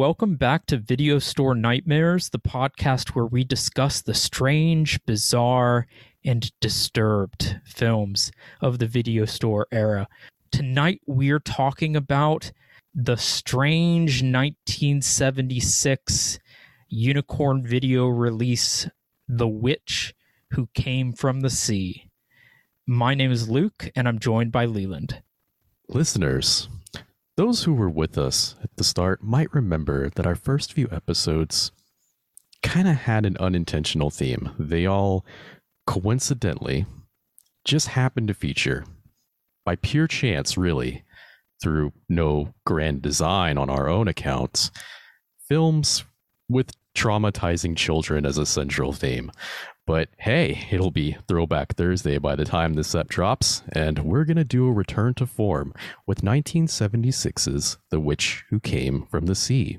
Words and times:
Welcome 0.00 0.36
back 0.36 0.64
to 0.68 0.78
Video 0.78 1.18
Store 1.18 1.54
Nightmares, 1.54 2.30
the 2.30 2.38
podcast 2.38 3.10
where 3.10 3.26
we 3.26 3.44
discuss 3.44 4.00
the 4.00 4.14
strange, 4.14 4.98
bizarre, 5.04 5.86
and 6.24 6.50
disturbed 6.58 7.60
films 7.66 8.32
of 8.62 8.78
the 8.78 8.86
video 8.86 9.26
store 9.26 9.66
era. 9.70 10.08
Tonight 10.50 11.02
we're 11.06 11.38
talking 11.38 11.96
about 11.96 12.50
the 12.94 13.16
strange 13.16 14.22
1976 14.22 16.38
unicorn 16.88 17.66
video 17.66 18.06
release, 18.06 18.88
The 19.28 19.48
Witch 19.48 20.14
Who 20.52 20.70
Came 20.72 21.12
from 21.12 21.42
the 21.42 21.50
Sea. 21.50 22.08
My 22.86 23.14
name 23.14 23.32
is 23.32 23.50
Luke 23.50 23.90
and 23.94 24.08
I'm 24.08 24.18
joined 24.18 24.50
by 24.50 24.64
Leland. 24.64 25.20
Listeners, 25.90 26.70
those 27.36 27.64
who 27.64 27.72
were 27.72 27.90
with 27.90 28.18
us 28.18 28.56
at 28.62 28.76
the 28.76 28.84
start 28.84 29.22
might 29.22 29.52
remember 29.54 30.10
that 30.10 30.26
our 30.26 30.34
first 30.34 30.72
few 30.72 30.88
episodes 30.90 31.72
kind 32.62 32.88
of 32.88 32.96
had 32.96 33.24
an 33.24 33.36
unintentional 33.38 34.10
theme. 34.10 34.50
They 34.58 34.86
all 34.86 35.24
coincidentally 35.86 36.86
just 37.64 37.88
happened 37.88 38.28
to 38.28 38.34
feature, 38.34 38.84
by 39.64 39.76
pure 39.76 40.06
chance, 40.06 40.56
really, 40.56 41.04
through 41.62 41.92
no 42.08 42.54
grand 42.64 43.02
design 43.02 43.58
on 43.58 43.68
our 43.70 43.88
own 43.88 44.08
accounts, 44.08 44.70
films 45.48 46.04
with 46.48 46.72
traumatizing 46.94 47.76
children 47.76 48.26
as 48.26 48.38
a 48.38 48.46
central 48.46 48.92
theme. 48.92 49.30
But 49.86 50.08
hey, 50.18 50.68
it'll 50.70 50.92
be 50.92 51.16
Throwback 51.26 51.74
Thursday 51.74 52.18
by 52.18 52.36
the 52.36 52.44
time 52.44 52.74
this 52.74 52.88
set 52.88 53.08
drops, 53.08 53.62
and 53.72 53.98
we're 54.00 54.24
going 54.24 54.36
to 54.36 54.44
do 54.44 54.68
a 54.68 54.72
return 54.72 55.14
to 55.14 55.26
form 55.26 55.74
with 56.06 56.22
1976's 56.22 57.78
The 57.90 57.98
Witch 57.98 58.44
Who 58.50 58.60
Came 58.60 59.06
from 59.06 59.26
the 59.26 59.34
Sea, 59.34 59.78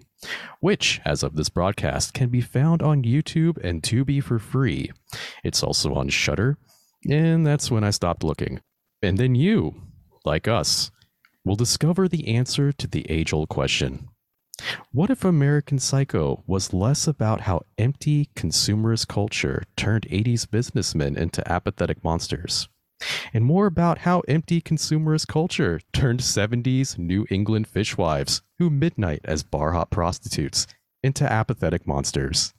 which, 0.59 0.99
as 1.05 1.23
of 1.23 1.35
this 1.37 1.49
broadcast, 1.49 2.13
can 2.13 2.29
be 2.29 2.41
found 2.41 2.81
on 2.81 3.03
YouTube 3.03 3.57
and 3.63 3.81
Tubi 3.81 4.21
for 4.21 4.37
free. 4.37 4.91
It's 5.45 5.63
also 5.63 5.93
on 5.93 6.09
Shudder, 6.09 6.57
and 7.09 7.47
that's 7.47 7.71
when 7.71 7.85
I 7.85 7.91
stopped 7.91 8.23
looking. 8.23 8.59
And 9.01 9.17
then 9.17 9.33
you, 9.33 9.81
like 10.25 10.47
us, 10.47 10.91
will 11.45 11.55
discover 11.55 12.07
the 12.07 12.27
answer 12.27 12.71
to 12.73 12.87
the 12.87 13.09
age 13.09 13.31
old 13.31 13.49
question 13.49 14.09
what 14.91 15.09
if 15.09 15.23
American 15.23 15.79
Psycho 15.79 16.43
was 16.47 16.73
less 16.73 17.07
about 17.07 17.41
how 17.41 17.61
empty 17.77 18.29
consumerist 18.35 19.07
culture 19.07 19.63
turned 19.75 20.03
80s 20.09 20.49
businessmen 20.49 21.17
into 21.17 21.49
apathetic 21.51 22.03
monsters, 22.03 22.69
and 23.33 23.45
more 23.45 23.65
about 23.65 23.99
how 23.99 24.21
empty 24.27 24.61
consumerist 24.61 25.27
culture 25.27 25.79
turned 25.93 26.19
70s 26.19 26.97
New 26.97 27.25
England 27.29 27.67
fishwives 27.67 28.41
who 28.59 28.69
midnight 28.69 29.21
as 29.23 29.43
bar 29.43 29.71
hop 29.71 29.89
prostitutes 29.89 30.67
into 31.03 31.29
apathetic 31.31 31.87
monsters? 31.87 32.53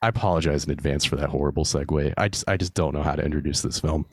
I 0.00 0.08
apologize 0.08 0.64
in 0.64 0.70
advance 0.70 1.04
for 1.04 1.16
that 1.16 1.30
horrible 1.30 1.64
segue. 1.64 2.14
I 2.16 2.28
just 2.28 2.44
I 2.48 2.56
just 2.56 2.74
don't 2.74 2.94
know 2.94 3.02
how 3.02 3.16
to 3.16 3.24
introduce 3.24 3.62
this 3.62 3.80
film. 3.80 4.06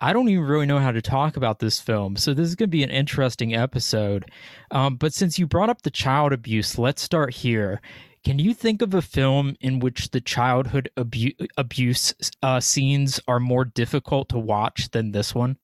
I 0.00 0.12
don't 0.12 0.28
even 0.28 0.44
really 0.44 0.66
know 0.66 0.78
how 0.78 0.92
to 0.92 1.00
talk 1.00 1.36
about 1.36 1.58
this 1.58 1.80
film, 1.80 2.16
so 2.16 2.34
this 2.34 2.48
is 2.48 2.54
going 2.54 2.68
to 2.68 2.76
be 2.76 2.82
an 2.82 2.90
interesting 2.90 3.54
episode. 3.54 4.30
Um, 4.70 4.96
but 4.96 5.14
since 5.14 5.38
you 5.38 5.46
brought 5.46 5.70
up 5.70 5.82
the 5.82 5.90
child 5.90 6.32
abuse, 6.32 6.78
let's 6.78 7.00
start 7.00 7.32
here. 7.32 7.80
Can 8.24 8.38
you 8.38 8.52
think 8.52 8.82
of 8.82 8.92
a 8.92 9.00
film 9.00 9.56
in 9.60 9.78
which 9.78 10.10
the 10.10 10.20
childhood 10.20 10.90
abu- 10.96 11.32
abuse 11.56 12.12
uh, 12.42 12.60
scenes 12.60 13.20
are 13.26 13.40
more 13.40 13.64
difficult 13.64 14.28
to 14.30 14.38
watch 14.38 14.90
than 14.90 15.12
this 15.12 15.34
one? 15.34 15.56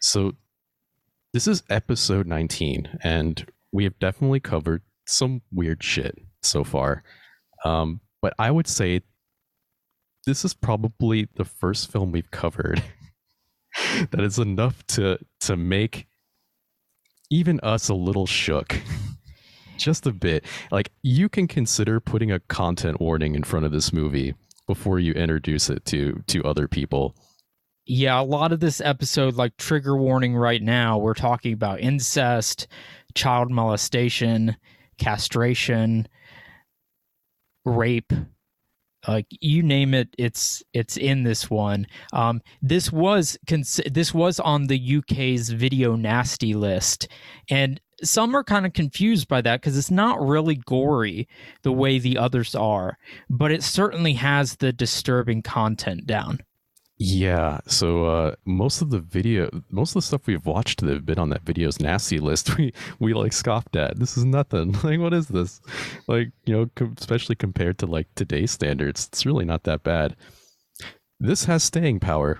So, 0.00 0.32
this 1.32 1.46
is 1.46 1.62
episode 1.68 2.26
19, 2.26 3.00
and 3.02 3.46
we 3.70 3.84
have 3.84 3.98
definitely 3.98 4.40
covered 4.40 4.82
some 5.06 5.42
weird 5.52 5.82
shit 5.82 6.18
so 6.42 6.64
far. 6.64 7.02
Um, 7.64 8.00
but 8.20 8.32
I 8.38 8.50
would 8.50 8.68
say 8.68 9.02
this 10.26 10.44
is 10.44 10.54
probably 10.54 11.28
the 11.34 11.44
first 11.44 11.90
film 11.90 12.12
we've 12.12 12.30
covered 12.30 12.82
that 14.10 14.20
is 14.20 14.38
enough 14.38 14.86
to 14.88 15.18
to 15.40 15.56
make 15.56 16.06
even 17.30 17.60
us 17.60 17.88
a 17.88 17.94
little 17.94 18.26
shook. 18.26 18.76
Just 19.78 20.06
a 20.06 20.12
bit. 20.12 20.44
Like 20.70 20.92
you 21.02 21.28
can 21.28 21.48
consider 21.48 21.98
putting 21.98 22.30
a 22.30 22.40
content 22.40 23.00
warning 23.00 23.34
in 23.34 23.42
front 23.42 23.66
of 23.66 23.72
this 23.72 23.92
movie 23.92 24.34
before 24.66 24.98
you 24.98 25.12
introduce 25.12 25.70
it 25.70 25.84
to 25.86 26.22
to 26.28 26.44
other 26.44 26.68
people. 26.68 27.14
Yeah 27.84 28.20
a 28.20 28.22
lot 28.22 28.52
of 28.52 28.60
this 28.60 28.80
episode 28.80 29.34
like 29.34 29.56
trigger 29.56 29.96
warning 29.96 30.36
right 30.36 30.62
now 30.62 30.98
we're 30.98 31.14
talking 31.14 31.52
about 31.52 31.80
incest 31.80 32.68
child 33.14 33.50
molestation 33.50 34.56
castration 34.98 36.06
rape 37.64 38.12
like 39.06 39.26
you 39.30 39.62
name 39.62 39.94
it 39.94 40.08
it's 40.18 40.62
it's 40.72 40.96
in 40.96 41.22
this 41.24 41.50
one. 41.50 41.86
Um 42.12 42.40
this 42.60 42.92
was 42.92 43.38
cons- 43.48 43.80
this 43.90 44.14
was 44.14 44.40
on 44.40 44.66
the 44.66 44.96
UK's 44.98 45.50
video 45.50 45.96
nasty 45.96 46.54
list. 46.54 47.08
And 47.48 47.80
some 48.04 48.34
are 48.36 48.44
kind 48.44 48.66
of 48.66 48.72
confused 48.72 49.28
by 49.28 49.40
that 49.40 49.60
because 49.60 49.78
it's 49.78 49.90
not 49.90 50.20
really 50.20 50.56
gory 50.56 51.28
the 51.62 51.72
way 51.72 51.98
the 51.98 52.18
others 52.18 52.54
are 52.54 52.98
but 53.30 53.52
it 53.52 53.62
certainly 53.62 54.14
has 54.14 54.56
the 54.56 54.72
disturbing 54.72 55.40
content 55.40 56.06
down 56.06 56.40
yeah, 57.04 57.58
so 57.66 58.04
uh, 58.04 58.34
most 58.44 58.80
of 58.80 58.90
the 58.90 59.00
video, 59.00 59.50
most 59.70 59.90
of 59.90 59.94
the 59.94 60.02
stuff 60.02 60.26
we've 60.28 60.46
watched 60.46 60.80
that 60.82 60.92
have 60.94 61.04
been 61.04 61.18
on 61.18 61.30
that 61.30 61.42
video's 61.42 61.80
nasty 61.80 62.18
list, 62.20 62.56
we 62.58 62.72
we 63.00 63.12
like 63.12 63.32
scoffed 63.32 63.74
at. 63.74 63.98
This 63.98 64.16
is 64.16 64.24
nothing. 64.24 64.72
Like, 64.84 65.00
what 65.00 65.12
is 65.12 65.26
this? 65.28 65.60
Like, 66.06 66.30
you 66.44 66.54
know, 66.54 66.70
com- 66.76 66.94
especially 66.98 67.34
compared 67.34 67.78
to 67.78 67.86
like 67.86 68.06
today's 68.14 68.50
standards, 68.52 69.08
it's 69.08 69.26
really 69.26 69.44
not 69.44 69.64
that 69.64 69.82
bad. 69.82 70.14
This 71.18 71.44
has 71.46 71.64
staying 71.64 71.98
power. 72.00 72.38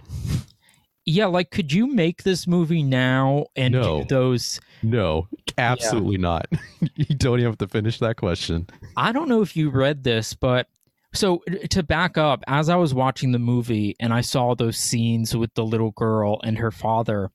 Yeah, 1.05 1.27
like, 1.27 1.51
could 1.51 1.73
you 1.73 1.89
make 1.93 2.23
this 2.23 2.47
movie 2.47 2.83
now 2.85 3.47
and 3.57 3.73
No. 3.75 4.03
do 4.03 4.07
those? 4.09 4.61
No, 4.85 5.27
absolutely 5.59 6.19
not. 6.19 6.47
you 6.95 7.17
don't 7.17 7.41
even 7.41 7.51
have 7.51 7.59
to 7.59 7.67
finish 7.69 7.99
that 7.99 8.17
question. 8.17 8.69
I 8.97 9.11
don't 9.11 9.29
know 9.29 9.43
if 9.43 9.57
you 9.57 9.71
read 9.71 10.05
this, 10.05 10.35
but 10.35 10.69
so 11.13 11.39
to 11.71 11.83
back 11.83 12.17
up, 12.17 12.43
as 12.47 12.69
I 12.69 12.77
was 12.77 12.95
watching 12.95 13.33
the 13.33 13.39
movie 13.39 13.95
and 14.01 14.13
I 14.13 14.21
saw 14.23 14.55
those 14.55 14.77
scenes 14.79 15.37
with 15.37 15.53
the 15.55 15.65
little 15.65 15.91
girl 15.93 16.41
and 16.43 16.59
her 16.59 16.71
father, 16.71 17.31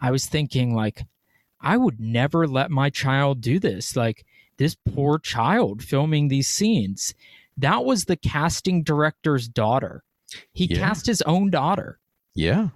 I 0.00 0.10
was 0.10 0.26
thinking 0.26 0.74
like, 0.74 1.04
I 1.60 1.76
would 1.76 2.00
never 2.00 2.46
let 2.46 2.70
my 2.70 2.90
child 2.90 3.40
do 3.40 3.58
this. 3.58 3.96
Like 3.96 4.24
this 4.58 4.74
poor 4.74 5.18
child 5.18 5.82
filming 5.82 6.28
these 6.28 6.48
scenes. 6.48 7.14
That 7.56 7.84
was 7.84 8.04
the 8.04 8.16
casting 8.16 8.82
director's 8.82 9.48
daughter. 9.48 10.02
He 10.52 10.66
Yeah. 10.66 10.78
cast 10.78 11.06
his 11.06 11.22
own 11.22 11.50
daughter. 11.50 11.98
Yeah, 12.34 12.70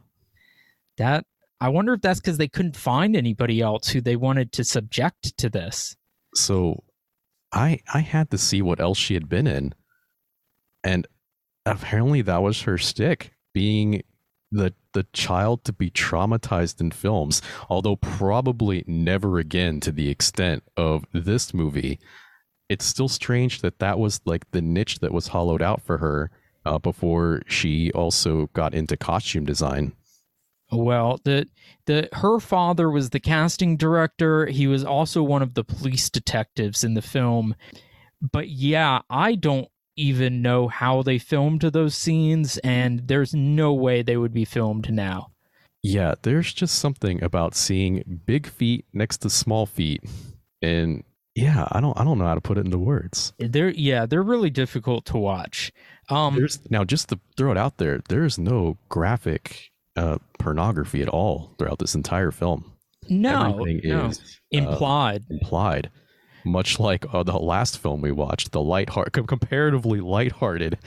That 0.97 1.27
I 1.61 1.69
wonder 1.71 1.93
if 1.95 2.01
that's 2.01 2.21
because 2.21 2.39
they 2.39 2.47
couldn't 2.49 2.77
find 2.77 3.17
anybody 3.17 3.61
else 3.61 3.89
who 3.89 4.01
they 4.01 4.15
wanted 4.17 4.53
to 4.53 4.65
subject 4.65 5.37
to 5.39 5.49
this. 5.51 5.97
so 6.35 6.85
I 7.53 7.81
I 7.93 8.01
had 8.01 8.31
to 8.31 8.39
see 8.39 8.63
what 8.63 8.79
else 8.81 8.99
she 8.99 9.15
had 9.15 9.29
been 9.29 9.47
in, 9.49 9.75
and 10.85 11.07
apparently 11.67 12.23
that 12.23 12.43
was 12.43 12.63
her 12.63 12.79
stick, 12.79 13.33
being 13.53 14.03
the 14.51 14.75
the 14.95 15.07
child 15.13 15.65
to 15.65 15.73
be 15.73 15.91
traumatized 15.91 16.81
in 16.81 16.91
films. 16.91 17.43
Although 17.69 17.97
probably 17.97 18.85
never 18.87 19.39
again 19.39 19.81
to 19.81 19.93
the 19.93 20.09
extent 20.09 20.63
of 20.77 21.05
this 21.13 21.53
movie. 21.53 21.99
It's 22.69 22.85
still 22.85 23.09
strange 23.09 23.63
that 23.63 23.79
that 23.79 23.99
was 23.99 24.21
like 24.27 24.51
the 24.51 24.61
niche 24.61 24.99
that 24.99 25.13
was 25.13 25.29
hollowed 25.29 25.63
out 25.63 25.81
for 25.81 25.99
her 25.99 26.31
uh, 26.67 26.79
before 26.79 27.43
she 27.47 27.91
also 27.93 28.51
got 28.53 28.75
into 28.75 28.97
costume 28.97 29.47
design. 29.47 29.93
Well, 30.71 31.19
the 31.25 31.49
the 31.87 32.09
her 32.13 32.41
father 32.41 32.91
was 32.91 33.11
the 33.11 33.21
casting 33.21 33.77
director. 33.77 34.47
He 34.47 34.67
was 34.67 34.85
also 34.85 35.23
one 35.23 35.41
of 35.41 35.55
the 35.55 35.65
police 35.65 36.11
detectives 36.11 36.85
in 36.85 36.95
the 36.95 37.03
film. 37.03 37.55
But 38.21 38.49
yeah, 38.49 39.01
I 39.09 39.35
don't 39.35 39.69
even 39.99 40.41
know 40.41 40.69
how 40.69 41.03
they 41.03 41.19
filmed 41.19 41.61
those 41.61 41.95
scenes 41.95 42.59
and 42.59 43.07
there's 43.09 43.35
no 43.35 43.73
way 43.73 44.03
they 44.03 44.17
would 44.17 44.33
be 44.33 44.45
filmed 44.45 44.93
now. 44.93 45.33
Yeah, 45.83 46.15
there's 46.23 46.53
just 46.53 46.79
something 46.79 47.23
about 47.23 47.55
seeing 47.55 48.21
big 48.27 48.47
feet 48.47 48.85
next 48.93 49.19
to 49.19 49.31
small 49.31 49.65
feet, 49.65 50.03
and 50.61 51.05
yeah, 51.37 51.69
I 51.71 51.81
don't 51.81 51.99
I 51.99 52.03
don't 52.03 52.19
know 52.19 52.25
how 52.25 52.35
to 52.35 52.41
put 52.41 52.59
it 52.59 52.65
into 52.65 52.79
words. 52.79 53.33
They're 53.39 53.71
yeah, 53.71 54.05
they're 54.05 54.23
really 54.23 54.51
difficult 54.51 55.05
to 55.07 55.19
watch. 55.19 55.71
Um 56.09 56.35
There's 56.37 56.59
now 56.69 56.83
just 56.85 57.09
to 57.11 57.21
throw 57.37 57.53
it 57.53 57.59
out 57.59 57.77
there, 57.79 58.01
there's 58.09 58.39
no 58.39 58.77
graphic 58.89 59.71
uh, 59.97 60.19
pornography 60.39 61.03
at 61.03 61.09
all 61.09 61.55
throughout 61.59 61.79
this 61.79 61.95
entire 61.95 62.31
film. 62.31 62.73
no, 63.09 63.55
Everything 63.55 63.81
no. 63.91 64.07
is 64.07 64.19
uh, 64.19 64.23
implied. 64.51 65.91
Much 66.49 66.81
like 66.81 67.05
uh, 67.13 67.23
the 67.23 67.39
last 67.39 67.79
film 67.79 68.01
we 68.01 68.13
watched, 68.13 68.53
the 68.53 68.63
light-heart, 68.63 69.13
com- 69.13 69.27
comparatively 69.27 70.01
lighthearted, 70.01 70.79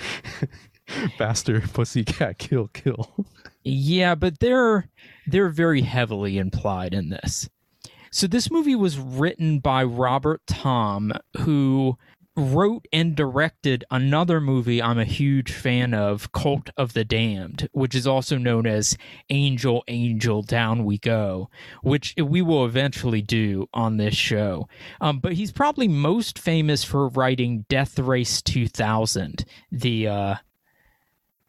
faster 1.17 1.61
pussycat 1.61 2.37
kill 2.37 2.67
kill. 2.69 3.25
Yeah, 3.63 4.15
but 4.15 4.39
they're 4.39 4.89
they're 5.27 5.49
very 5.49 5.81
heavily 5.81 6.37
implied 6.37 6.93
in 6.93 7.09
this. 7.09 7.49
So 8.11 8.27
this 8.27 8.51
movie 8.51 8.75
was 8.75 8.97
written 8.97 9.59
by 9.59 9.83
Robert 9.83 10.41
Thom, 10.47 11.13
who 11.37 11.97
wrote 12.36 12.88
and 12.94 13.16
directed 13.16 13.83
another 13.92 14.39
movie 14.39 14.81
I'm 14.81 15.00
a 15.00 15.06
huge 15.06 15.51
fan 15.51 15.94
of, 15.94 16.31
Cult 16.31 16.69
of 16.78 16.94
the 16.94 17.04
Damned, 17.04 17.68
which 17.74 17.94
is 17.94 18.07
also 18.07 18.38
known 18.38 18.66
as 18.66 18.98
Angel, 19.30 19.83
Angel, 19.88 20.42
Down 20.42 20.86
We 20.86 20.98
Go, 20.98 21.50
which 21.83 22.16
we 22.18 22.42
will 22.42 22.66
eventually 22.66 23.22
do 23.22 23.68
on 23.74 23.98
this 23.98 24.16
show. 24.16 24.68
Um, 25.01 25.19
but 25.19 25.33
he's 25.33 25.51
probably 25.51 25.88
most 25.88 26.39
famous 26.39 26.83
for 26.83 27.10
writing 27.10 27.66
Death 27.69 28.00
Race 28.00 28.42
2000, 28.42 29.45
the. 29.72 30.07
Uh, 30.07 30.36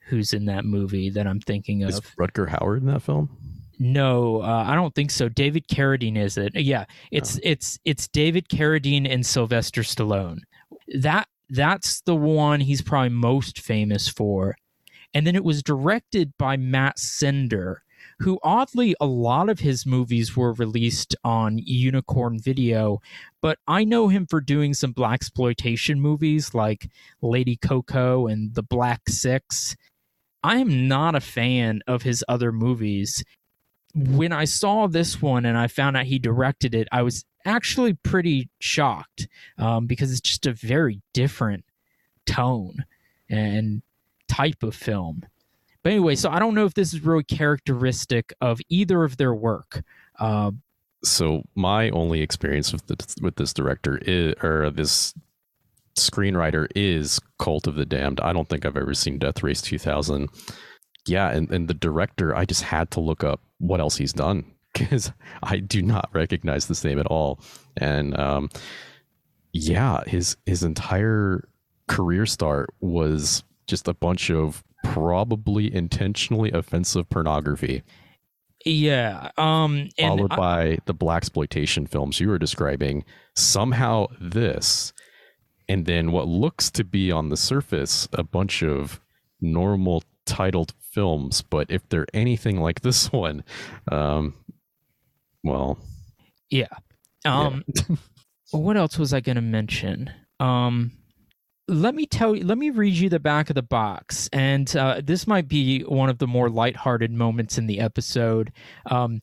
who's 0.07 0.35
in 0.35 0.45
that 0.45 0.65
movie 0.65 1.09
that 1.09 1.27
I'm 1.27 1.41
thinking 1.41 1.85
of? 1.85 1.91
Is 1.91 2.01
Rutger 2.19 2.47
Hauer 2.47 2.77
in 2.77 2.85
that 2.87 3.01
film? 3.01 3.31
No, 3.79 4.43
uh, 4.43 4.65
I 4.67 4.75
don't 4.75 4.95
think 4.95 5.11
so. 5.11 5.29
David 5.29 5.69
Carradine 5.69 6.19
is 6.19 6.37
it? 6.37 6.55
Yeah, 6.55 6.85
it's 7.11 7.37
oh. 7.37 7.41
it's 7.43 7.79
it's 7.85 8.09
David 8.09 8.49
Carradine 8.49 9.11
and 9.11 9.25
Sylvester 9.25 9.81
Stallone 9.81 10.41
that 10.89 11.29
that's 11.49 12.01
the 12.03 12.17
one 12.17 12.61
he's 12.61 12.83
probably 12.83 13.11
most 13.11 13.61
famous 13.61 14.09
for. 14.09 14.57
And 15.15 15.27
then 15.27 15.37
it 15.37 15.45
was 15.45 15.63
directed 15.63 16.33
by 16.39 16.57
Matt 16.57 16.97
Cimber, 16.97 17.77
who 18.21 18.39
oddly 18.43 18.95
a 19.01 19.07
lot 19.07 19.49
of 19.49 19.61
his 19.61 19.85
movies 19.85 20.37
were 20.37 20.55
released 20.55 21.15
on 21.25 21.59
Unicorn 21.59 22.39
Video, 22.39 23.01
but 23.41 23.59
I 23.67 23.85
know 23.85 24.09
him 24.09 24.27
for 24.27 24.41
doing 24.41 24.75
some 24.75 24.93
black 24.93 25.15
exploitation 25.15 26.01
movies 26.01 26.55
like 26.55 26.91
Lady 27.21 27.57
Cocoa 27.57 28.27
and 28.27 28.55
The 28.55 28.63
Black 28.63 29.09
Six. 29.09 29.77
I 30.43 30.57
am 30.57 30.89
not 30.89 31.15
a 31.15 31.21
fan 31.21 31.83
of 31.87 32.03
his 32.03 32.25
other 32.29 32.53
movies. 32.53 33.25
When 33.95 34.33
I 34.33 34.47
saw 34.47 34.87
this 34.87 35.21
one 35.21 35.45
and 35.45 35.59
I 35.59 35.67
found 35.67 35.97
out 35.97 36.07
he 36.07 36.19
directed 36.19 36.75
it, 36.75 36.89
I 36.91 37.03
was 37.03 37.25
actually 37.45 37.95
pretty 37.95 38.49
shocked 38.59 39.29
um, 39.59 39.87
because 39.87 40.11
it's 40.11 40.21
just 40.21 40.47
a 40.47 40.53
very 40.53 41.01
different 41.13 41.65
tone 42.27 42.85
and 43.29 43.83
type 44.29 44.63
of 44.63 44.75
film. 44.75 45.25
But 45.83 45.93
anyway, 45.93 46.15
so 46.15 46.31
I 46.31 46.39
don't 46.39 46.55
know 46.55 46.65
if 46.65 46.75
this 46.75 46.95
is 46.95 47.05
really 47.05 47.25
characteristic 47.25 48.33
of 48.41 48.61
either 48.69 49.03
of 49.03 49.17
their 49.17 49.35
work. 49.35 49.83
Uh, 50.19 50.53
so 51.03 51.43
my 51.55 51.91
only 51.91 52.21
experience 52.21 52.73
with 52.73 52.87
the, 52.87 53.17
with 53.21 53.37
this 53.37 53.53
director 53.53 53.99
is, 54.07 54.35
or 54.43 54.71
this 54.71 55.13
screenwriter 55.97 56.69
is 56.77 57.19
Cult 57.39 57.67
of 57.67 57.75
the 57.75 57.85
Damned. 57.85 58.21
I 58.21 58.33
don't 58.33 58.49
think 58.49 58.65
I've 58.65 58.77
ever 58.77 58.95
seen 58.95 59.19
Death 59.19 59.43
Race 59.43 59.61
2000. 59.61 60.29
Yeah, 61.07 61.31
and, 61.31 61.51
and 61.51 61.67
the 61.67 61.75
director, 61.75 62.37
I 62.37 62.45
just 62.45 62.63
had 62.63 62.93
to 62.93 63.01
look 63.01 63.25
up 63.25 63.41
what 63.59 63.81
else 63.81 63.97
he's 63.97 64.13
done 64.13 64.45
because 64.73 65.13
I 65.43 65.59
do 65.59 65.83
not 65.83 66.09
recognize 66.13 66.67
this 66.67 66.85
name 66.85 66.99
at 66.99 67.07
all. 67.07 67.41
And 67.77 68.19
um, 68.19 68.51
yeah, 69.53 70.03
his 70.07 70.37
his 70.47 70.63
entire 70.63 71.49
career 71.89 72.27
start 72.27 72.71
was 72.81 73.45
just 73.67 73.89
a 73.89 73.95
bunch 73.95 74.31
of 74.31 74.65
probably 74.85 75.73
intentionally 75.73 76.51
offensive 76.51 77.09
pornography. 77.09 77.83
Yeah. 78.65 79.31
Um, 79.37 79.89
followed 79.99 80.33
I, 80.33 80.37
by 80.37 80.79
the 80.87 80.95
black 80.95 81.19
exploitation 81.19 81.87
films 81.87 82.21
you 82.21 82.29
were 82.29 82.39
describing. 82.39 83.05
Somehow 83.35 84.07
this, 84.21 84.93
and 85.69 85.87
then 85.87 86.13
what 86.13 86.29
looks 86.29 86.71
to 86.73 86.85
be 86.85 87.11
on 87.11 87.29
the 87.29 87.37
surface 87.37 88.09
a 88.13 88.23
bunch 88.23 88.63
of 88.63 89.01
normal 89.41 90.05
titled 90.25 90.73
films, 90.81 91.43
but 91.43 91.71
if 91.71 91.89
they're 91.89 92.07
anything 92.15 92.61
like 92.61 92.81
this 92.81 93.13
one, 93.13 93.45
um, 93.91 94.35
well, 95.43 95.79
yeah. 96.51 96.69
Um, 97.25 97.65
yeah. 97.89 97.97
what 98.51 98.77
else 98.77 98.99
was 98.99 99.13
I 99.13 99.21
going 99.21 99.37
to 99.37 99.43
mention? 99.43 100.11
Um, 100.41 100.93
let 101.69 101.95
me 101.95 102.07
tell 102.07 102.35
you, 102.37 102.45
let 102.45 102.59
me 102.59 102.71
read 102.71 102.95
you 102.95 103.09
the 103.09 103.21
back 103.21 103.49
of 103.49 103.55
the 103.55 103.63
box. 103.63 104.29
And 104.33 104.75
uh, 104.77 105.01
this 105.03 105.27
might 105.27 105.49
be 105.49 105.83
one 105.83 106.09
of 106.09 106.19
the 106.19 106.27
more 106.27 106.51
lighthearted 106.51 107.11
moments 107.11 107.59
in 107.59 107.67
the 107.67 107.81
episode. 107.81 108.53
Um, 108.87 109.21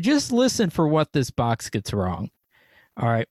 just 0.00 0.32
listen 0.32 0.70
for 0.70 0.86
what 0.88 1.12
this 1.12 1.30
box 1.30 1.70
gets 1.70 1.92
wrong. 1.92 2.30
All 2.96 3.08
right. 3.08 3.28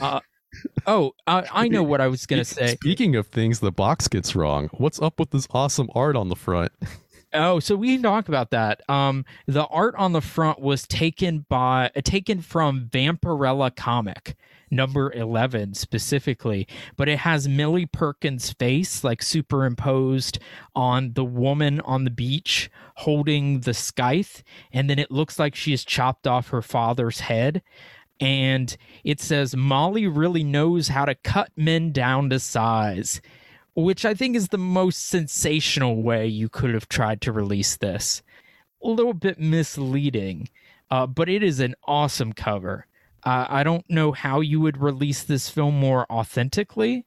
Uh, 0.00 0.20
oh, 0.86 1.12
I, 1.26 1.44
I 1.52 1.68
know 1.68 1.82
what 1.82 2.00
I 2.00 2.08
was 2.08 2.26
going 2.26 2.40
to 2.40 2.44
say. 2.44 2.74
Speaking 2.74 3.16
of 3.16 3.26
things 3.26 3.60
the 3.60 3.72
box 3.72 4.08
gets 4.08 4.34
wrong, 4.34 4.70
what's 4.72 5.00
up 5.00 5.18
with 5.18 5.30
this 5.30 5.46
awesome 5.50 5.90
art 5.94 6.16
on 6.16 6.28
the 6.28 6.36
front? 6.36 6.72
Oh, 7.34 7.58
so 7.58 7.74
we 7.74 7.94
can 7.94 8.02
talk 8.02 8.28
about 8.28 8.50
that. 8.50 8.88
Um, 8.88 9.24
the 9.46 9.66
art 9.66 9.96
on 9.96 10.12
the 10.12 10.20
front 10.20 10.60
was 10.60 10.86
taken 10.86 11.44
by 11.48 11.90
uh, 11.96 12.00
taken 12.02 12.40
from 12.40 12.88
Vampirella 12.92 13.74
comic 13.74 14.36
number 14.70 15.12
11 15.12 15.74
specifically, 15.74 16.66
but 16.96 17.08
it 17.08 17.18
has 17.18 17.48
Millie 17.48 17.86
Perkins' 17.86 18.52
face 18.52 19.02
like 19.02 19.20
superimposed 19.20 20.38
on 20.76 21.14
the 21.14 21.24
woman 21.24 21.80
on 21.80 22.04
the 22.04 22.10
beach 22.10 22.70
holding 22.96 23.60
the 23.60 23.74
scythe, 23.74 24.44
and 24.72 24.88
then 24.88 25.00
it 25.00 25.10
looks 25.10 25.36
like 25.36 25.56
she 25.56 25.72
has 25.72 25.84
chopped 25.84 26.28
off 26.28 26.48
her 26.48 26.62
father's 26.62 27.20
head. 27.20 27.62
And 28.20 28.76
it 29.02 29.20
says, 29.20 29.56
Molly 29.56 30.06
really 30.06 30.44
knows 30.44 30.86
how 30.86 31.04
to 31.04 31.16
cut 31.16 31.50
men 31.56 31.90
down 31.90 32.30
to 32.30 32.38
size 32.38 33.20
which 33.74 34.04
I 34.04 34.14
think 34.14 34.36
is 34.36 34.48
the 34.48 34.58
most 34.58 35.06
sensational 35.06 36.02
way 36.02 36.26
you 36.26 36.48
could 36.48 36.74
have 36.74 36.88
tried 36.88 37.20
to 37.22 37.32
release 37.32 37.76
this. 37.76 38.22
A 38.82 38.88
little 38.88 39.14
bit 39.14 39.38
misleading, 39.38 40.48
uh, 40.90 41.06
but 41.06 41.28
it 41.28 41.42
is 41.42 41.60
an 41.60 41.74
awesome 41.84 42.32
cover. 42.32 42.86
Uh, 43.24 43.46
I 43.48 43.62
don't 43.64 43.88
know 43.88 44.12
how 44.12 44.40
you 44.40 44.60
would 44.60 44.76
release 44.76 45.22
this 45.22 45.48
film 45.48 45.78
more 45.78 46.10
authentically, 46.12 47.06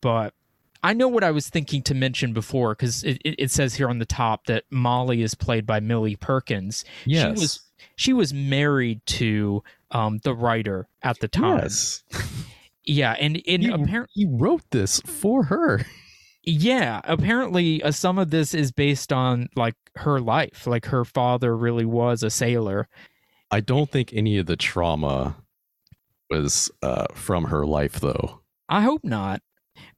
but 0.00 0.34
I 0.82 0.92
know 0.92 1.08
what 1.08 1.24
I 1.24 1.30
was 1.30 1.48
thinking 1.48 1.82
to 1.84 1.94
mention 1.94 2.32
before 2.32 2.74
because 2.74 3.02
it, 3.02 3.18
it, 3.24 3.50
says 3.50 3.74
here 3.74 3.88
on 3.88 3.98
the 3.98 4.04
top 4.04 4.46
that 4.46 4.64
Molly 4.70 5.22
is 5.22 5.34
played 5.34 5.66
by 5.66 5.80
Millie 5.80 6.16
Perkins. 6.16 6.84
Yes. 7.04 7.24
She 7.24 7.40
was 7.40 7.60
she 7.96 8.12
was 8.12 8.34
married 8.34 9.04
to 9.06 9.64
um, 9.90 10.18
the 10.22 10.34
writer 10.34 10.86
at 11.02 11.18
the 11.20 11.28
time. 11.28 11.62
Yes. 11.62 12.04
Yeah, 12.86 13.12
and, 13.18 13.42
and 13.46 13.64
apparently 13.66 14.12
he 14.14 14.26
wrote 14.30 14.62
this 14.70 15.00
for 15.00 15.44
her. 15.44 15.84
Yeah, 16.44 17.00
apparently 17.02 17.82
uh, 17.82 17.90
some 17.90 18.18
of 18.18 18.30
this 18.30 18.54
is 18.54 18.70
based 18.70 19.12
on 19.12 19.48
like 19.56 19.74
her 19.96 20.20
life. 20.20 20.66
Like 20.66 20.86
her 20.86 21.04
father 21.04 21.56
really 21.56 21.84
was 21.84 22.22
a 22.22 22.30
sailor. 22.30 22.88
I 23.50 23.60
don't 23.60 23.90
think 23.90 24.12
any 24.12 24.38
of 24.38 24.46
the 24.46 24.56
trauma 24.56 25.36
was 26.30 26.70
uh, 26.82 27.06
from 27.14 27.44
her 27.44 27.66
life, 27.66 28.00
though. 28.00 28.42
I 28.68 28.82
hope 28.82 29.02
not. 29.02 29.42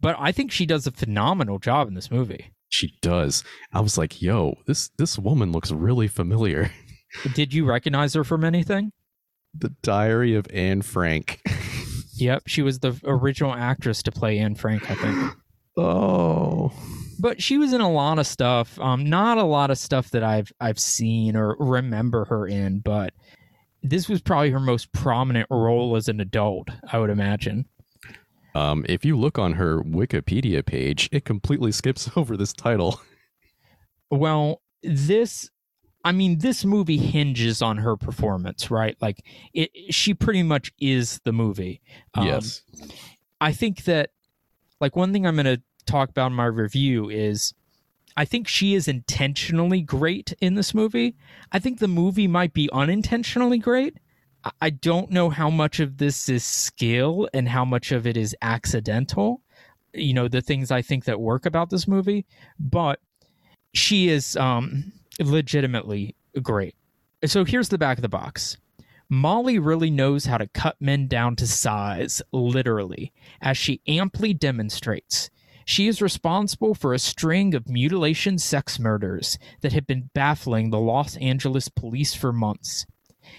But 0.00 0.16
I 0.18 0.32
think 0.32 0.50
she 0.50 0.66
does 0.66 0.86
a 0.86 0.90
phenomenal 0.90 1.58
job 1.58 1.86
in 1.88 1.94
this 1.94 2.10
movie. 2.10 2.52
She 2.68 2.94
does. 3.00 3.44
I 3.72 3.80
was 3.80 3.96
like, 3.96 4.20
"Yo, 4.20 4.56
this 4.66 4.90
this 4.98 5.18
woman 5.18 5.52
looks 5.52 5.70
really 5.70 6.08
familiar." 6.08 6.70
Did 7.34 7.54
you 7.54 7.64
recognize 7.64 8.14
her 8.14 8.24
from 8.24 8.44
anything? 8.44 8.92
The 9.54 9.74
Diary 9.82 10.34
of 10.34 10.46
Anne 10.52 10.82
Frank. 10.82 11.40
Yep, 12.18 12.44
she 12.46 12.62
was 12.62 12.80
the 12.80 12.98
original 13.04 13.54
actress 13.54 14.02
to 14.02 14.12
play 14.12 14.38
Anne 14.38 14.54
Frank, 14.54 14.90
I 14.90 14.94
think. 14.94 15.32
oh. 15.76 16.72
But 17.20 17.42
she 17.42 17.58
was 17.58 17.72
in 17.72 17.80
a 17.80 17.90
lot 17.90 18.18
of 18.18 18.26
stuff. 18.26 18.78
Um, 18.80 19.08
not 19.08 19.38
a 19.38 19.44
lot 19.44 19.70
of 19.70 19.78
stuff 19.78 20.10
that 20.10 20.22
I've 20.22 20.52
I've 20.60 20.78
seen 20.78 21.36
or 21.36 21.56
remember 21.58 22.24
her 22.26 22.46
in, 22.46 22.80
but 22.80 23.12
this 23.82 24.08
was 24.08 24.20
probably 24.20 24.50
her 24.50 24.60
most 24.60 24.92
prominent 24.92 25.46
role 25.50 25.96
as 25.96 26.08
an 26.08 26.20
adult, 26.20 26.68
I 26.92 26.98
would 26.98 27.10
imagine. 27.10 27.66
Um, 28.54 28.84
if 28.88 29.04
you 29.04 29.16
look 29.16 29.38
on 29.38 29.54
her 29.54 29.82
Wikipedia 29.82 30.64
page, 30.64 31.08
it 31.12 31.24
completely 31.24 31.72
skips 31.72 32.10
over 32.16 32.36
this 32.36 32.52
title. 32.52 33.00
Well, 34.10 34.62
this 34.82 35.50
I 36.08 36.12
mean, 36.12 36.38
this 36.38 36.64
movie 36.64 36.96
hinges 36.96 37.60
on 37.60 37.76
her 37.76 37.94
performance, 37.94 38.70
right? 38.70 38.96
Like, 38.98 39.26
it, 39.52 39.70
she 39.90 40.14
pretty 40.14 40.42
much 40.42 40.72
is 40.80 41.20
the 41.24 41.34
movie. 41.34 41.82
Um, 42.14 42.26
yes. 42.26 42.62
I 43.42 43.52
think 43.52 43.84
that, 43.84 44.12
like, 44.80 44.96
one 44.96 45.12
thing 45.12 45.26
I'm 45.26 45.34
going 45.34 45.44
to 45.44 45.60
talk 45.84 46.08
about 46.08 46.28
in 46.28 46.32
my 46.32 46.46
review 46.46 47.10
is 47.10 47.52
I 48.16 48.24
think 48.24 48.48
she 48.48 48.74
is 48.74 48.88
intentionally 48.88 49.82
great 49.82 50.32
in 50.40 50.54
this 50.54 50.72
movie. 50.72 51.14
I 51.52 51.58
think 51.58 51.78
the 51.78 51.88
movie 51.88 52.26
might 52.26 52.54
be 52.54 52.70
unintentionally 52.72 53.58
great. 53.58 53.98
I 54.62 54.70
don't 54.70 55.10
know 55.10 55.28
how 55.28 55.50
much 55.50 55.78
of 55.78 55.98
this 55.98 56.30
is 56.30 56.42
skill 56.42 57.28
and 57.34 57.46
how 57.50 57.66
much 57.66 57.92
of 57.92 58.06
it 58.06 58.16
is 58.16 58.34
accidental. 58.40 59.42
You 59.92 60.14
know, 60.14 60.26
the 60.26 60.40
things 60.40 60.70
I 60.70 60.80
think 60.80 61.04
that 61.04 61.20
work 61.20 61.44
about 61.44 61.68
this 61.68 61.86
movie, 61.86 62.24
but 62.58 62.98
she 63.74 64.08
is 64.08 64.38
um 64.38 64.92
legitimately 65.20 66.14
great. 66.42 66.74
So 67.24 67.44
here's 67.44 67.68
the 67.68 67.78
back 67.78 67.98
of 67.98 68.02
the 68.02 68.08
box. 68.08 68.56
Molly 69.10 69.58
really 69.58 69.90
knows 69.90 70.26
how 70.26 70.38
to 70.38 70.48
cut 70.48 70.76
men 70.80 71.08
down 71.08 71.34
to 71.36 71.46
size, 71.46 72.20
literally, 72.30 73.12
as 73.40 73.56
she 73.56 73.80
amply 73.86 74.34
demonstrates. 74.34 75.30
She 75.64 75.86
is 75.86 76.02
responsible 76.02 76.74
for 76.74 76.94
a 76.94 76.98
string 76.98 77.54
of 77.54 77.68
mutilation 77.68 78.38
sex 78.38 78.78
murders 78.78 79.38
that 79.60 79.72
have 79.72 79.86
been 79.86 80.10
baffling 80.14 80.70
the 80.70 80.78
Los 80.78 81.16
Angeles 81.16 81.68
police 81.68 82.14
for 82.14 82.32
months. 82.32 82.86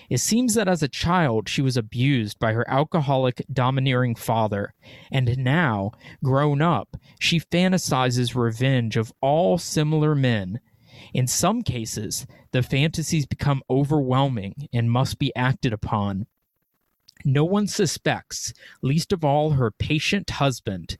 It 0.09 0.19
seems 0.19 0.53
that 0.53 0.67
as 0.67 0.83
a 0.83 0.88
child, 0.88 1.50
she 1.50 1.62
was 1.62 1.77
abused 1.77 2.38
by 2.39 2.53
her 2.53 2.69
alcoholic, 2.69 3.43
domineering 3.51 4.15
father, 4.15 4.74
and 5.12 5.38
now, 5.38 5.91
grown 6.24 6.62
up, 6.62 6.98
she 7.19 7.39
fantasizes 7.39 8.36
revenge 8.36 8.98
of 8.98 9.13
all 9.21 9.57
similar 9.57 10.13
men. 10.13 10.59
In 11.13 11.27
some 11.27 11.61
cases, 11.61 12.27
the 12.51 12.63
fantasies 12.63 13.25
become 13.25 13.63
overwhelming 13.69 14.67
and 14.73 14.91
must 14.91 15.19
be 15.19 15.35
acted 15.35 15.73
upon. 15.73 16.27
No 17.25 17.43
one 17.43 17.67
suspects, 17.67 18.53
least 18.81 19.11
of 19.11 19.25
all 19.25 19.51
her 19.51 19.71
patient 19.71 20.29
husband, 20.29 20.97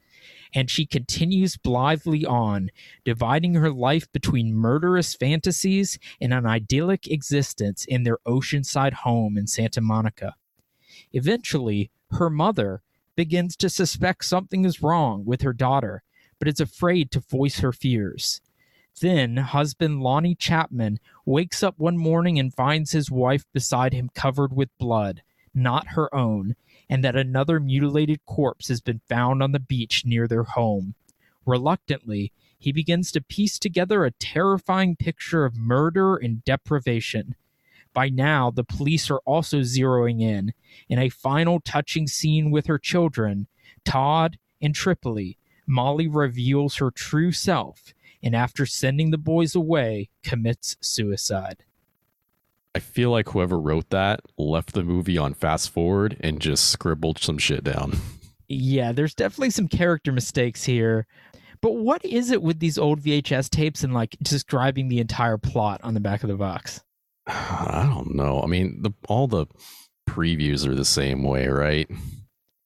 and 0.54 0.70
she 0.70 0.86
continues 0.86 1.56
blithely 1.56 2.26
on, 2.26 2.72
dividing 3.06 3.54
her 3.54 3.72
life 3.72 4.12
between 4.12 4.54
murderous 4.54 5.16
fantasies 5.16 5.98
and 6.20 6.34
an 6.34 6.46
idyllic 6.46 7.08
existence 7.08 7.86
in 7.86 8.04
their 8.04 8.18
oceanside 8.28 8.94
home 8.94 9.38
in 9.38 9.48
Santa 9.48 9.80
Monica. 9.80 10.36
Eventually, 11.14 11.90
her 12.12 12.30
mother 12.30 12.82
begins 13.16 13.56
to 13.58 13.70
suspect 13.70 14.26
something 14.26 14.66
is 14.66 14.82
wrong 14.82 15.24
with 15.24 15.42
her 15.42 15.54
daughter, 15.54 16.04
but 16.38 16.48
is 16.48 16.60
afraid 16.60 17.12
to 17.12 17.20
voice 17.20 17.60
her 17.60 17.72
fears. 17.72 18.42
Then, 19.02 19.38
husband 19.38 20.02
Lonnie 20.02 20.36
Chapman 20.36 21.00
wakes 21.26 21.64
up 21.64 21.80
one 21.80 21.98
morning 21.98 22.38
and 22.38 22.54
finds 22.54 22.92
his 22.92 23.10
wife 23.10 23.46
beside 23.54 23.94
him 23.94 24.10
covered 24.14 24.54
with 24.54 24.78
blood, 24.78 25.22
not 25.54 25.90
her 25.90 26.14
own, 26.14 26.56
and 26.90 27.04
that 27.04 27.16
another 27.16 27.60
mutilated 27.60 28.26
corpse 28.26 28.68
has 28.68 28.82
been 28.82 29.02
found 29.08 29.42
on 29.42 29.54
the 29.54 29.60
beach 29.60 30.04
near 30.06 30.28
their 30.28 30.44
home. 30.44 30.96
Reluctantly, 31.46 32.34
he 32.58 32.74
begins 32.74 33.12
to 33.14 33.22
piece 33.22 33.58
together 33.58 34.04
a 34.04 34.12
terrifying 34.12 34.98
picture 34.98 35.46
of 35.46 35.56
murder 35.56 36.18
and 36.18 36.44
deprivation. 36.44 37.36
By 37.94 38.10
now, 38.10 38.52
the 38.52 38.66
police 38.66 39.10
are 39.10 39.22
also 39.26 39.62
zeroing 39.62 40.22
in. 40.22 40.54
In 40.90 41.00
a 41.00 41.10
final 41.10 41.62
touching 41.62 42.08
scene 42.08 42.52
with 42.52 42.68
her 42.68 42.78
children, 42.78 43.48
Todd 43.86 44.38
and 44.62 44.76
Tripoli, 44.76 45.38
Molly 45.66 46.08
reveals 46.08 46.78
her 46.78 46.92
true 46.92 47.32
self 47.32 47.94
and, 48.22 48.36
after 48.36 48.66
sending 48.66 49.12
the 49.12 49.18
boys 49.18 49.56
away, 49.56 50.10
commits 50.24 50.78
suicide. 50.82 51.64
I 52.76 52.80
feel 52.80 53.10
like 53.10 53.30
whoever 53.30 53.60
wrote 53.60 53.90
that 53.90 54.22
left 54.38 54.74
the 54.74 54.84
movie 54.84 55.18
on 55.18 55.34
fast 55.34 55.70
forward 55.72 56.18
and 56.20 56.40
just 56.40 56.70
scribbled 56.70 57.20
some 57.20 57.38
shit 57.38 57.64
down. 57.64 57.98
Yeah, 58.48 58.92
there's 58.92 59.16
definitely 59.16 59.50
some 59.50 59.68
character 59.68 60.12
mistakes 60.12 60.64
here. 60.64 61.08
But 61.62 61.74
what 61.74 62.04
is 62.06 62.32
it 62.32 62.42
with 62.42 62.60
these 62.60 62.78
old 62.78 63.02
VHS 63.02 63.50
tapes 63.50 63.84
and 63.84 63.94
like 63.94 64.16
describing 64.22 64.88
the 64.88 65.00
entire 65.00 65.38
plot 65.38 65.82
on 65.84 65.94
the 65.94 66.00
back 66.00 66.24
of 66.24 66.30
the 66.30 66.36
box? 66.36 66.82
I 67.28 67.88
don't 67.92 68.16
know. 68.16 68.42
I 68.42 68.48
mean, 68.48 68.82
the 68.82 68.92
all 69.08 69.28
the 69.28 69.48
previews 70.10 70.66
are 70.66 70.76
the 70.76 70.86
same 70.86 71.24
way, 71.24 71.48
right? 71.48 71.90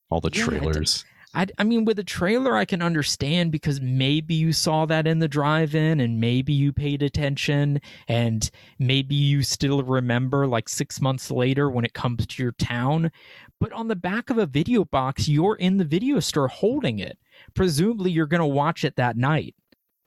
All 0.10 0.22
the 0.22 0.32
Yeah, 0.34 0.46
trailers. 0.46 1.06
I, 1.34 1.48
I 1.58 1.64
mean, 1.64 1.86
with 1.86 1.98
a 1.98 2.04
trailer, 2.04 2.56
I 2.56 2.66
can 2.66 2.82
understand 2.82 3.52
because 3.52 3.82
maybe 3.82 4.36
you 4.36 4.54
saw 4.54 4.86
that 4.86 5.08
in 5.08 5.20
the 5.20 5.28
drive 5.28 5.74
in 5.74 6.00
and 6.00 6.20
maybe 6.20 6.54
you 6.54 6.72
paid 6.72 7.02
attention 7.02 7.82
and 8.08 8.50
maybe 8.78 9.16
you 9.16 9.42
still 9.42 9.82
remember 9.82 10.46
like 10.46 10.70
six 10.70 11.02
months 11.02 11.32
later 11.32 11.70
when 11.70 11.86
it 11.86 11.94
comes 11.94 12.28
to 12.28 12.44
your 12.44 12.52
town. 12.54 13.12
But 13.60 13.74
on 13.74 13.88
the 13.88 13.96
back 13.96 14.30
of 14.30 14.38
a 14.38 14.46
video 14.46 14.86
box, 14.86 15.28
you're 15.28 15.56
in 15.56 15.78
the 15.78 15.86
video 15.86 16.20
store 16.20 16.48
holding 16.48 17.00
it. 17.00 17.18
Presumably, 17.56 18.12
you're 18.12 18.28
going 18.28 18.40
to 18.40 18.46
watch 18.46 18.84
it 18.84 18.96
that 18.98 19.18
night. 19.18 19.56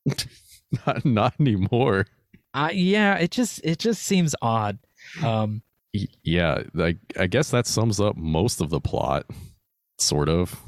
not, 0.87 1.05
not 1.05 1.35
anymore. 1.41 2.07
Uh, 2.55 2.71
yeah, 2.73 3.17
it 3.17 3.31
just 3.31 3.61
it 3.65 3.79
just 3.79 4.03
seems 4.03 4.35
odd. 4.41 4.79
Um, 5.23 5.63
Yeah, 6.23 6.63
I, 6.79 6.97
I 7.19 7.27
guess 7.27 7.51
that 7.51 7.67
sums 7.67 8.01
up 8.01 8.17
most 8.17 8.61
of 8.61 8.71
the 8.71 8.81
plot, 8.81 9.27
sort 9.99 10.29
of. 10.29 10.61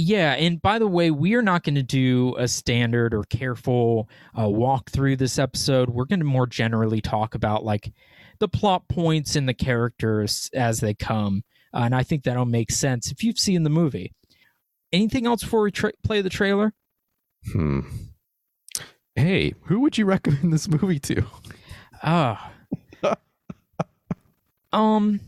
Yeah, 0.00 0.34
and 0.34 0.62
by 0.62 0.78
the 0.78 0.86
way, 0.86 1.10
we 1.10 1.34
are 1.34 1.42
not 1.42 1.64
going 1.64 1.74
to 1.74 1.82
do 1.82 2.36
a 2.38 2.46
standard 2.46 3.12
or 3.12 3.24
careful 3.24 4.08
uh, 4.38 4.48
walk 4.48 4.90
through 4.90 5.16
this 5.16 5.40
episode. 5.40 5.90
We're 5.90 6.04
going 6.04 6.20
to 6.20 6.24
more 6.24 6.46
generally 6.46 7.00
talk 7.00 7.34
about 7.34 7.64
like 7.64 7.92
the 8.38 8.46
plot 8.46 8.86
points 8.86 9.34
and 9.34 9.48
the 9.48 9.54
characters 9.54 10.50
as 10.54 10.78
they 10.78 10.94
come, 10.94 11.42
uh, 11.74 11.78
and 11.78 11.96
I 11.96 12.04
think 12.04 12.22
that'll 12.22 12.44
make 12.44 12.70
sense 12.70 13.10
if 13.10 13.24
you've 13.24 13.40
seen 13.40 13.64
the 13.64 13.70
movie. 13.70 14.14
Anything 14.92 15.26
else 15.26 15.42
before 15.42 15.62
we 15.62 15.72
tra- 15.72 15.92
play 16.04 16.22
the 16.22 16.30
trailer? 16.30 16.74
Hmm. 17.52 17.80
Hey, 19.16 19.54
who 19.64 19.80
would 19.80 19.98
you 19.98 20.04
recommend 20.06 20.52
this 20.52 20.68
movie 20.68 21.00
to? 21.00 21.24
Ah. 22.04 22.52
um 24.72 25.18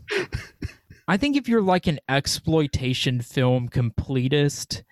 I 1.11 1.17
think 1.17 1.35
if 1.35 1.49
you're 1.49 1.61
like 1.61 1.87
an 1.87 1.99
exploitation 2.07 3.19
film 3.19 3.67
completist, 3.67 4.83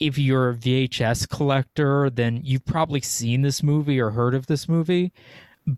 if 0.00 0.16
you're 0.16 0.48
a 0.48 0.54
VHS 0.54 1.28
collector, 1.28 2.08
then 2.08 2.40
you've 2.42 2.64
probably 2.64 3.02
seen 3.02 3.42
this 3.42 3.62
movie 3.62 4.00
or 4.00 4.12
heard 4.12 4.34
of 4.34 4.46
this 4.46 4.66
movie. 4.66 5.12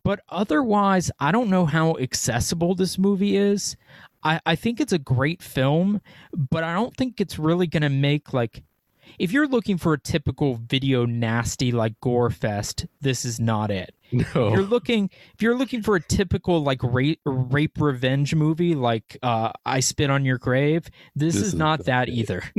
But 0.05 0.21
otherwise, 0.29 1.11
I 1.19 1.33
don't 1.33 1.51
know 1.51 1.67
how 1.67 1.97
accessible 1.97 2.77
this 2.77 2.99
movie 2.99 3.37
is. 3.37 3.77
I, 4.23 4.39
I 4.47 4.55
think 4.55 4.79
it's 4.79 4.93
a 4.93 4.99
great 5.01 5.43
film, 5.43 6.01
but 6.33 6.63
I 6.63 6.73
don't 6.75 6.97
think 6.97 7.21
it's 7.21 7.37
really 7.37 7.67
going 7.67 7.83
to 7.83 7.89
make 7.89 8.33
like. 8.33 8.63
If 9.19 9.33
you're 9.33 9.47
looking 9.49 9.77
for 9.79 9.93
a 9.93 9.99
typical 10.01 10.55
video 10.55 11.05
nasty 11.07 11.73
like 11.73 11.99
gore 12.01 12.31
fest, 12.31 12.87
this 13.01 13.25
is 13.25 13.39
not 13.41 13.71
it. 13.71 13.95
If 14.13 14.35
you're 14.35 14.63
looking 14.63 15.09
if 15.35 15.41
you're 15.43 15.57
looking 15.57 15.83
for 15.83 15.95
a 15.97 16.01
typical 16.01 16.63
like 16.63 16.83
rape 16.83 17.21
rape 17.25 17.81
revenge 17.81 18.35
movie 18.35 18.75
like 18.75 19.17
uh 19.23 19.53
I 19.65 19.81
spit 19.81 20.11
on 20.11 20.25
your 20.25 20.39
grave 20.39 20.91
this, 21.15 21.35
This 21.35 21.43
is 21.43 21.49
is 21.49 21.55
not 21.55 21.85
that 21.85 22.09
it. 22.09 22.13
either. 22.13 22.43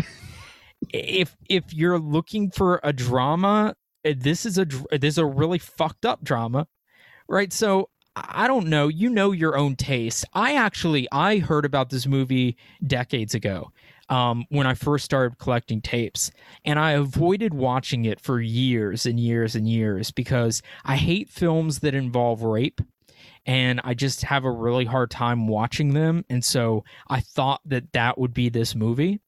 If 0.94 1.36
if 1.50 1.74
you're 1.74 2.00
looking 2.00 2.50
for 2.52 2.80
a 2.84 2.92
drama 2.92 3.76
uh, 4.08 4.14
this 4.18 4.46
is 4.46 4.58
a 4.58 4.66
this 4.66 5.14
is 5.14 5.18
a 5.20 5.26
really 5.26 5.60
fucked 5.60 6.06
up 6.06 6.24
drama 6.24 6.68
right? 7.28 7.54
So 7.54 7.90
I 8.16 8.48
don't 8.48 8.68
know. 8.68 8.90
You 8.90 9.10
know 9.10 9.32
your 9.32 9.56
own 9.58 9.78
taste. 9.78 10.26
I 10.34 10.56
actually 10.56 11.08
I 11.14 11.38
heard 11.38 11.64
about 11.66 11.92
this 11.92 12.06
movie 12.06 12.58
decades 12.86 13.34
ago 13.34 13.72
um, 14.10 14.46
when 14.50 14.68
I 14.68 14.74
first 14.74 15.06
started 15.06 15.38
collecting 15.38 15.82
tapes. 15.82 16.32
And 16.66 16.78
I 16.80 16.92
avoided 16.92 17.54
watching 17.54 18.06
it 18.06 18.20
for 18.20 18.40
years 18.40 19.06
and 19.06 19.20
years 19.20 19.56
and 19.56 19.68
years 19.68 20.12
because 20.12 20.62
I 20.84 20.96
hate 20.98 21.30
films 21.30 21.80
that 21.80 21.94
involve 21.94 22.44
rape. 22.44 22.82
And 23.46 23.82
I 23.84 23.96
just 23.96 24.24
have 24.24 24.46
a 24.46 24.52
really 24.52 24.86
hard 24.86 25.10
time 25.10 25.48
watching 25.48 25.94
them. 25.94 26.26
And 26.30 26.46
so 26.46 26.84
I 27.08 27.22
thought 27.22 27.62
that 27.66 27.92
that 27.94 28.20
would 28.20 28.34
be 28.34 28.50
this 28.50 28.76
movie. 28.76 29.20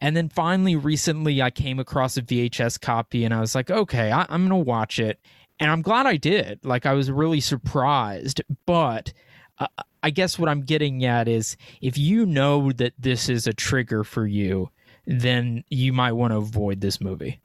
And 0.00 0.16
then 0.16 0.28
finally, 0.28 0.74
recently, 0.76 1.42
I 1.42 1.50
came 1.50 1.78
across 1.78 2.16
a 2.16 2.22
VHS 2.22 2.80
copy 2.80 3.24
and 3.24 3.34
I 3.34 3.40
was 3.40 3.54
like, 3.54 3.70
okay, 3.70 4.10
I- 4.10 4.26
I'm 4.28 4.48
going 4.48 4.64
to 4.64 4.68
watch 4.68 4.98
it. 4.98 5.20
And 5.60 5.70
I'm 5.70 5.82
glad 5.82 6.06
I 6.06 6.16
did. 6.16 6.64
Like, 6.64 6.86
I 6.86 6.94
was 6.94 7.10
really 7.10 7.40
surprised. 7.40 8.40
But 8.64 9.12
uh, 9.58 9.66
I 10.02 10.10
guess 10.10 10.38
what 10.38 10.48
I'm 10.48 10.62
getting 10.62 11.04
at 11.04 11.28
is 11.28 11.56
if 11.80 11.98
you 11.98 12.26
know 12.26 12.72
that 12.72 12.94
this 12.98 13.28
is 13.28 13.46
a 13.46 13.52
trigger 13.52 14.04
for 14.04 14.26
you, 14.26 14.70
then 15.06 15.64
you 15.70 15.92
might 15.92 16.12
want 16.12 16.32
to 16.32 16.36
avoid 16.36 16.80
this 16.80 17.00
movie. 17.00 17.40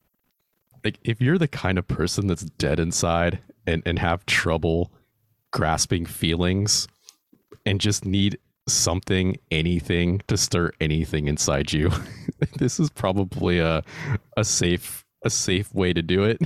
Like, 0.83 0.99
if 1.03 1.21
you're 1.21 1.37
the 1.37 1.47
kind 1.47 1.77
of 1.77 1.87
person 1.87 2.27
that's 2.27 2.43
dead 2.43 2.79
inside 2.79 3.39
and, 3.65 3.81
and 3.85 3.97
have 3.99 4.25
trouble 4.25 4.91
grasping 5.51 6.05
feelings 6.05 6.87
and 7.65 7.79
just 7.79 8.05
need 8.05 8.37
something, 8.67 9.37
anything 9.49 10.21
to 10.27 10.35
stir 10.35 10.71
anything 10.81 11.27
inside 11.27 11.71
you, 11.71 11.89
this 12.57 12.79
is 12.79 12.89
probably 12.89 13.59
a 13.59 13.83
a 14.35 14.43
safe 14.43 15.05
a 15.23 15.29
safe 15.29 15.73
way 15.73 15.93
to 15.93 16.01
do 16.01 16.23
it. 16.23 16.41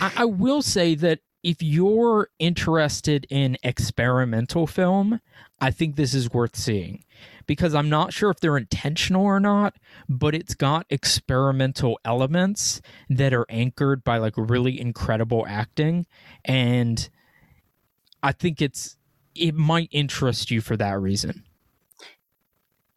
I, 0.00 0.12
I 0.18 0.24
will 0.24 0.62
say 0.62 0.94
that 0.96 1.20
if 1.42 1.62
you're 1.62 2.28
interested 2.38 3.26
in 3.28 3.56
experimental 3.62 4.66
film, 4.66 5.20
I 5.60 5.70
think 5.70 5.96
this 5.96 6.14
is 6.14 6.30
worth 6.30 6.56
seeing 6.56 7.04
because 7.46 7.74
I'm 7.74 7.88
not 7.88 8.12
sure 8.12 8.30
if 8.30 8.40
they're 8.40 8.56
intentional 8.56 9.24
or 9.24 9.40
not, 9.40 9.74
but 10.08 10.34
it's 10.34 10.54
got 10.54 10.86
experimental 10.90 11.98
elements 12.04 12.80
that 13.10 13.32
are 13.32 13.46
anchored 13.48 14.04
by 14.04 14.18
like 14.18 14.34
really 14.36 14.80
incredible 14.80 15.44
acting. 15.48 16.06
And 16.44 17.08
I 18.22 18.32
think 18.32 18.62
it's, 18.62 18.96
it 19.34 19.54
might 19.54 19.88
interest 19.90 20.50
you 20.50 20.60
for 20.60 20.76
that 20.76 21.00
reason. 21.00 21.44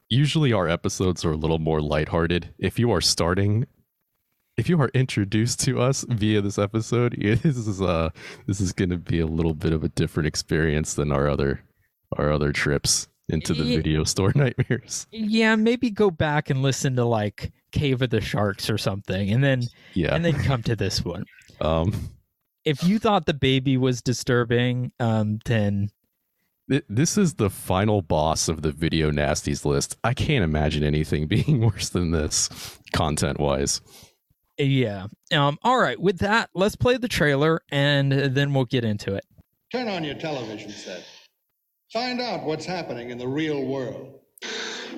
Usually 0.07 0.53
our 0.53 0.67
episodes 0.67 1.25
are 1.25 1.31
a 1.31 1.37
little 1.37 1.57
more 1.57 1.81
lighthearted. 1.81 2.53
If 2.59 2.77
you 2.77 2.91
are 2.91 3.01
starting 3.01 3.65
if 4.57 4.69
you 4.69 4.79
are 4.81 4.89
introduced 4.93 5.59
to 5.61 5.79
us 5.81 6.05
via 6.09 6.41
this 6.41 6.57
episode, 6.57 7.15
this 7.21 7.43
is 7.57 7.81
uh 7.81 8.09
this 8.47 8.61
is 8.61 8.71
going 8.73 8.89
to 8.89 8.97
be 8.97 9.19
a 9.19 9.27
little 9.27 9.53
bit 9.53 9.73
of 9.73 9.83
a 9.83 9.89
different 9.89 10.27
experience 10.27 10.93
than 10.93 11.11
our 11.11 11.27
other 11.27 11.61
our 12.17 12.31
other 12.31 12.51
trips 12.51 13.07
into 13.29 13.53
the 13.53 13.63
video 13.63 14.03
store 14.03 14.31
nightmares. 14.35 15.07
Yeah, 15.11 15.55
maybe 15.55 15.89
go 15.89 16.11
back 16.11 16.49
and 16.49 16.61
listen 16.61 16.95
to 16.95 17.05
like 17.05 17.51
Cave 17.71 18.01
of 18.01 18.11
the 18.11 18.21
Sharks 18.21 18.69
or 18.69 18.77
something 18.77 19.31
and 19.31 19.43
then 19.43 19.63
Yeah. 19.93 20.13
and 20.15 20.23
then 20.23 20.33
come 20.43 20.63
to 20.63 20.75
this 20.75 21.03
one. 21.03 21.25
um 21.61 21.93
if 22.63 22.83
you 22.83 22.97
thought 22.97 23.25
the 23.27 23.33
baby 23.33 23.77
was 23.77 24.01
disturbing, 24.01 24.91
um, 24.99 25.37
then 25.45 25.89
This 26.89 27.15
is 27.15 27.35
the 27.35 27.51
final 27.51 28.01
boss 28.01 28.47
of 28.49 28.63
the 28.63 28.71
video 28.71 29.11
nasties 29.11 29.65
list. 29.65 29.97
I 30.03 30.15
can't 30.15 30.43
imagine 30.43 30.83
anything 30.83 31.27
being 31.27 31.61
worse 31.61 31.89
than 31.89 32.09
this, 32.09 32.49
content 32.91 33.39
wise. 33.39 33.81
Yeah. 34.57 35.07
Um. 35.31 35.57
All 35.63 35.77
right. 35.79 35.99
With 35.99 36.19
that, 36.19 36.49
let's 36.53 36.75
play 36.75 36.97
the 36.97 37.07
trailer, 37.07 37.61
and 37.69 38.11
then 38.11 38.53
we'll 38.53 38.65
get 38.65 38.83
into 38.83 39.15
it. 39.15 39.25
Turn 39.71 39.87
on 39.87 40.03
your 40.03 40.15
television 40.15 40.71
set. 40.71 41.03
Find 41.91 42.21
out 42.21 42.43
what's 42.43 42.65
happening 42.65 43.09
in 43.09 43.17
the 43.17 43.27
real 43.27 43.65
world. 43.65 44.19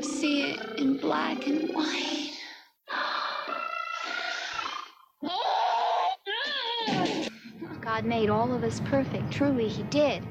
See 0.02 0.52
it 0.52 0.80
in 0.80 0.98
black 0.98 1.48
and 1.48 1.74
white. 1.74 2.34
God 7.82 8.04
made 8.06 8.30
all 8.30 8.54
of 8.54 8.64
us 8.64 8.82
perfect. 8.86 9.32
Truly, 9.32 9.68
He 9.68 9.84
did. 9.84 10.22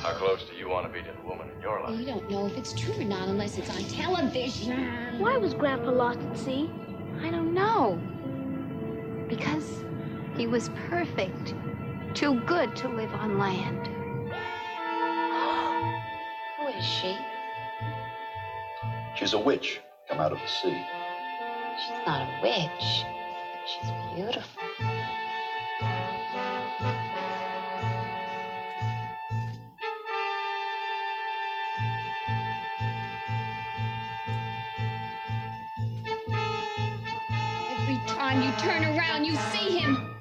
How 0.00 0.12
close 0.14 0.44
do 0.50 0.56
you 0.56 0.68
want 0.68 0.86
to 0.86 0.92
be 0.92 1.04
to 1.06 1.12
the 1.12 1.28
woman 1.28 1.48
in 1.54 1.60
your 1.62 1.80
life? 1.82 1.98
you 1.98 2.04
don't 2.06 2.28
know 2.30 2.46
if 2.46 2.56
it's 2.56 2.72
true 2.72 2.94
or 2.94 3.04
not 3.04 3.28
unless 3.28 3.56
it's 3.58 3.70
on 3.70 3.84
television. 3.84 5.18
Why 5.18 5.36
was 5.36 5.54
Grandpa 5.54 5.90
lost 5.90 6.18
at 6.20 6.36
sea? 6.36 6.70
I 7.22 7.30
don't 7.30 7.54
know. 7.54 8.00
Because 9.28 9.84
he 10.36 10.46
was 10.46 10.70
perfect. 10.88 11.54
Too 12.14 12.40
good 12.46 12.74
to 12.76 12.88
live 12.88 13.12
on 13.14 13.38
land. 13.38 13.86
Who 16.58 16.66
is 16.68 16.84
she? 16.84 17.16
She's 19.16 19.32
a 19.32 19.38
witch 19.38 19.80
come 20.08 20.20
out 20.20 20.32
of 20.32 20.38
the 20.38 20.48
sea. 20.48 20.84
She's 21.78 22.06
not 22.06 22.22
a 22.22 22.28
witch. 22.42 23.04
She's 23.66 23.90
beautiful. 24.14 24.63
Turn 38.58 38.84
around, 38.84 39.24
you 39.24 39.36
see 39.52 39.78
him. 39.78 40.13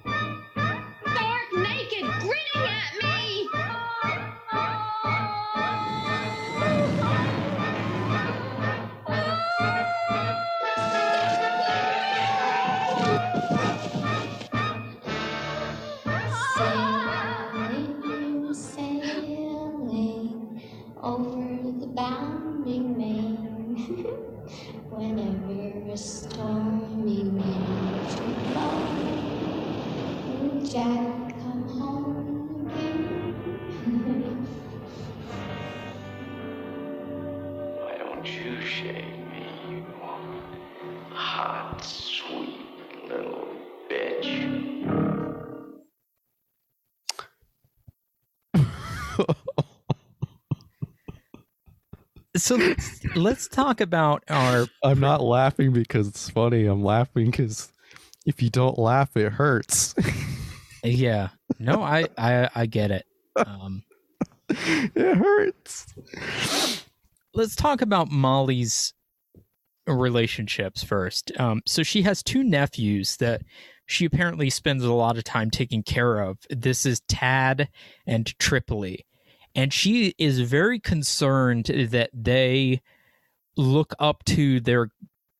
So 52.35 52.55
let's, 52.55 53.15
let's 53.15 53.47
talk 53.47 53.79
about 53.81 54.23
our. 54.29 54.65
I'm 54.83 54.99
not 54.99 55.21
laughing 55.21 55.71
because 55.71 56.07
it's 56.07 56.29
funny. 56.29 56.65
I'm 56.65 56.83
laughing 56.83 57.27
because 57.31 57.71
if 58.25 58.41
you 58.41 58.49
don't 58.49 58.79
laugh, 58.79 59.15
it 59.15 59.33
hurts. 59.33 59.95
Yeah. 60.83 61.29
No, 61.59 61.81
I 61.81 62.07
I 62.17 62.49
I 62.53 62.65
get 62.65 62.91
it. 62.91 63.05
Um. 63.37 63.83
it 64.49 65.17
hurts. 65.17 65.85
let's 67.33 67.55
talk 67.55 67.81
about 67.81 68.11
Molly's 68.11 68.93
relationships 69.87 70.83
first. 70.83 71.31
Um, 71.39 71.61
so 71.65 71.83
she 71.83 72.01
has 72.03 72.21
two 72.21 72.43
nephews 72.43 73.17
that 73.17 73.41
she 73.85 74.05
apparently 74.05 74.49
spends 74.49 74.83
a 74.83 74.93
lot 74.93 75.17
of 75.17 75.23
time 75.23 75.49
taking 75.49 75.83
care 75.83 76.19
of. 76.19 76.37
This 76.49 76.85
is 76.85 77.01
Tad 77.07 77.69
and 78.05 78.37
Tripoli. 78.39 79.05
And 79.55 79.71
she 79.71 80.15
is 80.17 80.39
very 80.39 80.79
concerned 80.79 81.65
that 81.65 82.09
they 82.13 82.81
look 83.55 83.93
up 83.99 84.23
to 84.25 84.59
their 84.59 84.89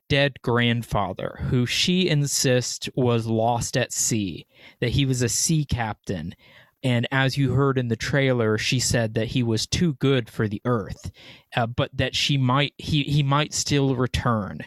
dead 0.10 0.41
grandfather, 0.43 1.39
who 1.49 1.65
she 1.65 2.08
insists 2.08 2.88
was 2.95 3.26
lost 3.26 3.76
at 3.76 3.91
sea, 3.91 4.45
that 4.80 4.91
he 4.91 5.06
was 5.06 5.21
a 5.21 5.30
sea 5.30 5.65
captain. 5.65 6.36
And 6.84 7.08
as 7.12 7.38
you 7.38 7.54
heard 7.54 7.78
in 7.78 7.88
the 7.88 7.95
trailer, 7.95 8.58
she 8.58 8.80
said 8.80 9.13
that 9.15 9.30
he 9.30 9.41
was 9.41 9.65
too 9.65 9.93
good 9.95 10.30
for 10.30 10.47
the 10.47 10.62
earth, 10.65 11.12
uh, 11.56 11.65
but 11.65 11.89
that 11.93 12.15
she 12.15 12.38
might 12.38 12.73
he 12.78 13.04
he 13.04 13.23
might 13.23 13.54
still 13.54 13.95
return. 13.95 14.60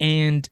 And 0.00 0.48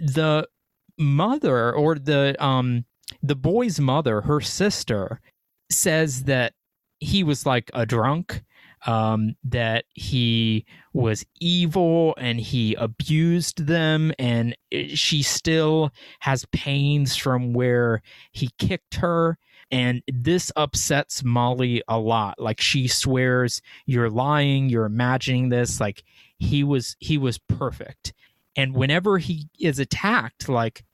the 0.00 0.48
mother 0.96 1.74
or 1.74 1.96
the 1.96 2.36
um 2.42 2.84
the 3.22 3.34
boy's 3.36 3.80
mother, 3.80 4.20
her 4.22 4.40
sister, 4.40 5.20
says 5.68 6.24
that 6.24 6.54
he 7.00 7.24
was 7.24 7.46
like 7.46 7.70
a 7.74 7.86
drunk 7.86 8.42
um, 8.86 9.34
that 9.44 9.84
he 9.92 10.64
was 10.92 11.24
evil 11.40 12.14
and 12.16 12.40
he 12.40 12.74
abused 12.74 13.66
them, 13.66 14.12
and 14.18 14.56
she 14.94 15.22
still 15.22 15.90
has 16.20 16.46
pains 16.52 17.16
from 17.16 17.52
where 17.52 18.02
he 18.32 18.50
kicked 18.58 18.96
her. 18.96 19.38
And 19.72 20.02
this 20.08 20.50
upsets 20.56 21.22
Molly 21.22 21.82
a 21.86 21.98
lot. 21.98 22.40
Like 22.40 22.60
she 22.60 22.88
swears, 22.88 23.62
"You're 23.86 24.10
lying. 24.10 24.68
You're 24.68 24.86
imagining 24.86 25.48
this." 25.48 25.80
Like 25.80 26.02
he 26.38 26.64
was, 26.64 26.96
he 26.98 27.18
was 27.18 27.38
perfect. 27.38 28.12
And 28.56 28.74
whenever 28.74 29.18
he 29.18 29.48
is 29.60 29.78
attacked, 29.78 30.48
like 30.48 30.84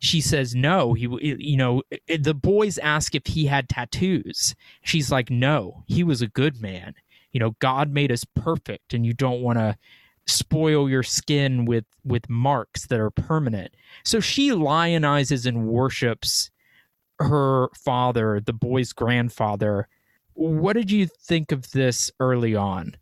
she 0.00 0.20
says 0.20 0.54
no 0.54 0.94
he 0.94 1.06
you 1.20 1.56
know 1.56 1.82
the 2.08 2.34
boys 2.34 2.78
ask 2.78 3.14
if 3.14 3.26
he 3.26 3.46
had 3.46 3.68
tattoos. 3.68 4.54
She's 4.82 5.12
like 5.12 5.30
no 5.30 5.84
he 5.86 6.02
was 6.02 6.22
a 6.22 6.26
good 6.26 6.60
man. 6.60 6.94
You 7.32 7.40
know 7.40 7.56
god 7.60 7.92
made 7.92 8.10
us 8.10 8.24
perfect 8.24 8.92
and 8.92 9.06
you 9.06 9.12
don't 9.12 9.42
want 9.42 9.58
to 9.58 9.76
spoil 10.26 10.88
your 10.88 11.02
skin 11.02 11.64
with 11.64 11.84
with 12.04 12.28
marks 12.28 12.86
that 12.86 12.98
are 12.98 13.10
permanent. 13.10 13.74
So 14.04 14.20
she 14.20 14.50
lionizes 14.50 15.46
and 15.46 15.66
worships 15.66 16.50
her 17.18 17.68
father 17.74 18.40
the 18.40 18.54
boy's 18.54 18.92
grandfather. 18.92 19.86
What 20.32 20.72
did 20.72 20.90
you 20.90 21.06
think 21.06 21.52
of 21.52 21.70
this 21.72 22.10
early 22.18 22.56
on? 22.56 22.96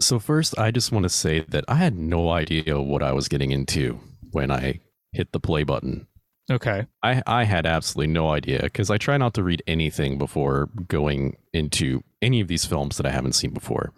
So 0.00 0.18
first, 0.18 0.58
I 0.58 0.70
just 0.70 0.92
want 0.92 1.04
to 1.04 1.10
say 1.10 1.40
that 1.40 1.64
I 1.68 1.74
had 1.74 1.98
no 1.98 2.30
idea 2.30 2.80
what 2.80 3.02
I 3.02 3.12
was 3.12 3.28
getting 3.28 3.50
into 3.50 4.00
when 4.30 4.50
I 4.50 4.80
hit 5.12 5.32
the 5.32 5.40
play 5.40 5.62
button. 5.62 6.06
Okay 6.50 6.86
I, 7.02 7.22
I 7.26 7.44
had 7.44 7.66
absolutely 7.66 8.12
no 8.12 8.30
idea 8.30 8.60
because 8.62 8.90
I 8.90 8.98
try 8.98 9.16
not 9.16 9.34
to 9.34 9.42
read 9.42 9.62
anything 9.66 10.18
before 10.18 10.68
going 10.88 11.36
into 11.52 12.02
any 12.20 12.40
of 12.40 12.48
these 12.48 12.64
films 12.64 12.96
that 12.96 13.06
I 13.06 13.10
haven't 13.10 13.34
seen 13.34 13.52
before. 13.52 13.92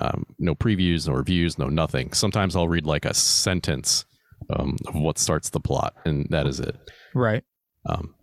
Um, 0.00 0.24
no 0.38 0.54
previews, 0.54 1.08
no 1.08 1.14
reviews, 1.14 1.58
no 1.58 1.68
nothing. 1.68 2.12
Sometimes 2.12 2.54
I'll 2.54 2.68
read 2.68 2.86
like 2.86 3.04
a 3.04 3.14
sentence 3.14 4.04
um, 4.48 4.76
of 4.86 4.94
what 4.94 5.18
starts 5.18 5.50
the 5.50 5.60
plot, 5.60 5.94
and 6.04 6.26
that 6.30 6.46
is 6.46 6.60
it. 6.60 6.76
right 7.14 7.44
Um, 7.86 8.14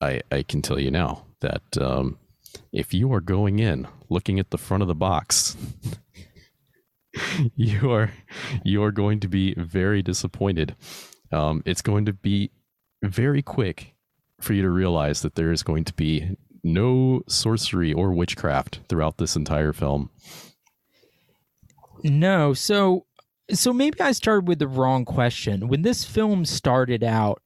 I 0.00 0.22
I 0.30 0.42
can 0.42 0.62
tell 0.62 0.78
you 0.78 0.90
now 0.90 1.26
that 1.40 1.78
um, 1.80 2.18
if 2.72 2.94
you 2.94 3.12
are 3.12 3.20
going 3.20 3.58
in 3.58 3.86
looking 4.08 4.38
at 4.38 4.50
the 4.50 4.58
front 4.58 4.82
of 4.82 4.88
the 4.88 4.94
box, 4.94 5.56
you 7.54 7.90
are 7.92 8.12
you 8.64 8.82
are 8.82 8.92
going 8.92 9.20
to 9.20 9.28
be 9.28 9.54
very 9.54 10.02
disappointed. 10.02 10.74
Um, 11.32 11.62
it's 11.64 11.82
going 11.82 12.04
to 12.06 12.12
be 12.12 12.50
very 13.02 13.42
quick 13.42 13.94
for 14.40 14.52
you 14.52 14.62
to 14.62 14.70
realize 14.70 15.22
that 15.22 15.34
there 15.34 15.52
is 15.52 15.62
going 15.62 15.84
to 15.84 15.92
be 15.94 16.36
no 16.62 17.22
sorcery 17.28 17.92
or 17.92 18.12
witchcraft 18.12 18.80
throughout 18.88 19.18
this 19.18 19.36
entire 19.36 19.72
film. 19.72 20.10
No, 22.02 22.54
so 22.54 23.06
so 23.50 23.72
maybe 23.72 24.00
I 24.00 24.12
started 24.12 24.46
with 24.46 24.58
the 24.58 24.68
wrong 24.68 25.04
question. 25.04 25.68
When 25.68 25.82
this 25.82 26.04
film 26.04 26.44
started 26.44 27.02
out, 27.02 27.42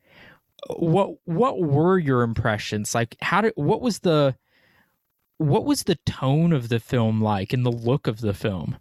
what 0.77 1.16
what 1.25 1.61
were 1.61 1.99
your 1.99 2.23
impressions? 2.23 2.95
Like 2.95 3.16
how 3.21 3.40
did 3.40 3.53
what 3.57 3.81
was 3.81 4.01
the 4.01 4.37
what 5.38 5.64
was 5.64 5.85
the 5.85 5.99
tone 6.07 6.53
of 6.53 6.68
the 6.68 6.81
film 6.81 7.21
like 7.21 7.53
and 7.53 7.64
the 7.64 7.73
look 7.73 8.07
of 8.07 8.21
the 8.21 8.35
film? 8.35 8.77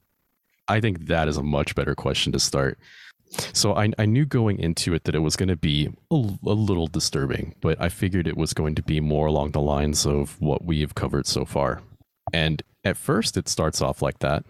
I 0.67 0.79
think 0.79 1.07
that 1.07 1.27
is 1.27 1.37
a 1.37 1.43
much 1.43 1.75
better 1.75 1.95
question 1.95 2.31
to 2.33 2.39
start. 2.39 2.79
So 3.53 3.75
I, 3.75 3.91
I 3.97 4.05
knew 4.05 4.25
going 4.25 4.59
into 4.59 4.93
it 4.93 5.05
that 5.05 5.15
it 5.15 5.19
was 5.19 5.35
going 5.35 5.49
to 5.49 5.55
be 5.55 5.89
a, 6.11 6.15
a 6.15 6.53
little 6.53 6.87
disturbing, 6.87 7.55
but 7.61 7.79
I 7.81 7.89
figured 7.89 8.27
it 8.27 8.37
was 8.37 8.53
going 8.53 8.75
to 8.75 8.81
be 8.81 8.99
more 8.99 9.27
along 9.27 9.51
the 9.51 9.61
lines 9.61 10.05
of 10.05 10.39
what 10.41 10.65
we 10.65 10.81
have 10.81 10.95
covered 10.95 11.25
so 11.25 11.45
far. 11.45 11.81
And 12.33 12.61
at 12.83 12.97
first, 12.97 13.37
it 13.37 13.47
starts 13.47 13.81
off 13.81 14.01
like 14.01 14.19
that. 14.19 14.43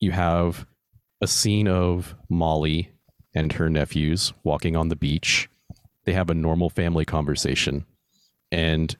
You 0.00 0.12
have 0.12 0.66
a 1.20 1.26
scene 1.26 1.68
of 1.68 2.14
Molly 2.28 2.92
and 3.34 3.52
her 3.54 3.68
nephews 3.68 4.32
walking 4.44 4.76
on 4.76 4.88
the 4.88 4.96
beach. 4.96 5.48
They 6.04 6.12
have 6.12 6.30
a 6.30 6.34
normal 6.34 6.70
family 6.70 7.04
conversation. 7.04 7.84
And 8.50 8.96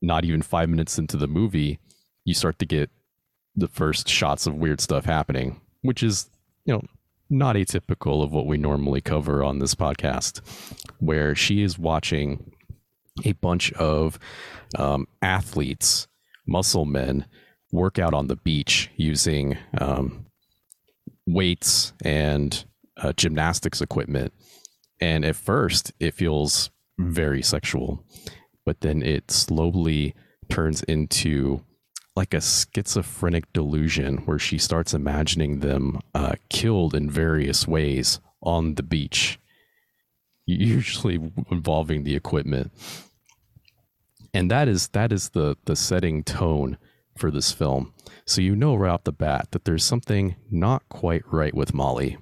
not 0.00 0.24
even 0.24 0.42
five 0.42 0.68
minutes 0.68 0.98
into 0.98 1.16
the 1.16 1.26
movie, 1.26 1.78
you 2.24 2.34
start 2.34 2.58
to 2.60 2.66
get 2.66 2.90
the 3.56 3.68
first 3.68 4.08
shots 4.08 4.46
of 4.46 4.54
weird 4.54 4.80
stuff 4.80 5.04
happening, 5.04 5.60
which 5.82 6.02
is, 6.02 6.30
you 6.64 6.72
know, 6.72 6.82
not 7.32 7.56
atypical 7.56 8.22
of 8.22 8.32
what 8.32 8.46
we 8.46 8.58
normally 8.58 9.00
cover 9.00 9.42
on 9.42 9.58
this 9.58 9.74
podcast, 9.74 10.40
where 10.98 11.34
she 11.34 11.62
is 11.62 11.78
watching 11.78 12.52
a 13.24 13.32
bunch 13.32 13.72
of 13.72 14.18
um, 14.78 15.06
athletes, 15.22 16.06
muscle 16.46 16.84
men, 16.84 17.26
work 17.72 17.98
out 17.98 18.14
on 18.14 18.26
the 18.26 18.36
beach 18.36 18.90
using 18.96 19.56
um, 19.78 20.26
weights 21.26 21.94
and 22.04 22.64
uh, 22.98 23.12
gymnastics 23.14 23.80
equipment. 23.80 24.32
And 25.00 25.24
at 25.24 25.36
first, 25.36 25.92
it 25.98 26.14
feels 26.14 26.70
very 26.98 27.42
sexual, 27.42 28.04
but 28.64 28.82
then 28.82 29.02
it 29.02 29.30
slowly 29.30 30.14
turns 30.48 30.82
into 30.82 31.64
like 32.14 32.34
a 32.34 32.40
schizophrenic 32.40 33.50
delusion 33.52 34.18
where 34.18 34.38
she 34.38 34.58
starts 34.58 34.92
imagining 34.92 35.60
them 35.60 35.98
uh, 36.14 36.34
killed 36.48 36.94
in 36.94 37.10
various 37.10 37.66
ways 37.66 38.20
on 38.42 38.74
the 38.74 38.82
beach, 38.82 39.38
usually 40.46 41.32
involving 41.50 42.04
the 42.04 42.14
equipment. 42.14 42.70
And 44.34 44.50
that 44.50 44.68
is 44.68 44.88
that 44.88 45.12
is 45.12 45.30
the 45.30 45.56
the 45.64 45.76
setting 45.76 46.22
tone 46.24 46.78
for 47.16 47.30
this 47.30 47.52
film. 47.52 47.92
So 48.24 48.40
you 48.40 48.56
know 48.56 48.74
right 48.74 48.90
off 48.90 49.04
the 49.04 49.12
bat 49.12 49.48
that 49.50 49.64
there's 49.64 49.84
something 49.84 50.36
not 50.50 50.88
quite 50.88 51.22
right 51.30 51.54
with 51.54 51.74
Molly. 51.74 52.18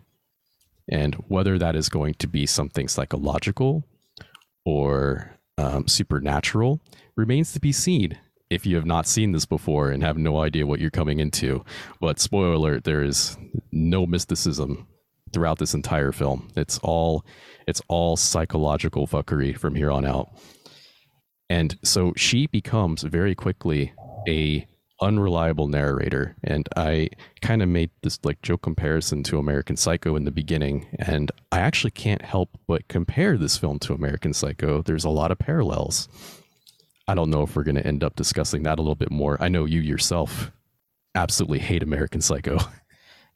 And 0.89 1.15
whether 1.29 1.57
that 1.59 1.77
is 1.77 1.89
going 1.89 2.15
to 2.15 2.27
be 2.27 2.47
something 2.47 2.89
psychological 2.89 3.85
or 4.65 5.39
um, 5.57 5.87
supernatural 5.87 6.81
remains 7.17 7.53
to 7.53 7.61
be 7.61 7.71
seen 7.71 8.19
if 8.51 8.67
you 8.67 8.77
have 8.77 8.85
not 8.85 9.07
seen 9.07 9.33
this 9.33 9.47
before 9.47 9.91
and 9.91 10.03
have 10.03 10.19
no 10.19 10.41
idea 10.41 10.67
what 10.67 10.81
you're 10.81 10.91
coming 10.91 11.21
into. 11.21 11.65
But 12.01 12.19
spoiler 12.19 12.53
alert, 12.53 12.85
there 12.85 13.03
is 13.03 13.39
no 13.73 14.07
mysticism 14.07 14.89
throughout 15.33 15.59
this 15.59 15.75
entire 15.75 16.13
film. 16.13 16.51
It's 16.57 16.79
all 16.79 17.25
it's 17.67 17.81
all 17.89 18.17
psychological 18.17 19.07
fuckery 19.07 19.57
from 19.57 19.77
here 19.77 19.91
on 19.91 20.05
out. 20.05 20.31
And 21.49 21.79
so 21.83 22.13
she 22.17 22.47
becomes 22.47 23.03
very 23.03 23.35
quickly 23.35 23.93
a 24.29 24.67
unreliable 25.03 25.67
narrator 25.67 26.37
and 26.45 26.69
i 26.77 27.09
kind 27.41 27.63
of 27.63 27.69
made 27.71 27.91
this 28.03 28.19
like 28.23 28.41
joke 28.43 28.61
comparison 28.61 29.23
to 29.23 29.39
american 29.39 29.75
psycho 29.75 30.15
in 30.15 30.25
the 30.25 30.31
beginning 30.31 30.87
and 30.99 31.33
i 31.51 31.59
actually 31.59 31.91
can't 31.91 32.21
help 32.21 32.51
but 32.67 32.87
compare 32.89 33.39
this 33.39 33.57
film 33.57 33.79
to 33.79 33.95
american 33.95 34.35
psycho 34.35 34.83
there's 34.83 35.05
a 35.05 35.09
lot 35.09 35.31
of 35.31 35.39
parallels 35.39 36.07
i 37.11 37.15
don't 37.15 37.31
know 37.31 37.43
if 37.43 37.57
we're 37.57 37.63
going 37.65 37.75
to 37.75 37.87
end 37.87 38.03
up 38.05 38.17
discussing 38.17 38.63
that 38.63 38.79
a 38.79 38.83
little 38.83 38.95
bit 38.95 39.11
more 39.11 39.37
i 39.43 39.49
know 39.49 39.65
you 39.65 39.81
yourself 39.81 40.51
absolutely 41.15 41.59
hate 41.59 41.83
american 41.83 42.21
psycho 42.21 42.59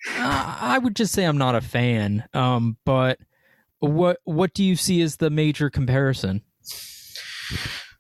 Uh, 0.07 0.57
I 0.61 0.79
would 0.79 0.95
just 0.97 1.13
say 1.13 1.25
I'm 1.25 1.39
not 1.39 1.55
a 1.55 1.61
fan. 1.61 2.25
Um, 2.35 2.77
but 2.85 3.19
what 3.79 4.19
what 4.25 4.55
do 4.55 4.63
you 4.63 4.77
see 4.77 5.03
as 5.03 5.17
the 5.17 5.31
major 5.31 5.71
comparison? 5.71 6.43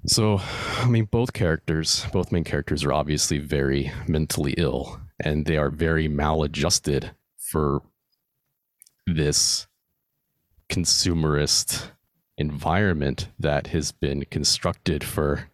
So, 0.07 0.41
I 0.79 0.87
mean, 0.87 1.07
both 1.07 1.33
characters, 1.33 2.07
both 2.13 2.31
main 2.31 2.45
characters 2.45 2.85
are 2.85 2.93
obviously 2.93 3.39
very 3.39 3.91
mentally 4.07 4.55
ill 4.59 5.01
and 5.19 5.47
they 5.47 5.57
are 5.57 5.71
very 5.71 6.09
maladjusted 6.09 7.13
for 7.39 7.83
this 9.07 9.67
consumerist 10.69 11.91
environment 12.37 13.29
that 13.39 13.69
has 13.69 13.93
been 13.93 14.27
constructed 14.31 15.05
for 15.05 15.49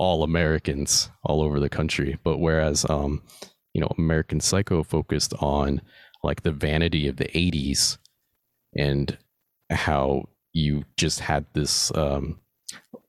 all 0.00 0.22
Americans 0.22 1.10
all 1.24 1.42
over 1.42 1.60
the 1.60 1.68
country. 1.68 2.18
But 2.24 2.38
whereas, 2.38 2.86
um, 2.88 3.22
you 3.74 3.82
know, 3.82 3.92
American 3.98 4.40
Psycho 4.40 4.82
focused 4.82 5.34
on 5.40 5.82
like 6.24 6.42
the 6.42 6.52
vanity 6.52 7.06
of 7.06 7.18
the 7.18 7.26
80s 7.26 7.98
and 8.74 9.18
how 9.68 10.30
you 10.54 10.84
just 10.96 11.20
had 11.20 11.44
this, 11.52 11.94
um, 11.94 12.40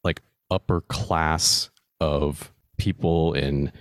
like 0.04 0.22
upper 0.52 0.82
class 0.82 1.70
of 2.02 2.52
people 2.78 3.34
in 3.36 3.72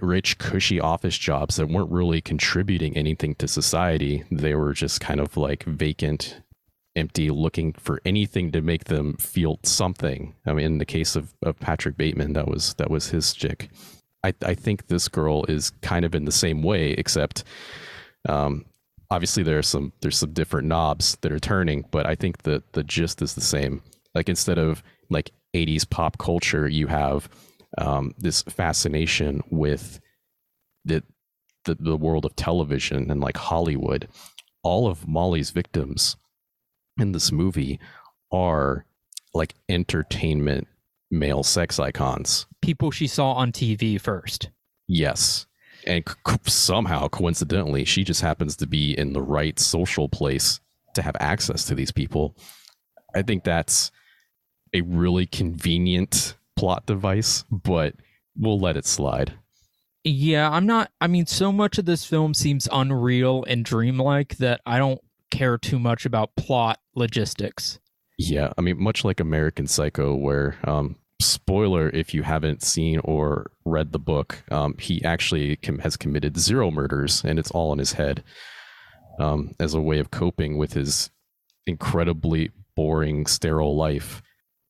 rich, 0.00 0.38
cushy 0.38 0.80
office 0.80 1.18
jobs 1.18 1.56
that 1.56 1.68
weren't 1.68 1.92
really 1.92 2.22
contributing 2.22 2.96
anything 2.96 3.34
to 3.34 3.46
society. 3.46 4.24
They 4.30 4.54
were 4.54 4.72
just 4.72 5.02
kind 5.02 5.20
of 5.20 5.36
like 5.36 5.64
vacant, 5.64 6.40
empty, 6.96 7.30
looking 7.30 7.72
for 7.74 8.00
anything 8.04 8.52
to 8.52 8.62
make 8.62 8.84
them 8.84 9.16
feel 9.16 9.58
something. 9.62 10.34
I 10.46 10.52
mean, 10.52 10.66
in 10.66 10.78
the 10.78 10.84
case 10.84 11.16
of, 11.16 11.34
of 11.42 11.58
Patrick 11.58 11.96
Bateman, 11.96 12.34
that 12.34 12.48
was 12.48 12.74
that 12.74 12.90
was 12.90 13.08
his 13.08 13.32
chick. 13.32 13.70
I, 14.22 14.34
I 14.42 14.54
think 14.54 14.86
this 14.86 15.08
girl 15.08 15.44
is 15.46 15.70
kind 15.82 16.04
of 16.04 16.14
in 16.14 16.24
the 16.24 16.32
same 16.32 16.62
way, 16.62 16.92
except 16.92 17.44
um, 18.28 18.64
obviously 19.10 19.42
there's 19.42 19.68
some 19.68 19.92
there's 20.00 20.18
some 20.18 20.32
different 20.32 20.68
knobs 20.68 21.16
that 21.20 21.32
are 21.32 21.40
turning, 21.40 21.84
but 21.90 22.06
I 22.06 22.14
think 22.14 22.42
the 22.42 22.62
the 22.72 22.84
gist 22.84 23.22
is 23.22 23.34
the 23.34 23.40
same. 23.40 23.82
Like 24.14 24.28
instead 24.28 24.58
of 24.58 24.82
like 25.10 25.30
80s 25.54 25.88
pop 25.88 26.18
culture, 26.18 26.68
you 26.68 26.86
have 26.86 27.28
um, 27.78 28.14
this 28.16 28.42
fascination 28.42 29.42
with 29.50 30.00
the, 30.84 31.02
the 31.64 31.74
the 31.74 31.96
world 31.96 32.24
of 32.24 32.36
television 32.36 33.10
and 33.10 33.20
like 33.20 33.36
Hollywood. 33.36 34.08
All 34.62 34.86
of 34.86 35.06
Molly's 35.06 35.50
victims 35.50 36.16
in 36.98 37.12
this 37.12 37.32
movie 37.32 37.80
are 38.32 38.84
like 39.32 39.54
entertainment 39.68 40.68
male 41.10 41.42
sex 41.42 41.78
icons. 41.78 42.46
People 42.60 42.90
she 42.90 43.06
saw 43.06 43.32
on 43.32 43.52
TV 43.52 44.00
first. 44.00 44.50
Yes. 44.86 45.46
And 45.86 46.04
c- 46.26 46.36
somehow, 46.46 47.08
coincidentally, 47.08 47.84
she 47.84 48.04
just 48.04 48.22
happens 48.22 48.56
to 48.56 48.66
be 48.66 48.96
in 48.96 49.12
the 49.12 49.22
right 49.22 49.58
social 49.58 50.08
place 50.08 50.60
to 50.94 51.02
have 51.02 51.16
access 51.20 51.64
to 51.66 51.74
these 51.74 51.92
people. 51.92 52.36
I 53.14 53.22
think 53.22 53.44
that's 53.44 53.90
a 54.72 54.80
really 54.82 55.26
convenient 55.26 56.36
plot 56.56 56.86
device, 56.86 57.44
but 57.50 57.94
we'll 58.36 58.58
let 58.58 58.76
it 58.76 58.86
slide. 58.86 59.34
Yeah, 60.04 60.50
I'm 60.50 60.66
not. 60.66 60.90
I 61.00 61.06
mean, 61.06 61.26
so 61.26 61.50
much 61.50 61.78
of 61.78 61.86
this 61.86 62.04
film 62.04 62.34
seems 62.34 62.68
unreal 62.70 63.44
and 63.46 63.64
dreamlike 63.64 64.36
that 64.36 64.60
I 64.66 64.78
don't 64.78 65.00
care 65.34 65.58
too 65.58 65.78
much 65.78 66.06
about 66.06 66.34
plot 66.36 66.80
logistics. 66.94 67.78
Yeah, 68.18 68.52
I 68.56 68.60
mean, 68.60 68.80
much 68.82 69.04
like 69.04 69.18
American 69.20 69.66
Psycho, 69.66 70.14
where 70.14 70.56
um, 70.64 70.96
spoiler 71.20 71.88
if 71.90 72.14
you 72.14 72.22
haven't 72.22 72.62
seen 72.62 73.00
or 73.00 73.50
read 73.64 73.92
the 73.92 73.98
book, 73.98 74.42
um, 74.50 74.76
he 74.78 75.04
actually 75.04 75.56
com- 75.56 75.80
has 75.80 75.96
committed 75.96 76.38
zero 76.38 76.70
murders, 76.70 77.24
and 77.24 77.38
it's 77.38 77.50
all 77.50 77.72
in 77.72 77.78
his 77.78 77.92
head 77.92 78.22
um, 79.18 79.54
as 79.58 79.74
a 79.74 79.80
way 79.80 79.98
of 79.98 80.10
coping 80.10 80.56
with 80.58 80.72
his 80.74 81.10
incredibly 81.66 82.50
boring, 82.76 83.26
sterile 83.26 83.76
life. 83.76 84.22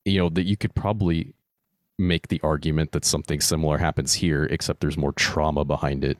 You 0.05 0.19
know 0.19 0.29
that 0.29 0.43
you 0.43 0.57
could 0.57 0.73
probably 0.75 1.33
make 1.97 2.27
the 2.27 2.41
argument 2.43 2.91
that 2.91 3.05
something 3.05 3.39
similar 3.41 3.77
happens 3.77 4.13
here, 4.13 4.45
except 4.45 4.81
there's 4.81 4.97
more 4.97 5.13
trauma 5.13 5.63
behind 5.65 6.03
it 6.03 6.17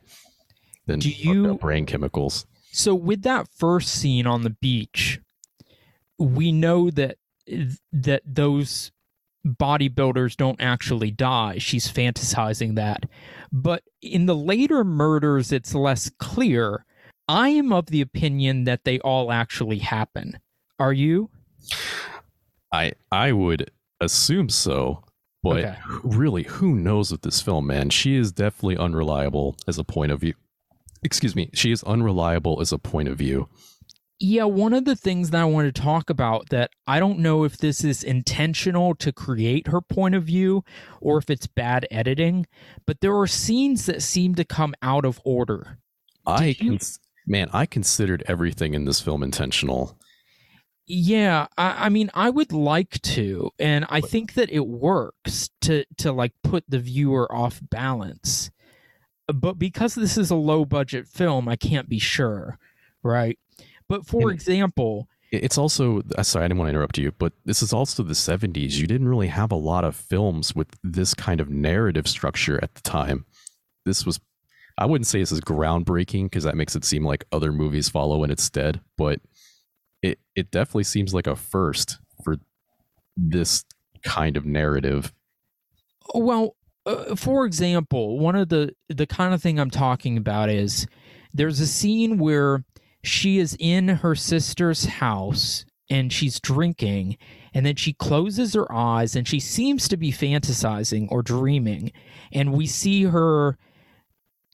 than 0.86 0.99
Do 0.99 1.10
you- 1.10 1.55
brain 1.55 1.86
chemicals. 1.86 2.45
So 2.75 2.93
with 2.93 3.21
that 3.21 3.47
first 3.47 3.88
scene 3.88 4.27
on 4.27 4.41
the 4.43 4.49
beach, 4.49 5.21
we 6.19 6.51
know 6.51 6.89
that 6.89 7.17
that 7.93 8.21
those 8.25 8.91
bodybuilders 9.47 10.35
don't 10.35 10.59
actually 10.59 11.09
die. 11.09 11.57
She's 11.57 11.88
fantasizing 11.88 12.75
that. 12.75 13.03
But 13.49 13.83
in 14.01 14.25
the 14.25 14.35
later 14.35 14.83
murders 14.83 15.53
it's 15.53 15.73
less 15.73 16.11
clear. 16.19 16.85
I 17.29 17.49
am 17.49 17.71
of 17.71 17.85
the 17.85 18.01
opinion 18.01 18.65
that 18.65 18.83
they 18.83 18.99
all 18.99 19.31
actually 19.31 19.79
happen. 19.79 20.39
Are 20.77 20.93
you? 20.93 21.29
I 22.73 22.91
I 23.09 23.31
would 23.31 23.71
assume 24.01 24.49
so, 24.49 25.01
but 25.41 25.63
Okay. 25.63 25.77
really, 26.03 26.43
who 26.43 26.75
knows 26.75 27.09
with 27.11 27.21
this 27.21 27.41
film, 27.41 27.67
man? 27.67 27.89
She 27.89 28.15
is 28.15 28.33
definitely 28.33 28.75
unreliable 28.77 29.55
as 29.65 29.77
a 29.77 29.85
point 29.85 30.11
of 30.11 30.19
view. 30.19 30.33
Excuse 31.05 31.35
me, 31.35 31.51
she 31.53 31.71
is 31.71 31.83
unreliable 31.83 32.59
as 32.61 32.71
a 32.71 32.79
point 32.79 33.07
of 33.07 33.17
view. 33.17 33.47
Yeah, 34.19 34.45
one 34.45 34.73
of 34.73 34.85
the 34.85 34.95
things 34.95 35.29
that 35.29 35.41
I 35.41 35.45
want 35.45 35.73
to 35.73 35.81
talk 35.81 36.09
about 36.09 36.49
that 36.49 36.71
I 36.87 36.99
don't 36.99 37.19
know 37.19 37.43
if 37.43 37.57
this 37.57 37.83
is 37.83 38.01
intentional 38.01 38.95
to 38.95 39.11
create 39.11 39.67
her 39.67 39.81
point 39.81 40.15
of 40.15 40.23
view 40.23 40.63
or 41.01 41.17
if 41.17 41.29
it's 41.29 41.47
bad 41.47 41.85
editing, 41.91 42.47
but 42.87 43.01
there 43.01 43.15
are 43.15 43.27
scenes 43.27 43.85
that 43.85 44.01
seem 44.01 44.33
to 44.35 44.43
come 44.45 44.73
out 44.81 45.05
of 45.05 45.21
order. 45.25 45.77
I 46.25 46.55
you- 46.59 46.71
cons- 46.71 46.99
man, 47.27 47.49
I 47.53 47.67
considered 47.67 48.23
everything 48.25 48.73
in 48.73 48.85
this 48.85 48.99
film 48.99 49.21
intentional. 49.21 49.99
Yeah, 50.87 51.47
I, 51.57 51.85
I 51.85 51.89
mean, 51.89 52.09
I 52.13 52.29
would 52.29 52.51
like 52.51 53.01
to, 53.01 53.51
and 53.59 53.85
I 53.89 54.01
think 54.01 54.33
that 54.35 54.51
it 54.51 54.67
works 54.67 55.49
to 55.61 55.83
to 55.97 56.11
like 56.11 56.33
put 56.43 56.63
the 56.69 56.79
viewer 56.79 57.33
off 57.33 57.59
balance. 57.61 58.49
But 59.27 59.57
because 59.59 59.95
this 59.95 60.17
is 60.17 60.29
a 60.31 60.35
low 60.35 60.65
budget 60.65 61.07
film, 61.07 61.47
I 61.49 61.55
can't 61.55 61.89
be 61.89 61.99
sure, 61.99 62.59
right? 63.03 63.38
But 63.88 64.05
for 64.05 64.29
And- 64.29 64.31
example, 64.31 65.07
It's 65.31 65.57
also 65.57 66.01
uh, 66.17 66.23
sorry, 66.23 66.45
I 66.45 66.47
didn't 66.47 66.59
want 66.59 66.67
to 66.67 66.69
interrupt 66.69 66.97
you, 66.97 67.11
but 67.11 67.33
this 67.43 67.61
is 67.61 67.73
also 67.73 68.03
the 68.03 68.13
70s. 68.13 68.73
You 68.77 68.88
didn't 68.88 69.07
really 69.09 69.27
have 69.27 69.51
a 69.51 69.55
lot 69.57 69.83
of 69.83 69.95
films 69.95 70.55
with 70.55 70.67
this 70.83 71.13
kind 71.13 71.41
of 71.41 71.49
narrative 71.49 72.07
structure 72.07 72.59
at 72.63 72.73
the 72.75 72.81
time. 72.81 73.25
This 73.85 74.05
was 74.05 74.19
I 74.77 74.85
wouldn't 74.85 75.07
say 75.07 75.19
this 75.19 75.31
is 75.31 75.41
groundbreaking 75.41 76.25
because 76.25 76.43
that 76.43 76.55
makes 76.55 76.75
it 76.75 76.83
seem 76.85 77.03
like 77.05 77.25
other 77.31 77.51
movies 77.51 77.89
follow 77.89 78.23
in 78.23 78.31
its 78.31 78.43
stead, 78.43 78.81
but 78.97 79.19
it 80.01 80.19
it 80.35 80.51
definitely 80.51 80.83
seems 80.83 81.13
like 81.13 81.27
a 81.27 81.35
first 81.35 81.97
for 82.23 82.38
this 83.17 83.65
kind 84.03 84.38
of 84.38 84.45
narrative. 84.45 85.13
Well, 86.13 86.54
uh, 86.85 87.15
for 87.15 87.45
example, 87.45 88.19
one 88.19 88.35
of 88.35 88.49
the 88.49 88.73
the 88.89 89.07
kind 89.07 89.33
of 89.33 89.41
thing 89.41 89.59
I'm 89.59 89.71
talking 89.71 90.17
about 90.17 90.49
is 90.49 90.87
there's 91.33 91.59
a 91.59 91.67
scene 91.67 92.17
where 92.17 92.63
she 93.03 93.39
is 93.39 93.55
in 93.59 93.87
her 93.87 94.15
sister's 94.15 94.85
house 94.85 95.65
and 95.89 96.11
she's 96.11 96.39
drinking 96.39 97.17
and 97.53 97.65
then 97.65 97.75
she 97.75 97.93
closes 97.93 98.53
her 98.53 98.71
eyes 98.71 99.15
and 99.15 99.27
she 99.27 99.39
seems 99.39 99.87
to 99.87 99.97
be 99.97 100.11
fantasizing 100.11 101.07
or 101.11 101.21
dreaming 101.21 101.91
and 102.31 102.53
we 102.53 102.65
see 102.65 103.03
her 103.03 103.57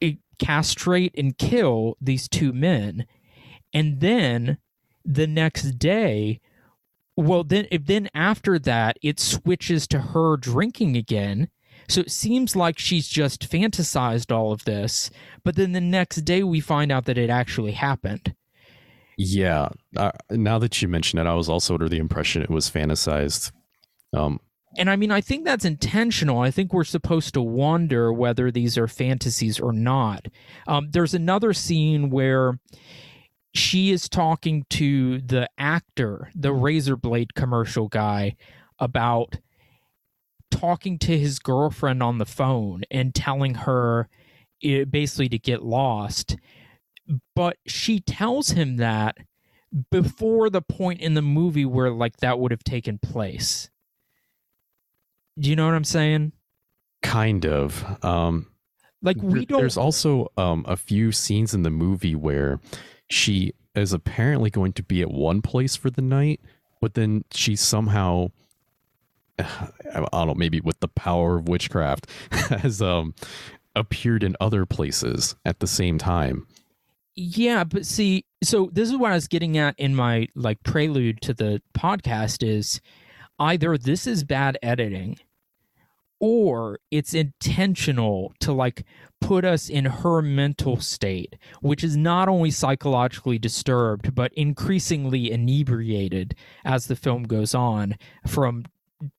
eh, 0.01 0.13
castrate 0.39 1.13
and 1.17 1.37
kill 1.37 1.95
these 2.01 2.27
two 2.27 2.51
men 2.51 3.05
and 3.73 4.01
then 4.01 4.57
the 5.05 5.27
next 5.27 5.79
day 5.79 6.39
well 7.15 7.43
then 7.43 7.65
if 7.71 7.85
then 7.85 8.09
after 8.13 8.59
that 8.59 8.97
it 9.01 9.19
switches 9.19 9.87
to 9.87 9.99
her 9.99 10.35
drinking 10.35 10.97
again 10.97 11.49
so 11.87 12.01
it 12.01 12.11
seems 12.11 12.55
like 12.55 12.79
she's 12.79 13.07
just 13.07 13.49
fantasized 13.49 14.35
all 14.35 14.51
of 14.51 14.65
this 14.65 15.09
but 15.43 15.55
then 15.55 15.71
the 15.71 15.81
next 15.81 16.17
day 16.17 16.43
we 16.43 16.59
find 16.59 16.91
out 16.91 17.05
that 17.05 17.17
it 17.17 17.29
actually 17.29 17.73
happened 17.73 18.33
Yeah, 19.17 19.69
uh, 19.97 20.11
now 20.31 20.57
that 20.59 20.81
you 20.81 20.87
mention 20.87 21.19
it, 21.19 21.27
I 21.27 21.35
was 21.35 21.49
also 21.49 21.75
under 21.75 21.89
the 21.89 21.99
impression 21.99 22.41
it 22.41 22.49
was 22.49 22.71
fantasized. 22.71 23.51
Um, 24.13 24.39
and 24.77 24.89
i 24.89 24.95
mean 24.95 25.11
i 25.11 25.21
think 25.21 25.45
that's 25.45 25.65
intentional 25.65 26.39
i 26.39 26.51
think 26.51 26.73
we're 26.73 26.83
supposed 26.83 27.33
to 27.33 27.41
wonder 27.41 28.11
whether 28.11 28.51
these 28.51 28.77
are 28.77 28.87
fantasies 28.87 29.59
or 29.59 29.73
not 29.73 30.27
um, 30.67 30.89
there's 30.91 31.13
another 31.13 31.53
scene 31.53 32.09
where 32.09 32.59
she 33.53 33.91
is 33.91 34.07
talking 34.07 34.65
to 34.69 35.19
the 35.21 35.47
actor 35.57 36.31
the 36.35 36.53
razor 36.53 36.95
blade 36.95 37.33
commercial 37.33 37.87
guy 37.87 38.35
about 38.79 39.37
talking 40.51 40.99
to 40.99 41.17
his 41.17 41.39
girlfriend 41.39 42.03
on 42.03 42.17
the 42.17 42.25
phone 42.25 42.83
and 42.91 43.15
telling 43.15 43.55
her 43.55 44.07
eh, 44.63 44.83
basically 44.83 45.29
to 45.29 45.39
get 45.39 45.63
lost. 45.63 46.37
But 47.35 47.57
she 47.65 47.99
tells 47.99 48.51
him 48.51 48.77
that 48.77 49.17
before 49.89 50.49
the 50.49 50.61
point 50.61 51.01
in 51.01 51.13
the 51.13 51.21
movie 51.21 51.65
where 51.65 51.91
like 51.91 52.17
that 52.17 52.39
would 52.39 52.51
have 52.51 52.63
taken 52.63 52.99
place. 52.99 53.69
Do 55.39 55.49
you 55.49 55.55
know 55.55 55.65
what 55.65 55.75
i'm 55.75 55.83
saying? 55.83 56.33
Kind 57.01 57.45
of. 57.45 58.03
Um, 58.03 58.47
like 59.01 59.17
we 59.21 59.45
don't 59.45 59.59
There's 59.59 59.77
also 59.77 60.31
um, 60.37 60.65
a 60.67 60.77
few 60.77 61.11
scenes 61.11 61.53
in 61.53 61.63
the 61.63 61.71
movie 61.71 62.15
where 62.15 62.59
she 63.09 63.53
is 63.73 63.93
apparently 63.93 64.49
going 64.49 64.73
to 64.73 64.83
be 64.83 65.01
at 65.01 65.09
one 65.09 65.41
place 65.41 65.75
for 65.75 65.89
the 65.89 66.01
night, 66.01 66.41
but 66.81 66.93
then 66.93 67.23
she 67.31 67.55
somehow, 67.55 68.27
I 69.93 69.99
don't 69.99 70.27
know, 70.27 70.35
maybe 70.35 70.61
with 70.61 70.79
the 70.79 70.87
power 70.87 71.37
of 71.37 71.47
witchcraft, 71.47 72.07
has 72.31 72.81
um, 72.81 73.13
appeared 73.75 74.23
in 74.23 74.35
other 74.39 74.65
places 74.65 75.35
at 75.45 75.59
the 75.59 75.67
same 75.67 75.97
time. 75.97 76.47
Yeah, 77.15 77.63
but 77.65 77.85
see, 77.85 78.25
so 78.41 78.69
this 78.71 78.89
is 78.89 78.95
what 78.95 79.11
I 79.11 79.15
was 79.15 79.27
getting 79.27 79.57
at 79.57 79.77
in 79.77 79.95
my 79.95 80.27
like 80.33 80.63
prelude 80.63 81.21
to 81.23 81.33
the 81.33 81.61
podcast 81.77 82.47
is 82.47 82.79
either 83.37 83.77
this 83.77 84.07
is 84.07 84.23
bad 84.23 84.57
editing 84.61 85.19
or 86.19 86.79
it's 86.91 87.13
intentional 87.13 88.31
to 88.39 88.53
like 88.53 88.85
put 89.19 89.43
us 89.43 89.67
in 89.67 89.85
her 89.85 90.21
mental 90.21 90.79
state, 90.79 91.35
which 91.61 91.83
is 91.83 91.97
not 91.97 92.29
only 92.29 92.51
psychologically 92.51 93.37
disturbed 93.37 94.15
but 94.15 94.31
increasingly 94.35 95.31
inebriated 95.31 96.35
as 96.63 96.85
the 96.85 96.95
film 96.95 97.23
goes 97.23 97.53
on 97.53 97.95
from 98.25 98.63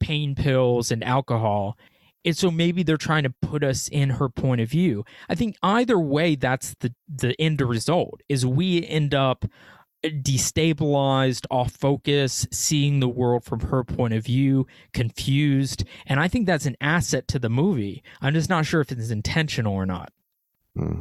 pain 0.01 0.35
pills 0.35 0.91
and 0.91 1.03
alcohol. 1.05 1.77
And 2.25 2.37
so 2.37 2.51
maybe 2.51 2.83
they're 2.83 2.97
trying 2.97 3.25
to 3.25 3.31
put 3.31 3.65
us 3.65 3.89
in 3.89 4.11
her 4.11 4.29
point 4.29 4.61
of 4.61 4.71
view. 4.71 5.05
I 5.29 5.35
think 5.35 5.57
either 5.63 5.99
way, 5.99 6.37
that's 6.37 6.75
the 6.81 6.95
the 7.09 7.41
end 7.41 7.61
result. 7.61 8.23
Is 8.29 8.47
we 8.47 8.87
end 8.87 9.15
up 9.15 9.45
destabilized, 10.05 11.47
off 11.51 11.73
focus, 11.73 12.47
seeing 12.51 13.01
the 13.01 13.09
world 13.09 13.45
from 13.45 13.61
her 13.61 13.85
point 13.85 14.15
of 14.15 14.25
view, 14.25 14.67
confused, 14.93 15.85
and 16.07 16.19
I 16.21 16.29
think 16.29 16.47
that's 16.47 16.67
an 16.67 16.77
asset 16.81 17.29
to 17.29 17.39
the 17.39 17.51
movie. 17.51 18.03
I'm 18.21 18.35
just 18.35 18.51
not 18.51 18.67
sure 18.67 18.81
if 18.81 18.91
it's 18.91 19.11
intentional 19.11 19.75
or 19.75 19.87
not. 19.87 20.13
Hmm. 20.77 21.01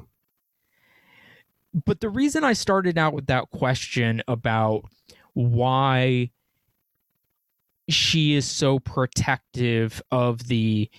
But 1.73 2.01
the 2.01 2.09
reason 2.09 2.43
I 2.43 2.53
started 2.53 2.97
out 2.97 3.13
with 3.13 3.27
that 3.27 3.49
question 3.49 4.21
about 4.27 4.85
why 5.33 6.31
she 7.93 8.33
is 8.35 8.45
so 8.45 8.79
protective 8.79 10.01
of 10.11 10.47
the 10.47 10.89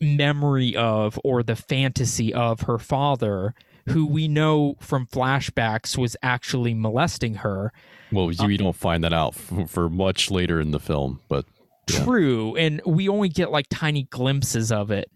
memory 0.00 0.76
of 0.76 1.18
or 1.24 1.42
the 1.42 1.56
fantasy 1.56 2.32
of 2.34 2.62
her 2.62 2.78
father 2.78 3.54
who 3.88 4.06
we 4.06 4.26
know 4.28 4.74
from 4.80 5.06
flashbacks 5.06 5.96
was 5.98 6.16
actually 6.22 6.72
molesting 6.74 7.34
her. 7.36 7.72
Well, 8.12 8.30
you, 8.32 8.48
you 8.48 8.58
don't 8.58 8.74
find 8.76 9.04
that 9.04 9.12
out 9.12 9.34
f- 9.36 9.68
for 9.70 9.88
much 9.90 10.30
later 10.30 10.60
in 10.60 10.70
the 10.70 10.80
film, 10.80 11.20
but 11.28 11.44
Yeah. 11.90 12.02
true 12.04 12.56
and 12.56 12.80
we 12.86 13.08
only 13.08 13.28
get 13.28 13.50
like 13.50 13.66
tiny 13.70 14.04
glimpses 14.04 14.72
of 14.72 14.90
it 14.90 15.10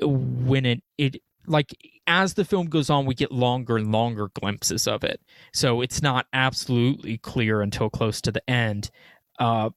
when 0.00 0.64
it 0.64 0.82
it 0.98 1.16
like 1.46 1.74
as 2.06 2.34
the 2.34 2.44
film 2.44 2.66
goes 2.68 2.88
on 2.90 3.04
we 3.06 3.14
get 3.14 3.32
longer 3.32 3.76
and 3.76 3.92
longer 3.92 4.28
glimpses 4.40 4.86
of 4.86 5.04
it. 5.04 5.20
So 5.52 5.80
it's 5.82 6.02
not 6.02 6.26
absolutely 6.32 7.18
clear 7.18 7.60
until 7.62 7.90
close 7.90 8.20
to 8.22 8.32
the 8.32 8.48
end. 8.50 8.90
Uh 9.38 9.70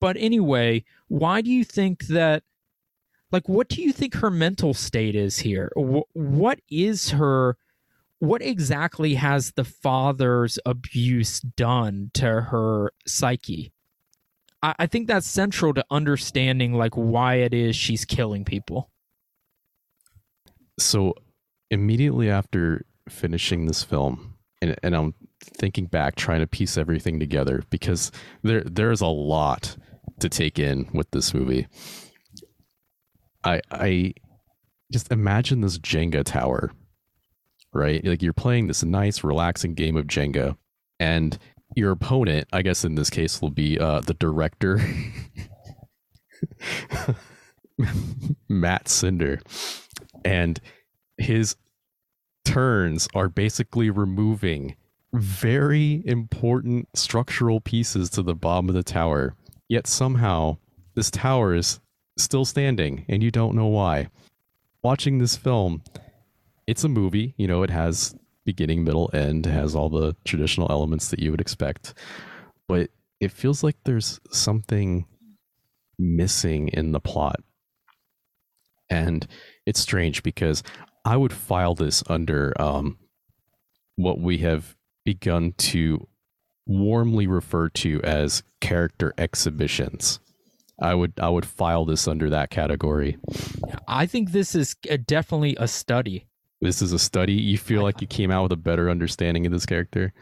but 0.00 0.16
anyway 0.18 0.84
why 1.08 1.40
do 1.40 1.50
you 1.50 1.64
think 1.64 2.06
that 2.06 2.42
like 3.30 3.48
what 3.48 3.68
do 3.68 3.82
you 3.82 3.92
think 3.92 4.14
her 4.14 4.30
mental 4.30 4.72
state 4.74 5.14
is 5.14 5.38
here 5.38 5.70
Wh- 5.76 6.14
what 6.16 6.60
is 6.70 7.10
her 7.10 7.56
what 8.20 8.42
exactly 8.42 9.14
has 9.14 9.52
the 9.52 9.64
father's 9.64 10.58
abuse 10.66 11.40
done 11.40 12.10
to 12.14 12.40
her 12.42 12.92
psyche 13.06 13.72
I, 14.62 14.74
I 14.80 14.86
think 14.86 15.06
that's 15.06 15.26
central 15.26 15.72
to 15.74 15.84
understanding 15.90 16.74
like 16.74 16.94
why 16.94 17.36
it 17.36 17.54
is 17.54 17.76
she's 17.76 18.04
killing 18.04 18.44
people. 18.44 18.90
so 20.78 21.14
immediately 21.70 22.30
after 22.30 22.84
finishing 23.08 23.66
this 23.66 23.82
film 23.82 24.34
and, 24.62 24.76
and 24.82 24.94
i'm 24.96 25.14
thinking 25.40 25.86
back 25.86 26.16
trying 26.16 26.40
to 26.40 26.46
piece 26.46 26.76
everything 26.76 27.18
together 27.20 27.62
because 27.70 28.10
there 28.42 28.62
there's 28.62 29.00
a 29.00 29.06
lot 29.06 29.76
to 30.20 30.28
take 30.28 30.58
in 30.58 30.88
with 30.92 31.10
this 31.10 31.32
movie. 31.34 31.66
I 33.44 33.60
i 33.70 34.14
just 34.92 35.12
imagine 35.12 35.60
this 35.60 35.78
jenga 35.78 36.24
tower 36.24 36.72
right? 37.74 38.02
Like 38.04 38.22
you're 38.22 38.32
playing 38.32 38.66
this 38.66 38.82
nice 38.82 39.22
relaxing 39.22 39.74
game 39.74 39.96
of 39.96 40.06
jenga 40.06 40.56
and 40.98 41.38
your 41.76 41.92
opponent 41.92 42.48
i 42.52 42.62
guess 42.62 42.82
in 42.82 42.94
this 42.94 43.10
case 43.10 43.42
will 43.42 43.50
be 43.50 43.78
uh 43.78 44.00
the 44.00 44.14
director 44.14 44.80
Matt 48.48 48.86
Cimber. 48.86 49.40
And 50.24 50.60
his 51.16 51.56
turns 52.44 53.08
are 53.14 53.28
basically 53.28 53.90
removing 53.90 54.76
very 55.12 56.02
important 56.06 56.88
structural 56.94 57.60
pieces 57.60 58.10
to 58.10 58.22
the 58.22 58.34
bottom 58.34 58.68
of 58.68 58.74
the 58.74 58.82
tower. 58.82 59.34
Yet 59.68 59.86
somehow 59.86 60.58
this 60.94 61.10
tower 61.10 61.54
is 61.54 61.80
still 62.16 62.44
standing 62.44 63.04
and 63.08 63.22
you 63.22 63.30
don't 63.30 63.54
know 63.54 63.66
why. 63.66 64.08
Watching 64.82 65.18
this 65.18 65.36
film, 65.36 65.82
it's 66.66 66.84
a 66.84 66.88
movie, 66.88 67.34
you 67.36 67.46
know, 67.46 67.62
it 67.62 67.70
has 67.70 68.14
beginning, 68.44 68.82
middle, 68.84 69.10
end, 69.12 69.44
has 69.46 69.74
all 69.74 69.90
the 69.90 70.16
traditional 70.24 70.70
elements 70.70 71.08
that 71.10 71.20
you 71.20 71.30
would 71.30 71.40
expect. 71.40 71.94
But 72.66 72.90
it 73.20 73.32
feels 73.32 73.62
like 73.62 73.76
there's 73.84 74.20
something 74.30 75.04
missing 75.98 76.68
in 76.68 76.92
the 76.92 77.00
plot. 77.00 77.40
And 78.88 79.26
it's 79.66 79.80
strange 79.80 80.22
because 80.22 80.62
I 81.04 81.16
would 81.16 81.32
file 81.32 81.74
this 81.74 82.02
under 82.08 82.58
um, 82.60 82.98
what 83.96 84.18
we 84.18 84.38
have 84.38 84.76
begun 85.04 85.52
to 85.58 86.06
warmly 86.68 87.26
refer 87.26 87.68
to 87.70 88.00
as 88.02 88.44
character 88.60 89.12
exhibitions. 89.18 90.20
I 90.80 90.94
would 90.94 91.14
I 91.20 91.28
would 91.28 91.44
file 91.46 91.84
this 91.84 92.06
under 92.06 92.30
that 92.30 92.50
category. 92.50 93.18
I 93.88 94.06
think 94.06 94.30
this 94.30 94.54
is 94.54 94.76
a, 94.88 94.96
definitely 94.96 95.56
a 95.58 95.66
study. 95.66 96.26
This 96.60 96.80
is 96.82 96.92
a 96.92 96.98
study. 97.00 97.32
You 97.32 97.58
feel 97.58 97.82
like 97.82 98.00
you 98.00 98.06
came 98.06 98.30
out 98.30 98.44
with 98.44 98.52
a 98.52 98.56
better 98.56 98.88
understanding 98.90 99.44
of 99.46 99.50
this 99.52 99.66
character? 99.66 100.12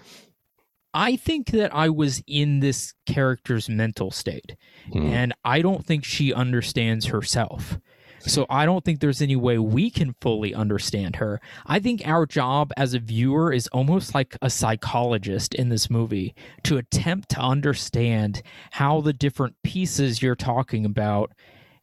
I 0.95 1.17
think 1.17 1.49
that 1.51 1.75
I 1.75 1.91
was 1.91 2.23
in 2.27 2.61
this 2.61 2.95
character's 3.05 3.69
mental 3.69 4.11
state, 4.11 4.57
Hmm. 4.93 5.07
and 5.09 5.35
I 5.45 5.61
don't 5.61 5.85
think 5.85 6.05
she 6.07 6.33
understands 6.33 7.07
herself. 7.07 7.79
So 8.27 8.47
I 8.51 8.67
don't 8.67 8.85
think 8.85 9.01
there's 9.01 9.23
any 9.23 9.37
way 9.37 9.59
we 9.59 9.91
can 9.91 10.15
fully 10.21 10.55
understand 10.55 11.17
her. 11.17 11.41
I 11.67 11.79
think 11.79 12.03
our 12.05 12.27
job 12.27 12.73
as 12.77 12.95
a 12.95 12.99
viewer 12.99 13.53
is 13.53 13.69
almost 13.69 14.15
like 14.15 14.37
a 14.43 14.51
psychologist 14.51 15.55
in 15.55 15.69
this 15.69 15.89
movie 15.89 16.35
to 16.65 16.77
attempt 16.77 17.31
to 17.31 17.41
understand 17.41 18.43
how 18.73 19.01
the 19.01 19.13
different 19.13 19.57
pieces 19.63 20.23
you're 20.23 20.35
talking 20.35 20.85
about 20.85 21.33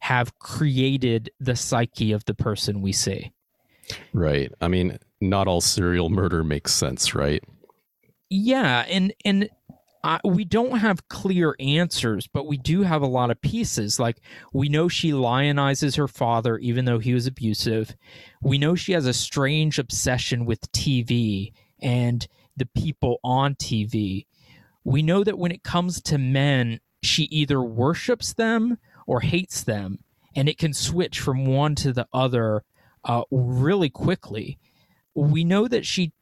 have 0.00 0.38
created 0.38 1.30
the 1.40 1.56
psyche 1.56 2.12
of 2.12 2.24
the 2.26 2.34
person 2.34 2.82
we 2.82 2.92
see. 2.92 3.32
Right. 4.12 4.52
I 4.60 4.68
mean, 4.68 4.98
not 5.20 5.48
all 5.48 5.60
serial 5.60 6.10
murder 6.10 6.44
makes 6.44 6.74
sense, 6.74 7.14
right? 7.14 7.42
Yeah, 8.30 8.84
and 8.88 9.12
and 9.24 9.48
uh, 10.04 10.18
we 10.22 10.44
don't 10.44 10.80
have 10.80 11.08
clear 11.08 11.56
answers, 11.58 12.26
but 12.26 12.46
we 12.46 12.58
do 12.58 12.82
have 12.82 13.00
a 13.00 13.06
lot 13.06 13.30
of 13.30 13.40
pieces. 13.40 13.98
Like 13.98 14.18
we 14.52 14.68
know 14.68 14.86
she 14.86 15.12
lionizes 15.12 15.96
her 15.96 16.06
father, 16.06 16.58
even 16.58 16.84
though 16.84 16.98
he 16.98 17.14
was 17.14 17.26
abusive. 17.26 17.96
We 18.42 18.58
know 18.58 18.74
she 18.74 18.92
has 18.92 19.06
a 19.06 19.14
strange 19.14 19.78
obsession 19.78 20.44
with 20.44 20.70
TV 20.72 21.52
and 21.80 22.28
the 22.54 22.66
people 22.66 23.18
on 23.24 23.54
TV. 23.54 24.26
We 24.84 25.02
know 25.02 25.24
that 25.24 25.38
when 25.38 25.52
it 25.52 25.62
comes 25.62 26.02
to 26.02 26.18
men, 26.18 26.80
she 27.02 27.22
either 27.24 27.62
worships 27.62 28.34
them 28.34 28.76
or 29.06 29.20
hates 29.22 29.64
them, 29.64 30.00
and 30.36 30.50
it 30.50 30.58
can 30.58 30.74
switch 30.74 31.18
from 31.18 31.46
one 31.46 31.74
to 31.76 31.94
the 31.94 32.06
other 32.12 32.62
uh, 33.04 33.22
really 33.30 33.88
quickly. 33.88 34.58
We 35.14 35.44
know 35.44 35.66
that 35.66 35.86
she 35.86 36.12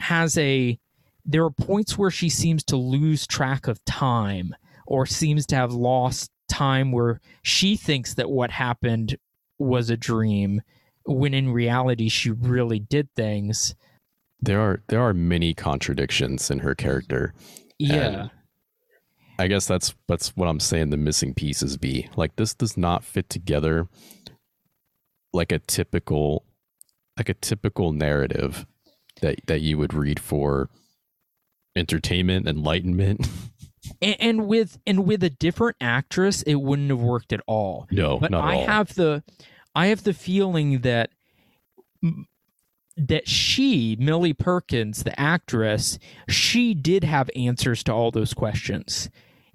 has 0.00 0.36
a 0.36 0.80
there 1.24 1.44
are 1.44 1.50
points 1.50 1.96
where 1.98 2.10
she 2.10 2.28
seems 2.28 2.64
to 2.64 2.76
lose 2.76 3.26
track 3.26 3.66
of 3.68 3.84
time 3.84 4.54
or 4.86 5.06
seems 5.06 5.46
to 5.46 5.56
have 5.56 5.72
lost 5.72 6.30
time 6.48 6.92
where 6.92 7.20
she 7.42 7.76
thinks 7.76 8.14
that 8.14 8.30
what 8.30 8.50
happened 8.50 9.16
was 9.58 9.90
a 9.90 9.96
dream 9.96 10.60
when 11.06 11.32
in 11.34 11.50
reality 11.50 12.08
she 12.08 12.30
really 12.30 12.78
did 12.78 13.08
things 13.14 13.74
There 14.40 14.60
are 14.60 14.82
there 14.88 15.00
are 15.00 15.14
many 15.14 15.54
contradictions 15.54 16.50
in 16.50 16.60
her 16.60 16.74
character. 16.74 17.34
yeah 17.78 18.28
I 19.38 19.46
guess 19.46 19.66
that's 19.66 19.94
that's 20.06 20.36
what 20.36 20.48
I'm 20.48 20.60
saying 20.60 20.90
the 20.90 20.98
missing 20.98 21.32
pieces 21.32 21.78
be. 21.78 22.10
Like 22.14 22.36
this 22.36 22.52
does 22.52 22.76
not 22.76 23.04
fit 23.04 23.30
together 23.30 23.88
like 25.32 25.50
a 25.52 25.58
typical 25.60 26.44
like 27.16 27.28
a 27.30 27.34
typical 27.34 27.92
narrative 27.92 28.66
that 29.22 29.36
that 29.46 29.60
you 29.62 29.78
would 29.78 29.94
read 29.94 30.20
for 30.20 30.68
entertainment, 31.76 32.46
enlightenment. 32.48 33.28
and, 34.02 34.16
and 34.20 34.46
with 34.46 34.78
and 34.86 35.06
with 35.06 35.22
a 35.24 35.30
different 35.30 35.76
actress 35.80 36.42
it 36.42 36.56
wouldn't 36.56 36.90
have 36.90 37.00
worked 37.00 37.32
at 37.32 37.40
all 37.46 37.86
No, 37.90 38.18
but 38.18 38.30
not 38.30 38.44
at 38.44 38.50
I 38.50 38.54
all. 38.56 38.66
have 38.66 38.94
the 38.94 39.22
I 39.74 39.86
have 39.86 40.04
the 40.04 40.12
feeling 40.12 40.80
that 40.80 41.10
that 42.96 43.28
she, 43.28 43.96
Millie 43.98 44.32
Perkins, 44.32 45.04
the 45.04 45.18
actress, 45.18 45.98
she 46.28 46.74
did 46.74 47.04
have 47.04 47.30
answers 47.34 47.82
to 47.84 47.92
all 47.92 48.10
those 48.10 48.34
questions. 48.34 49.08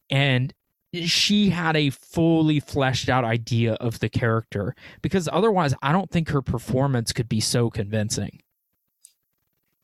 And 0.10 0.54
she 0.94 1.50
had 1.50 1.76
a 1.76 1.90
fully 1.90 2.60
fleshed 2.60 3.10
out 3.10 3.24
idea 3.26 3.74
of 3.74 4.00
the 4.00 4.10
character 4.10 4.76
because 5.02 5.28
otherwise 5.32 5.74
I 5.82 5.92
don't 5.92 6.10
think 6.10 6.30
her 6.30 6.42
performance 6.42 7.12
could 7.12 7.28
be 7.28 7.40
so 7.42 7.70
convincing. 7.70 8.42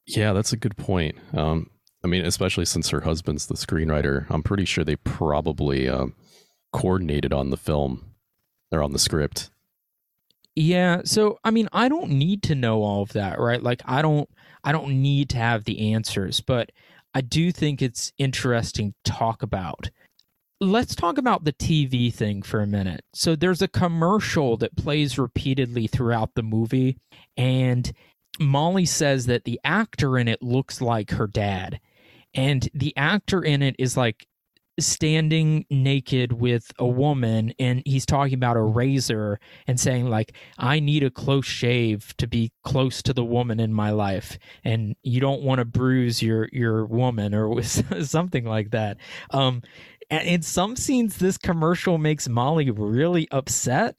Yeah, 0.08 0.34
that's 0.34 0.54
a 0.54 0.58
good 0.58 0.78
point. 0.78 1.18
Um, 1.34 1.70
I 2.04 2.08
mean, 2.08 2.26
especially 2.26 2.66
since 2.66 2.90
her 2.90 3.02
husband's 3.02 3.48
the 3.48 3.56
screenwriter, 3.56 4.26
I'm 4.30 4.44
pretty 4.44 4.66
sure 4.66 4.84
they 4.84 4.96
probably 4.96 5.88
um, 5.88 6.16
coordinated 6.74 7.32
on 7.32 7.50
the 7.50 7.58
film 7.58 8.14
or 8.72 8.82
on 8.82 8.94
the 8.94 9.00
script. 9.00 9.50
Yeah, 10.56 11.02
so 11.06 11.40
I 11.44 11.52
mean, 11.52 11.70
I 11.72 11.88
don't 11.88 12.12
need 12.12 12.44
to 12.44 12.56
know 12.56 12.84
all 12.84 13.04
of 13.04 13.14
that, 13.14 13.40
right? 13.40 13.62
Like 13.62 13.82
I 13.86 14.02
don't 14.02 14.30
I 14.64 14.72
don't 14.72 15.02
need 15.02 15.30
to 15.30 15.38
have 15.38 15.64
the 15.64 15.94
answers, 15.94 16.42
but 16.42 16.72
I 17.14 17.22
do 17.22 17.52
think 17.52 17.82
it's 17.82 18.12
interesting 18.18 18.94
to 19.04 19.12
talk 19.12 19.44
about. 19.44 19.90
Let's 20.60 20.94
talk 20.94 21.18
about 21.18 21.44
the 21.44 21.54
TV 21.54 22.14
thing 22.14 22.42
for 22.42 22.62
a 22.62 22.68
minute. 22.68 23.04
So 23.14 23.36
there's 23.36 23.62
a 23.62 23.68
commercial 23.68 24.58
that 24.58 24.76
plays 24.76 25.18
repeatedly 25.18 25.88
throughout 25.88 26.36
the 26.36 26.44
movie 26.44 26.98
and 27.36 27.92
Molly 28.40 28.86
says 28.86 29.26
that 29.26 29.44
the 29.44 29.60
actor 29.64 30.18
in 30.18 30.28
it 30.28 30.42
looks 30.42 30.82
like 30.82 31.12
her 31.12 31.28
dad. 31.28 31.80
And 32.34 32.68
the 32.74 32.96
actor 32.96 33.42
in 33.42 33.62
it 33.62 33.76
is 33.78 33.98
like 33.98 34.26
standing 34.80 35.66
naked 35.70 36.34
with 36.34 36.72
a 36.80 36.86
woman 36.86 37.54
and 37.60 37.84
he's 37.86 38.06
talking 38.06 38.34
about 38.34 38.58
a 38.58 38.62
razor 38.62 39.40
and 39.68 39.80
saying 39.80 40.10
like 40.10 40.34
I 40.58 40.80
need 40.80 41.04
a 41.04 41.12
close 41.12 41.46
shave 41.46 42.16
to 42.18 42.28
be 42.28 42.52
close 42.64 43.02
to 43.04 43.14
the 43.14 43.24
woman 43.24 43.60
in 43.60 43.74
my 43.74 43.92
life 43.92 44.40
and 44.64 44.96
you 45.04 45.20
don't 45.20 45.42
want 45.42 45.60
to 45.60 45.66
bruise 45.66 46.22
your 46.22 46.48
your 46.52 46.86
woman 46.86 47.34
or 47.34 47.62
something 47.64 48.46
like 48.46 48.72
that. 48.72 48.98
Um 49.32 49.62
and 50.10 50.28
in 50.28 50.42
some 50.42 50.76
scenes 50.76 51.18
this 51.18 51.38
commercial 51.38 51.98
makes 51.98 52.30
Molly 52.30 52.72
really 52.72 53.28
upset 53.30 53.96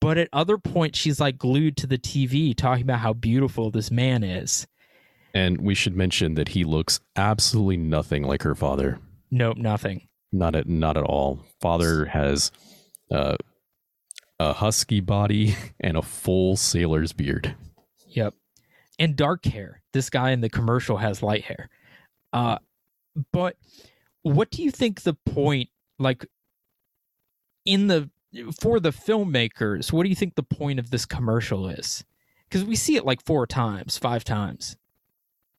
but 0.00 0.18
at 0.18 0.28
other 0.32 0.58
points 0.58 0.98
she's 0.98 1.20
like 1.20 1.36
glued 1.36 1.76
to 1.76 1.86
the 1.86 1.98
TV 1.98 2.56
talking 2.56 2.82
about 2.82 3.00
how 3.00 3.12
beautiful 3.12 3.70
this 3.70 3.90
man 3.90 4.24
is. 4.24 4.66
And 5.34 5.60
we 5.60 5.74
should 5.74 5.96
mention 5.96 6.34
that 6.34 6.48
he 6.48 6.64
looks 6.64 7.00
absolutely 7.16 7.78
nothing 7.78 8.22
like 8.22 8.42
her 8.42 8.54
father. 8.54 8.98
Nope, 9.30 9.56
nothing. 9.56 10.08
Not 10.30 10.54
at 10.54 10.68
not 10.68 10.96
at 10.96 11.04
all. 11.04 11.40
Father 11.60 12.06
has 12.06 12.50
uh, 13.10 13.36
a 14.38 14.52
husky 14.52 15.00
body 15.00 15.56
and 15.80 15.96
a 15.96 16.02
full 16.02 16.56
sailor's 16.56 17.12
beard. 17.12 17.54
Yep. 18.08 18.34
And 18.98 19.16
dark 19.16 19.44
hair. 19.44 19.82
This 19.92 20.10
guy 20.10 20.30
in 20.30 20.40
the 20.40 20.48
commercial 20.50 20.98
has 20.98 21.22
light 21.22 21.44
hair. 21.44 21.68
Uh 22.32 22.58
but 23.32 23.56
what 24.22 24.50
do 24.50 24.62
you 24.62 24.70
think 24.70 25.02
the 25.02 25.14
point 25.14 25.68
like 25.98 26.26
in 27.64 27.86
the 27.86 28.10
for 28.58 28.80
the 28.80 28.90
filmmakers, 28.90 29.92
what 29.92 30.04
do 30.04 30.08
you 30.08 30.14
think 30.16 30.34
the 30.34 30.42
point 30.42 30.78
of 30.78 30.90
this 30.90 31.04
commercial 31.04 31.68
is? 31.68 32.04
Cuz 32.50 32.64
we 32.64 32.76
see 32.76 32.96
it 32.96 33.04
like 33.04 33.22
4 33.24 33.46
times, 33.46 33.98
5 33.98 34.24
times. 34.24 34.76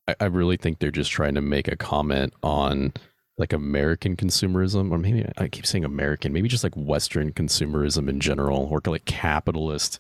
I, 0.08 0.16
I 0.20 0.26
really 0.26 0.58
think 0.58 0.80
they're 0.80 0.92
just 0.92 1.12
trying 1.12 1.36
to 1.36 1.42
make 1.42 1.68
a 1.68 1.76
comment 1.76 2.34
on 2.44 2.94
like 3.38 3.54
American 3.54 4.16
consumerism, 4.16 4.92
or 4.92 4.98
maybe 4.98 5.26
I 5.38 5.48
keep 5.48 5.66
saying 5.66 5.86
American, 5.86 6.34
maybe 6.34 6.48
just 6.48 6.64
like 6.64 6.76
Western 6.76 7.34
consumerism 7.34 8.08
in 8.08 8.20
general, 8.20 8.68
or 8.70 8.82
like 8.86 9.06
capitalist 9.06 10.00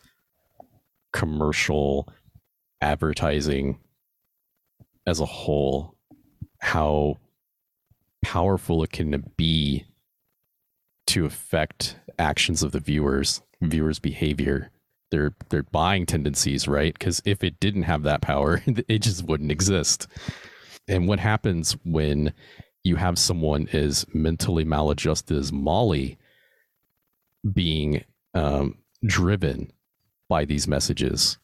commercial 1.12 2.08
advertising 2.82 3.80
as 5.08 5.20
a 5.20 5.26
whole, 5.26 5.96
how 6.60 7.18
powerful 8.22 8.84
it 8.84 8.92
can 8.92 9.32
be 9.36 9.86
to 11.08 11.26
affect 11.26 11.98
actions 12.20 12.64
of 12.64 12.72
the 12.72 12.80
viewers, 12.80 13.42
viewers' 13.62 14.00
behavior, 14.00 14.70
their 15.14 15.36
their 15.50 15.62
buying 15.62 16.08
tendencies, 16.08 16.68
right? 16.68 16.94
Because 16.98 17.22
if 17.24 17.44
it 17.44 17.60
didn't 17.60 17.84
have 17.84 18.02
that 18.04 18.22
power, 18.22 18.64
it 18.66 19.00
just 19.00 19.24
wouldn't 19.24 19.52
exist. 19.52 20.08
And 20.88 21.08
what 21.08 21.20
happens 21.20 21.78
when 21.86 22.34
you 22.84 22.96
have 22.96 23.20
someone 23.20 23.70
as 23.72 24.06
mentally 24.14 24.66
maladjusted 24.66 25.38
as 25.38 25.54
Molly 25.54 26.18
being 27.54 28.04
um, 28.34 28.80
driven 29.06 29.72
by 30.28 30.46
these 30.46 30.68
messages? 30.68 31.38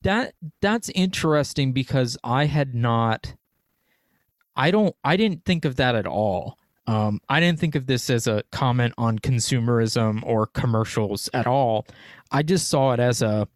That 0.00 0.34
that's 0.62 0.88
interesting 0.94 1.72
because 1.72 2.16
I 2.24 2.46
had 2.46 2.74
not 2.74 3.34
I 4.56 4.70
don't 4.70 4.96
I 5.04 5.18
didn't 5.18 5.44
think 5.44 5.66
of 5.66 5.76
that 5.76 5.94
at 5.94 6.06
all. 6.06 6.58
Um, 6.86 7.20
I 7.28 7.40
didn't 7.40 7.60
think 7.60 7.74
of 7.74 7.86
this 7.86 8.10
as 8.10 8.26
a 8.26 8.42
comment 8.52 8.94
on 8.98 9.18
consumerism 9.18 10.22
or 10.24 10.46
commercials 10.46 11.30
at 11.32 11.46
all. 11.46 11.86
I 12.30 12.42
just 12.42 12.68
saw 12.68 12.92
it 12.92 13.00
as 13.00 13.22
a 13.22 13.48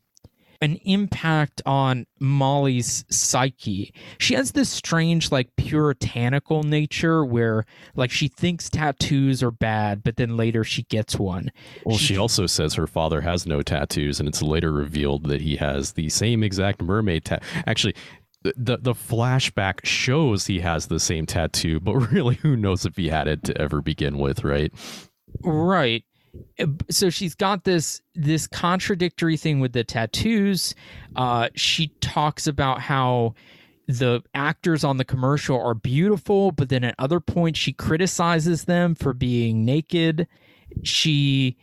an 0.60 0.74
impact 0.84 1.62
on 1.66 2.04
Molly's 2.18 3.04
psyche. 3.10 3.94
She 4.18 4.34
has 4.34 4.50
this 4.52 4.68
strange, 4.68 5.30
like, 5.30 5.54
puritanical 5.56 6.64
nature 6.64 7.24
where, 7.24 7.64
like, 7.94 8.10
she 8.10 8.26
thinks 8.26 8.68
tattoos 8.68 9.40
are 9.40 9.52
bad, 9.52 10.02
but 10.02 10.16
then 10.16 10.36
later 10.36 10.64
she 10.64 10.82
gets 10.84 11.16
one. 11.16 11.52
Well, 11.84 11.96
she 11.96 12.16
also 12.16 12.46
says 12.46 12.74
her 12.74 12.88
father 12.88 13.20
has 13.20 13.46
no 13.46 13.62
tattoos, 13.62 14.18
and 14.18 14.28
it's 14.28 14.42
later 14.42 14.72
revealed 14.72 15.28
that 15.28 15.42
he 15.42 15.54
has 15.56 15.92
the 15.92 16.08
same 16.08 16.42
exact 16.42 16.82
mermaid 16.82 17.24
tattoo. 17.26 17.46
Actually, 17.66 17.94
the, 18.42 18.78
the 18.80 18.94
flashback 18.94 19.84
shows 19.84 20.46
he 20.46 20.60
has 20.60 20.86
the 20.86 21.00
same 21.00 21.26
tattoo, 21.26 21.80
but 21.80 21.94
really, 22.12 22.36
who 22.36 22.56
knows 22.56 22.84
if 22.86 22.96
he 22.96 23.08
had 23.08 23.28
it 23.28 23.42
to 23.44 23.58
ever 23.60 23.80
begin 23.80 24.18
with, 24.18 24.44
right? 24.44 24.72
Right. 25.42 26.04
so 26.90 27.10
she's 27.10 27.34
got 27.34 27.64
this 27.64 28.00
this 28.14 28.46
contradictory 28.46 29.36
thing 29.36 29.60
with 29.60 29.72
the 29.72 29.82
tattoos 29.82 30.74
uh 31.16 31.48
she 31.54 31.88
talks 32.00 32.46
about 32.46 32.80
how 32.80 33.34
the 33.88 34.22
actors 34.34 34.84
on 34.84 34.98
the 34.98 35.04
commercial 35.04 35.60
are 35.60 35.74
beautiful 35.74 36.52
but 36.52 36.68
then 36.68 36.84
at 36.84 36.94
other 36.98 37.18
points 37.18 37.58
she 37.58 37.72
criticizes 37.72 38.64
them 38.64 38.94
for 38.94 39.14
being 39.14 39.64
naked 39.64 40.28
she 40.84 41.56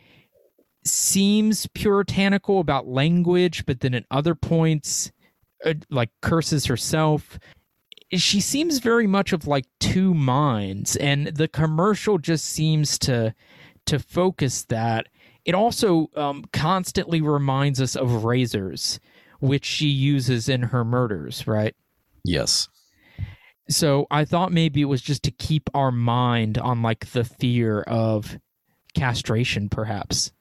seems 0.83 1.67
puritanical 1.67 2.59
about 2.59 2.87
language 2.87 3.65
but 3.65 3.79
then 3.81 3.93
at 3.93 4.05
other 4.09 4.35
points 4.35 5.11
uh, 5.63 5.73
like 5.89 6.09
curses 6.21 6.65
herself 6.65 7.39
she 8.11 8.39
seems 8.39 8.79
very 8.79 9.07
much 9.07 9.33
of 9.33 9.47
like 9.47 9.65
two 9.79 10.13
minds 10.13 10.95
and 10.97 11.27
the 11.27 11.47
commercial 11.47 12.17
just 12.17 12.45
seems 12.45 12.99
to 12.99 13.33
to 13.85 13.99
focus 13.99 14.63
that 14.65 15.07
it 15.43 15.53
also 15.55 16.07
um, 16.15 16.43
constantly 16.53 17.21
reminds 17.21 17.79
us 17.81 17.95
of 17.95 18.23
razors 18.25 18.99
which 19.39 19.65
she 19.65 19.87
uses 19.87 20.49
in 20.49 20.61
her 20.61 20.83
murders 20.85 21.45
right 21.47 21.75
Yes. 22.23 22.67
so 23.69 24.07
i 24.11 24.23
thought 24.25 24.51
maybe 24.51 24.81
it 24.81 24.85
was 24.85 25.01
just 25.01 25.23
to 25.23 25.31
keep 25.31 25.69
our 25.73 25.91
mind 25.91 26.57
on 26.57 26.81
like 26.81 27.11
the 27.11 27.23
fear 27.23 27.81
of 27.81 28.37
castration 28.93 29.69
perhaps 29.69 30.31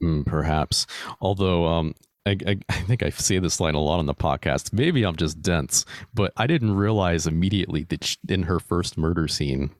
Mm, 0.00 0.24
perhaps. 0.24 0.86
Although, 1.20 1.66
um, 1.66 1.92
I, 2.26 2.36
I, 2.46 2.58
I 2.68 2.80
think 2.82 3.02
I 3.02 3.10
say 3.10 3.38
this 3.38 3.60
line 3.60 3.74
a 3.74 3.80
lot 3.80 3.98
on 3.98 4.06
the 4.06 4.14
podcast. 4.14 4.72
Maybe 4.72 5.04
I'm 5.04 5.16
just 5.16 5.42
dense, 5.42 5.84
but 6.14 6.32
I 6.36 6.46
didn't 6.46 6.76
realize 6.76 7.26
immediately 7.26 7.84
that 7.84 8.04
she, 8.04 8.16
in 8.28 8.44
her 8.44 8.60
first 8.60 8.98
murder 8.98 9.28
scene 9.28 9.70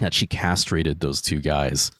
that 0.00 0.14
she 0.14 0.26
castrated 0.26 1.00
those 1.00 1.20
two 1.20 1.40
guys 1.40 1.92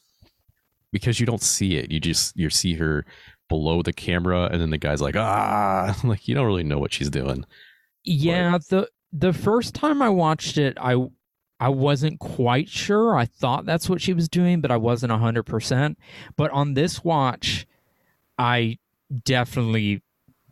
because 0.91 1.19
you 1.19 1.25
don't 1.25 1.41
see 1.41 1.75
it. 1.75 1.91
You 1.91 1.99
just 1.99 2.35
you 2.35 2.49
see 2.49 2.73
her 2.75 3.05
below 3.47 3.81
the 3.81 3.93
camera, 3.93 4.49
and 4.51 4.61
then 4.61 4.69
the 4.69 4.77
guy's 4.77 5.01
like, 5.01 5.15
ah, 5.15 5.95
like 6.03 6.27
you 6.27 6.35
don't 6.35 6.45
really 6.45 6.63
know 6.63 6.79
what 6.79 6.93
she's 6.93 7.09
doing. 7.09 7.45
Yeah, 8.03 8.57
the 8.69 8.89
the 9.13 9.33
first 9.33 9.75
time 9.75 10.01
I 10.01 10.09
watched 10.09 10.57
it, 10.57 10.77
I 10.79 10.95
I 11.59 11.69
wasn't 11.69 12.19
quite 12.19 12.69
sure. 12.69 13.15
I 13.15 13.25
thought 13.25 13.65
that's 13.65 13.89
what 13.89 14.01
she 14.01 14.13
was 14.13 14.27
doing, 14.27 14.61
but 14.61 14.71
I 14.71 14.77
wasn't 14.77 15.11
hundred 15.13 15.43
percent. 15.43 15.97
But 16.35 16.51
on 16.51 16.73
this 16.73 17.03
watch, 17.03 17.67
I 18.37 18.79
definitely 19.23 20.01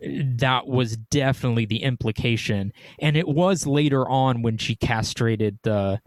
that 0.01 0.65
was 0.67 0.95
definitely 0.95 1.65
the 1.65 1.83
implication, 1.83 2.71
and 3.01 3.17
it 3.17 3.27
was 3.27 3.67
later 3.67 4.07
on 4.07 4.41
when 4.41 4.57
she 4.57 4.75
castrated 4.75 5.59
the 5.63 5.99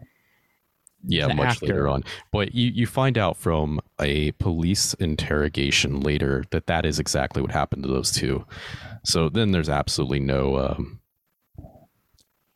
Yeah, 1.05 1.27
the 1.27 1.33
much 1.35 1.47
actor. 1.47 1.65
later 1.67 1.87
on. 1.87 2.03
But 2.31 2.55
you, 2.55 2.71
you 2.71 2.87
find 2.87 3.17
out 3.17 3.37
from 3.37 3.79
a 3.99 4.31
police 4.33 4.93
interrogation 4.95 5.99
later 5.99 6.43
that 6.51 6.65
that 6.67 6.85
is 6.85 6.97
exactly 6.97 7.41
what 7.41 7.51
happened 7.51 7.83
to 7.83 7.89
those 7.89 8.11
two. 8.11 8.45
So 9.03 9.29
then 9.29 9.51
there's 9.51 9.69
absolutely 9.69 10.21
no 10.21 10.57
um, 10.57 10.99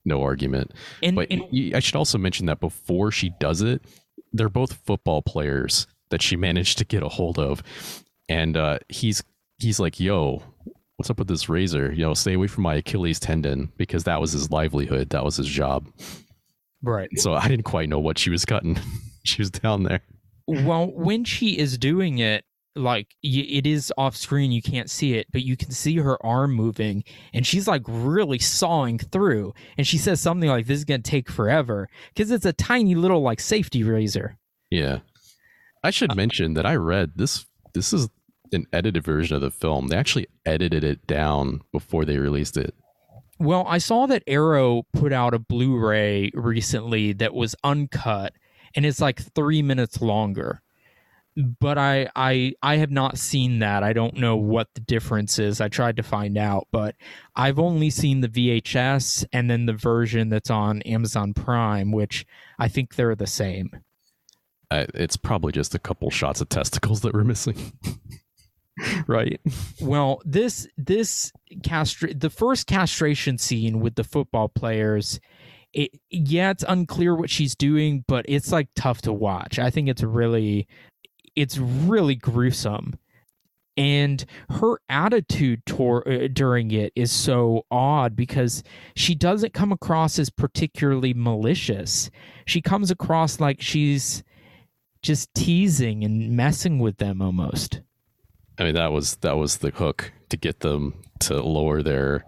no 0.06 0.24
argument. 0.24 0.72
and, 1.04 1.16
But 1.16 1.28
and 1.30 1.44
y- 1.52 1.72
I 1.76 1.80
should 1.80 1.96
also 1.98 2.18
mention 2.18 2.46
that 2.48 2.60
before 2.60 3.12
she 3.12 3.30
does 3.40 3.62
it, 3.62 3.84
they're 4.34 4.50
both 4.50 4.74
football 4.86 5.22
players 5.22 5.86
that 6.10 6.22
she 6.22 6.36
managed 6.48 6.78
to 6.80 6.86
get 6.86 7.04
a 7.04 7.10
hold 7.10 7.38
of, 7.38 7.62
and 8.30 8.56
uh, 8.58 8.80
he's 8.90 9.24
he's 9.60 9.80
like, 9.80 10.00
"Yo, 10.00 10.44
what's 10.98 11.10
up 11.10 11.20
with 11.20 11.28
this 11.28 11.50
razor? 11.50 11.92
You 11.92 12.06
know, 12.06 12.14
stay 12.14 12.34
away 12.34 12.48
from 12.48 12.64
my 12.64 12.76
Achilles 12.76 13.20
tendon 13.20 13.72
because 13.78 14.04
that 14.06 14.22
was 14.22 14.32
his 14.32 14.52
livelihood, 14.52 15.10
that 15.10 15.24
was 15.24 15.38
his 15.38 15.48
job." 15.48 15.88
right. 16.84 17.10
So 17.16 17.34
I 17.34 17.48
didn't 17.48 17.66
quite 17.66 17.90
know 17.90 18.00
what 18.00 18.18
she 18.18 18.30
was 18.30 18.46
cutting. 18.46 18.80
she 19.24 19.42
was 19.42 19.52
down 19.52 19.84
there. 19.84 20.02
Well, 20.48 20.88
when 20.88 21.26
she 21.26 21.58
is 21.58 21.78
doing 21.78 22.20
it, 22.20 22.46
like 22.76 23.08
it 23.24 23.66
is 23.66 23.92
off 23.98 24.16
screen, 24.16 24.52
you 24.52 24.62
can't 24.62 24.90
see 24.90 25.16
it, 25.16 25.28
but 25.32 25.42
you 25.42 25.58
can 25.58 25.72
see 25.72 25.98
her 25.98 26.24
arm 26.26 26.54
moving, 26.54 27.04
and 27.34 27.46
she's 27.46 27.68
like 27.68 27.82
really 27.88 28.40
sawing 28.40 29.00
through. 29.00 29.54
And 29.78 29.86
she 29.86 29.98
says 29.98 30.22
something 30.22 30.50
like, 30.50 30.68
"This 30.68 30.78
is 30.78 30.86
gonna 30.86 31.00
take 31.00 31.30
forever," 31.30 31.90
because 32.14 32.32
it's 32.32 32.46
a 32.46 32.54
tiny 32.54 32.96
little 32.96 33.22
like 33.22 33.40
safety 33.40 33.84
razor. 33.84 34.38
Yeah. 34.70 35.00
I 35.84 35.92
should 35.92 36.12
uh, 36.12 36.16
mention 36.16 36.54
that 36.56 36.66
I 36.66 36.76
read 36.76 37.14
this 37.16 37.46
this 37.74 37.94
is 37.94 38.10
an 38.54 38.68
edited 38.74 39.04
version 39.04 39.36
of 39.36 39.42
the 39.42 39.52
film. 39.52 39.88
They 39.88 39.98
actually 39.98 40.28
edited 40.46 40.84
it 40.84 41.06
down 41.08 41.62
before 41.72 42.06
they 42.06 42.18
released 42.18 42.58
it. 42.58 42.74
Well, 43.40 43.66
I 43.68 43.78
saw 43.78 44.08
that 44.08 44.24
Arrow 44.26 44.84
put 44.94 45.14
out 45.14 45.34
a 45.34 45.40
Blu-ray 45.40 46.32
recently 46.34 47.14
that 47.14 47.34
was 47.34 47.56
uncut, 47.64 48.34
and 48.76 48.86
it's 48.86 49.00
like 49.00 49.22
three 49.36 49.62
minutes 49.62 50.02
longer. 50.02 50.62
But 51.36 51.78
I, 51.78 52.10
I, 52.16 52.54
I 52.64 52.78
have 52.78 52.90
not 52.90 53.20
seen 53.20 53.60
that. 53.60 53.84
I 53.84 53.94
don't 53.94 54.16
know 54.16 54.36
what 54.36 54.70
the 54.74 54.82
difference 54.82 55.38
is. 55.38 55.62
I 55.62 55.68
tried 55.68 55.98
to 55.98 56.04
find 56.04 56.36
out, 56.36 56.68
but 56.72 56.96
I've 57.36 57.60
only 57.60 57.92
seen 57.92 58.22
the 58.22 58.28
VHS 58.28 59.24
and 59.32 59.48
then 59.48 59.68
the 59.68 59.74
version 59.74 60.30
that's 60.30 60.50
on 60.50 60.82
Amazon 60.82 61.36
Prime, 61.36 61.92
which 61.92 62.26
I 62.58 62.68
think 62.68 62.96
they're 62.96 63.14
the 63.14 63.28
same. 63.28 63.70
Uh, 64.72 64.86
it's 64.96 65.16
probably 65.16 65.52
just 65.52 65.76
a 65.76 65.80
couple 65.80 66.10
shots 66.10 66.42
of 66.42 66.50
testicles 66.50 67.02
that 67.02 67.14
were 67.14 67.24
missing. 67.24 67.74
right? 69.08 69.40
Well, 69.82 70.22
this 70.26 70.68
this 70.78 71.32
castra- 71.62 72.20
the 72.20 72.30
first 72.30 72.68
castration 72.68 73.38
scene 73.38 73.80
with 73.80 73.96
the 73.96 74.04
football 74.04 74.50
players, 74.50 75.20
it 75.74 75.92
yeah, 76.10 76.52
it's 76.52 76.66
unclear 76.68 77.16
what 77.16 77.30
she's 77.30 77.56
doing, 77.56 78.04
but 78.08 78.26
it's 78.28 78.52
like 78.52 78.70
tough 78.76 79.02
to 79.04 79.14
watch. 79.14 79.60
I 79.60 79.70
think 79.70 79.90
it's 79.90 80.04
really 80.04 80.68
it's 81.36 81.58
really 81.58 82.16
gruesome. 82.16 82.98
And 83.78 84.26
her 84.50 84.80
attitude 84.90 85.64
tor- 85.68 86.08
uh, 86.08 86.28
during 86.34 86.72
it 86.72 86.92
is 86.96 87.12
so 87.12 87.64
odd 87.70 88.16
because 88.16 88.64
she 88.96 89.14
doesn't 89.14 89.54
come 89.54 89.72
across 89.72 90.18
as 90.18 90.32
particularly 90.32 91.14
malicious. 91.14 92.10
She 92.48 92.60
comes 92.60 92.90
across 92.90 93.40
like 93.40 93.62
she's 93.62 94.24
just 95.04 95.32
teasing 95.36 96.04
and 96.04 96.32
messing 96.36 96.80
with 96.80 96.98
them 96.98 97.22
almost. 97.22 97.82
I 98.60 98.64
mean 98.64 98.76
that 98.76 98.92
was 98.92 99.16
that 99.18 99.38
was 99.38 99.58
the 99.58 99.70
hook 99.72 100.12
to 100.30 100.38
get 100.38 100.62
them 100.62 100.96
to 101.22 101.42
lower 101.42 101.82
their 101.84 102.24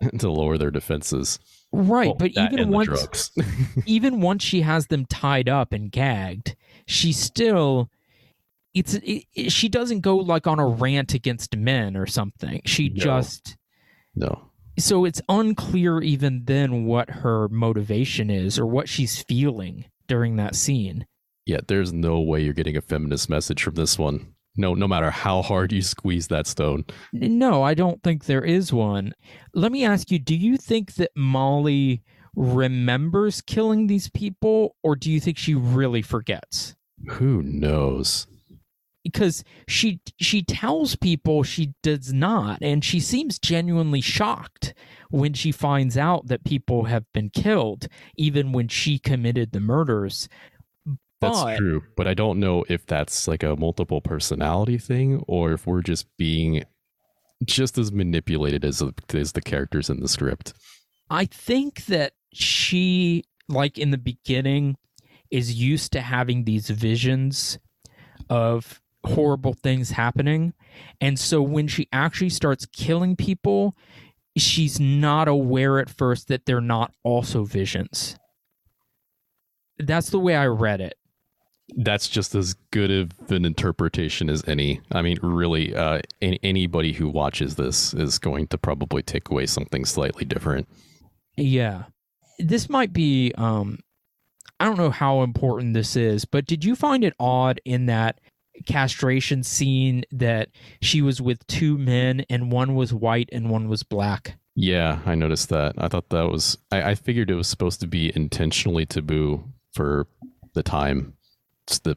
to 0.18 0.30
lower 0.30 0.56
their 0.58 0.70
defenses. 0.70 1.38
Right, 1.72 2.06
Well, 2.08 2.16
but 2.16 2.32
even 2.36 2.70
once 2.70 2.86
drugs. 2.88 3.30
even 3.86 4.20
once 4.20 4.42
she 4.42 4.62
has 4.62 4.88
them 4.88 5.06
tied 5.06 5.48
up 5.48 5.72
and 5.72 5.90
gagged, 5.90 6.56
she 6.86 7.12
still 7.12 7.90
it's 8.74 8.94
it, 8.94 9.24
it- 9.34 9.52
she 9.52 9.68
doesn't 9.68 10.00
go 10.00 10.16
like 10.16 10.46
on 10.46 10.58
a 10.58 10.66
rant 10.66 11.14
against 11.14 11.56
men 11.56 11.96
or 11.96 12.06
something. 12.06 12.60
She 12.64 12.88
No. 12.88 12.94
just 13.04 13.56
no. 14.16 14.50
so 14.78 15.04
it's 15.04 15.22
unclear 15.28 16.00
even 16.00 16.42
then 16.46 16.84
what 16.86 17.08
her 17.10 17.48
motivation 17.48 18.30
is 18.30 18.58
or 18.58 18.66
what 18.66 18.88
she's 18.88 19.22
feeling 19.22 19.84
during 20.08 20.36
that 20.36 20.54
scene. 20.56 21.06
Yeah, 21.46 21.60
there's 21.66 21.92
no 21.92 22.20
way 22.20 22.40
you're 22.42 22.52
getting 22.52 22.76
a 22.76 22.80
feminist 22.80 23.28
message 23.30 23.62
from 23.62 23.74
this 23.74 23.98
one. 23.98 24.34
No, 24.56 24.74
no 24.74 24.88
matter 24.88 25.10
how 25.10 25.42
hard 25.42 25.72
you 25.72 25.82
squeeze 25.82 26.28
that 26.28 26.46
stone. 26.46 26.84
No, 27.12 27.62
I 27.62 27.74
don't 27.74 28.02
think 28.02 28.24
there 28.24 28.44
is 28.44 28.72
one. 28.72 29.14
Let 29.54 29.72
me 29.72 29.84
ask 29.84 30.10
you, 30.10 30.18
do 30.18 30.34
you 30.34 30.56
think 30.56 30.94
that 30.94 31.10
Molly 31.16 32.02
remembers 32.34 33.40
killing 33.40 33.86
these 33.86 34.08
people 34.10 34.76
or 34.82 34.96
do 34.96 35.10
you 35.10 35.20
think 35.20 35.38
she 35.38 35.54
really 35.54 36.02
forgets? 36.02 36.74
Who 37.08 37.42
knows? 37.42 38.26
because 39.02 39.42
she 39.66 40.00
she 40.18 40.42
tells 40.42 40.96
people 40.96 41.42
she 41.42 41.72
does 41.82 42.12
not 42.12 42.58
and 42.60 42.84
she 42.84 43.00
seems 43.00 43.38
genuinely 43.38 44.00
shocked 44.00 44.74
when 45.10 45.32
she 45.32 45.50
finds 45.52 45.96
out 45.96 46.26
that 46.26 46.44
people 46.44 46.84
have 46.84 47.04
been 47.12 47.30
killed 47.30 47.86
even 48.16 48.52
when 48.52 48.68
she 48.68 48.98
committed 48.98 49.52
the 49.52 49.60
murders 49.60 50.28
That's 51.20 51.42
But- 51.42 51.56
true, 51.58 51.82
but 51.96 52.06
I 52.08 52.14
don't 52.14 52.40
know 52.40 52.64
if 52.68 52.86
that's 52.86 53.28
like 53.28 53.42
a 53.42 53.54
multiple 53.56 54.00
personality 54.00 54.78
thing 54.78 55.22
or 55.28 55.52
if 55.52 55.66
we're 55.66 55.82
just 55.82 56.06
being 56.16 56.64
just 57.44 57.76
as 57.78 57.90
manipulated 57.92 58.64
as 58.64 58.82
as 59.14 59.32
the 59.32 59.40
characters 59.40 59.88
in 59.90 60.00
the 60.00 60.08
script. 60.08 60.52
i 61.08 61.24
think 61.24 61.86
that 61.86 62.12
she 62.34 63.24
like 63.48 63.78
in 63.78 63.90
the 63.90 63.98
beginning 63.98 64.76
is 65.30 65.54
used 65.54 65.90
to 65.92 66.00
having 66.02 66.44
these 66.44 66.68
visions 66.70 67.58
of 68.28 68.80
horrible 69.04 69.54
things 69.54 69.92
happening. 69.92 70.52
And 71.00 71.18
so 71.18 71.40
when 71.40 71.66
she 71.66 71.88
actually 71.92 72.28
starts 72.30 72.66
killing 72.66 73.16
people 73.16 73.74
she's 74.36 74.78
not 74.78 75.26
aware 75.26 75.78
at 75.80 75.88
first 75.90 76.28
that 76.28 76.44
they're 76.46 76.60
not 76.60 76.92
also 77.02 77.44
visions. 77.44 78.16
That's 79.78 80.10
the 80.10 80.18
way 80.20 80.36
i 80.36 80.46
read 80.46 80.80
it 80.80 80.94
That's 81.76 82.08
just 82.08 82.34
as 82.34 82.54
good 82.70 82.90
of 82.90 83.10
an 83.30 83.44
interpretation 83.44 84.28
as 84.28 84.46
any. 84.46 84.80
I 84.92 85.02
mean, 85.02 85.18
really, 85.22 85.74
uh, 85.74 86.00
any, 86.20 86.38
anybody 86.42 86.92
who 86.92 87.08
watches 87.08 87.56
this 87.56 87.94
is 87.94 88.18
going 88.18 88.48
to 88.48 88.58
probably 88.58 89.02
take 89.02 89.30
away 89.30 89.46
something 89.46 89.84
slightly 89.84 90.24
different. 90.24 90.68
Yeah. 91.36 91.84
This 92.38 92.68
might 92.68 92.92
be 92.92 93.32
um 93.36 93.78
I 94.58 94.66
don't 94.66 94.76
know 94.76 94.90
how 94.90 95.22
important 95.22 95.72
this 95.72 95.96
is, 95.96 96.26
but 96.26 96.44
did 96.44 96.64
you 96.64 96.76
find 96.76 97.02
it 97.02 97.14
odd 97.18 97.62
in 97.64 97.86
that 97.86 98.20
castration 98.66 99.42
scene 99.42 100.04
that 100.10 100.50
she 100.82 101.00
was 101.00 101.20
with 101.20 101.46
two 101.46 101.78
men 101.78 102.24
and 102.28 102.52
one 102.52 102.74
was 102.74 102.92
white 102.92 103.30
and 103.32 103.48
one 103.48 103.68
was 103.68 103.82
black? 103.82 104.38
Yeah, 104.54 104.98
I 105.06 105.14
noticed 105.14 105.48
that. 105.48 105.74
I 105.78 105.88
thought 105.88 106.10
that 106.10 106.28
was. 106.28 106.58
I, 106.70 106.90
I 106.90 106.94
figured 106.94 107.30
it 107.30 107.36
was 107.36 107.48
supposed 107.48 107.80
to 107.80 107.86
be 107.86 108.12
intentionally 108.14 108.84
taboo 108.84 109.44
for 109.72 110.06
the 110.54 110.62
time. 110.62 111.14
The 111.78 111.96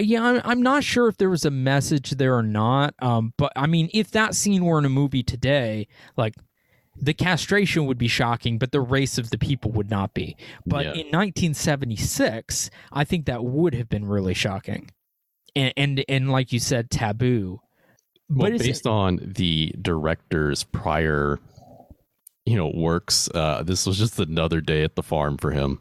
Yeah, 0.00 0.22
I'm, 0.22 0.40
I'm 0.44 0.62
not 0.62 0.84
sure 0.84 1.08
if 1.08 1.16
there 1.16 1.30
was 1.30 1.44
a 1.44 1.50
message 1.50 2.10
there 2.12 2.36
or 2.36 2.42
not. 2.42 2.94
Um, 3.00 3.32
but 3.36 3.52
I 3.56 3.66
mean, 3.66 3.88
if 3.92 4.10
that 4.12 4.34
scene 4.34 4.64
were 4.64 4.78
in 4.78 4.84
a 4.84 4.88
movie 4.90 5.22
today, 5.22 5.88
like 6.16 6.34
the 7.00 7.14
castration 7.14 7.86
would 7.86 7.98
be 7.98 8.08
shocking, 8.08 8.58
but 8.58 8.72
the 8.72 8.80
race 8.80 9.18
of 9.18 9.30
the 9.30 9.38
people 9.38 9.70
would 9.72 9.90
not 9.90 10.14
be. 10.14 10.36
But 10.66 10.84
Yeah. 10.84 10.92
in 10.92 11.06
1976, 11.10 12.70
I 12.92 13.04
think 13.04 13.26
that 13.26 13.44
would 13.44 13.74
have 13.74 13.88
been 13.88 14.04
really 14.04 14.34
shocking, 14.34 14.90
and 15.56 15.72
and, 15.76 16.04
and 16.08 16.30
like 16.30 16.52
you 16.52 16.58
said, 16.58 16.90
taboo. 16.90 17.60
well, 18.28 18.50
But 18.50 18.54
is 18.54 18.62
it- 18.62 18.66
based 18.66 18.86
on 18.86 19.18
the 19.22 19.72
director's 19.80 20.62
prior, 20.64 21.38
you 22.46 22.56
know, 22.56 22.70
works. 22.74 23.28
Uh, 23.34 23.62
this 23.62 23.86
was 23.86 23.98
just 23.98 24.18
another 24.18 24.60
day 24.60 24.82
at 24.84 24.94
the 24.96 25.02
farm 25.02 25.36
for 25.38 25.50
him. 25.52 25.80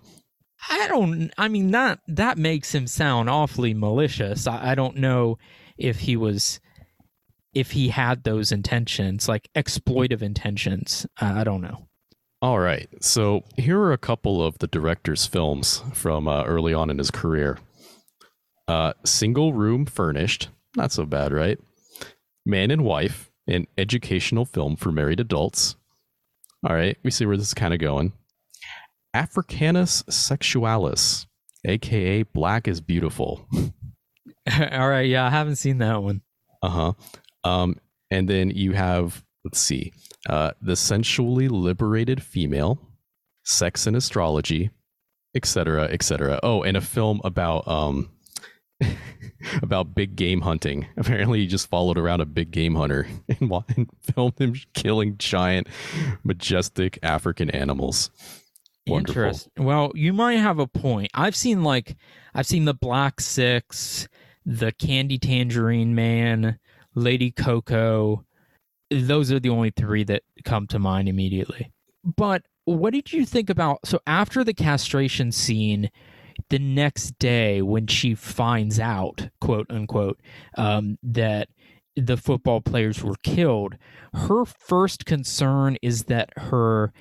I 0.70 0.88
don't. 0.88 1.32
I 1.38 1.48
mean 1.48 1.72
that 1.72 2.00
that 2.08 2.38
makes 2.38 2.74
him 2.74 2.88
sound 2.88 3.30
awfully 3.30 3.74
malicious. 3.74 4.48
I, 4.48 4.72
I 4.72 4.76
don't 4.76 4.98
know 4.98 5.38
if 5.78 6.00
he 6.00 6.18
was, 6.18 6.60
if 7.54 7.72
he 7.72 7.90
had 7.90 8.24
those 8.24 8.52
intentions, 8.52 9.28
like 9.30 9.50
exploitive 9.56 10.22
intentions. 10.22 11.06
I 11.20 11.44
don't 11.44 11.62
know. 11.62 11.88
All 12.42 12.60
right. 12.60 12.88
So 13.02 13.44
here 13.56 13.80
are 13.80 13.94
a 13.94 13.98
couple 13.98 14.44
of 14.44 14.60
the 14.60 14.68
director's 14.68 15.26
films 15.26 15.84
from 15.94 16.28
uh, 16.28 16.44
early 16.44 16.74
on 16.74 16.90
in 16.90 16.98
his 16.98 17.10
career. 17.12 17.58
Uh, 18.68 18.94
Single 19.06 19.54
Room 19.54 19.86
Furnished. 19.86 20.50
Not 20.76 20.92
so 20.92 21.06
bad, 21.06 21.32
right? 21.32 21.58
Man 22.46 22.70
and 22.70 22.84
Wife, 22.84 23.32
an 23.48 23.66
educational 23.78 24.46
film 24.46 24.76
for 24.76 24.92
married 24.92 25.20
adults. 25.20 25.76
All 26.68 26.76
right. 26.76 26.98
We 27.04 27.12
see 27.12 27.26
where 27.26 27.38
this 27.38 27.48
is 27.48 27.54
kind 27.54 27.74
of 27.74 27.80
going. 27.80 28.14
Africanus 29.18 30.04
Sexualis, 30.12 31.26
aka 31.66 32.22
Black 32.22 32.68
is 32.68 32.82
Beautiful. 32.82 33.48
All 34.72 34.88
right, 34.88 35.08
yeah, 35.08 35.26
I 35.26 35.32
haven't 35.32 35.56
seen 35.56 35.80
that 35.80 36.04
one. 36.04 36.22
Uh 36.62 36.70
huh. 36.70 36.94
Um, 37.44 37.78
and 38.12 38.30
then 38.30 38.52
you 38.52 38.74
have, 38.74 39.26
let's 39.44 39.60
see, 39.60 39.92
uh, 40.30 40.52
the 40.62 40.76
sensually 40.76 41.48
liberated 41.48 42.22
female, 42.22 42.80
sex 43.44 43.88
and 43.88 43.96
astrology, 43.96 44.70
etc., 45.34 45.86
etc. 45.86 46.40
Oh, 46.44 46.62
and 46.62 46.78
a 46.78 46.82
film 46.82 47.20
about 47.24 47.68
um, 47.68 48.12
about 49.64 49.96
big 49.96 50.16
game 50.16 50.42
hunting. 50.42 50.86
Apparently, 50.96 51.40
he 51.40 51.48
just 51.48 51.72
followed 51.72 51.98
around 51.98 52.22
a 52.22 52.28
big 52.28 52.52
game 52.52 52.76
hunter 52.76 53.08
and, 53.28 53.52
and 53.76 53.90
filmed 54.00 54.38
him 54.38 54.54
killing 54.76 55.18
giant, 55.18 55.68
majestic 56.24 57.00
African 57.02 57.50
animals. 57.50 58.12
Wonderful. 58.88 59.24
Interest- 59.24 59.50
Well, 59.58 59.92
you 59.96 60.14
might 60.14 60.36
have 60.36 60.60
a 60.60 60.68
point. 60.68 61.10
I've 61.14 61.36
seen 61.36 61.64
like 61.64 61.96
I've 62.34 62.46
seen 62.46 62.66
the 62.66 62.74
Black 62.74 63.20
Six, 63.22 64.08
the 64.46 64.72
Candy 64.72 65.18
Tangerine 65.18 65.96
Man, 65.96 66.60
Lady 66.96 67.32
Cocoa. 67.32 68.24
Those 68.90 69.32
are 69.32 69.40
the 69.40 69.50
only 69.50 69.72
three 69.72 70.04
that 70.06 70.24
come 70.46 70.68
to 70.68 70.80
mind 70.80 71.10
immediately. 71.10 71.72
But 72.04 72.44
what 72.66 72.94
did 72.94 73.12
you 73.12 73.26
think 73.26 73.50
about 73.50 73.80
so 73.86 74.00
after 74.08 74.44
the 74.44 74.54
castration 74.54 75.32
scene, 75.32 75.90
the 76.50 76.60
next 76.60 77.18
day 77.20 77.62
when 77.62 77.88
she 77.88 78.16
finds 78.16 78.80
out, 78.80 79.30
quote 79.42 79.68
unquote, 79.70 80.20
um, 80.58 80.98
that 81.04 81.50
the 81.96 82.16
football 82.18 82.62
players 82.62 83.04
were 83.04 83.16
killed, 83.24 83.76
her 84.14 84.46
first 84.46 85.06
concern 85.06 85.78
is 85.82 86.04
that 86.06 86.30
her 86.38 86.94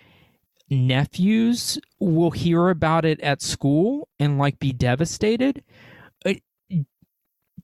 nephews 0.71 1.79
will 1.99 2.31
hear 2.31 2.69
about 2.69 3.05
it 3.05 3.21
at 3.21 3.43
school 3.43 4.09
and 4.19 4.39
like 4.39 4.59
be 4.59 4.73
devastated. 4.73 5.63
It, 6.25 6.43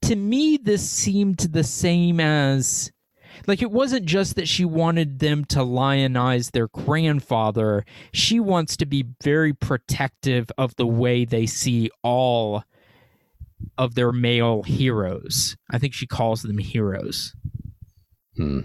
to 0.03 0.17
me, 0.17 0.57
this 0.57 0.89
seemed 0.89 1.39
the 1.39 1.65
same 1.65 2.21
as 2.21 2.93
like 3.47 3.63
it 3.63 3.71
wasn't 3.71 4.05
just 4.05 4.37
that 4.37 4.49
she 4.49 4.65
wanted 4.65 5.19
them 5.19 5.45
to 5.47 5.61
lionize 5.61 6.51
their 6.51 6.69
grandfather. 6.69 7.85
She 8.13 8.41
wants 8.41 8.77
to 8.79 8.87
be 8.87 9.07
very 9.23 9.53
protective 9.53 10.51
of 10.59 10.77
the 10.77 10.87
way 10.87 11.25
they 11.25 11.47
see 11.47 11.91
all 12.03 12.65
of 13.79 13.95
their 13.95 14.13
male 14.13 14.63
heroes. 14.63 15.57
I 15.71 15.79
think 15.79 15.95
she 15.95 16.07
calls 16.07 16.43
them 16.43 16.59
heroes. 16.59 17.35
Hmm. 18.37 18.61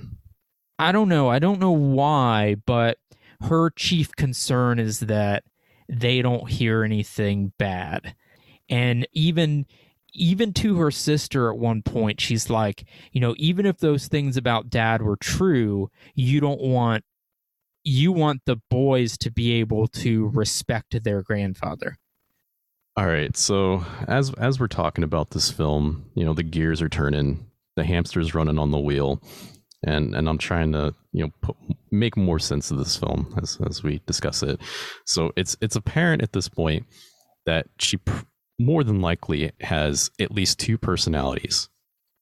I 0.80 0.92
don't 0.92 1.10
know. 1.10 1.30
I 1.30 1.40
don't 1.40 1.60
know 1.60 1.72
why, 1.72 2.56
but 2.66 3.00
her 3.42 3.70
chief 3.72 4.16
concern 4.16 4.80
is 4.80 5.02
that 5.02 5.44
they 5.90 6.22
don't 6.22 6.50
hear 6.50 6.84
anything 6.84 7.54
bad. 7.58 8.16
And 8.70 9.08
even 9.14 9.66
even 10.14 10.52
to 10.52 10.78
her 10.78 10.90
sister 10.90 11.52
at 11.52 11.58
one 11.58 11.84
point 11.84 12.20
she's 12.20 12.50
like, 12.50 12.86
you 13.12 13.22
know, 13.22 13.36
even 13.38 13.66
if 13.66 13.78
those 13.78 14.08
things 14.08 14.36
about 14.36 14.70
dad 14.70 15.02
were 15.02 15.18
true, 15.18 15.90
you 16.16 16.40
don't 16.40 16.62
want 16.62 17.04
you 17.84 18.12
want 18.12 18.42
the 18.46 18.58
boys 18.70 19.18
to 19.18 19.32
be 19.32 19.54
able 19.54 19.88
to 19.88 20.28
respect 20.30 21.02
their 21.04 21.22
grandfather. 21.22 21.98
All 22.98 23.06
right. 23.06 23.38
So 23.38 23.86
as 24.08 24.34
as 24.34 24.60
we're 24.60 24.68
talking 24.68 25.04
about 25.04 25.30
this 25.30 25.52
film, 25.52 26.10
you 26.16 26.26
know, 26.26 26.34
the 26.34 26.44
gears 26.44 26.82
are 26.82 26.90
turning, 26.90 27.46
the 27.76 27.84
hamster's 27.84 28.34
running 28.34 28.58
on 28.58 28.72
the 28.72 28.80
wheel, 28.80 29.22
and 29.86 30.16
and 30.16 30.28
I'm 30.28 30.38
trying 30.38 30.72
to 30.74 30.94
you 31.14 31.26
know 31.26 31.32
put, 31.42 31.56
make 31.92 32.18
more 32.18 32.40
sense 32.40 32.72
of 32.72 32.78
this 32.78 32.96
film 32.96 33.34
as 33.42 33.58
as 33.68 33.84
we 33.84 34.02
discuss 34.06 34.44
it. 34.44 34.60
So 35.06 35.32
it's 35.36 35.56
it's 35.62 35.76
apparent 35.76 36.22
at 36.22 36.34
this 36.34 36.50
point 36.50 36.86
that 37.46 37.68
she 37.80 37.98
pr- 37.98 38.26
more 38.60 38.84
than 38.84 39.02
likely 39.02 39.52
has 39.62 40.10
at 40.20 40.32
least 40.32 40.60
two 40.60 40.78
personalities. 40.78 41.70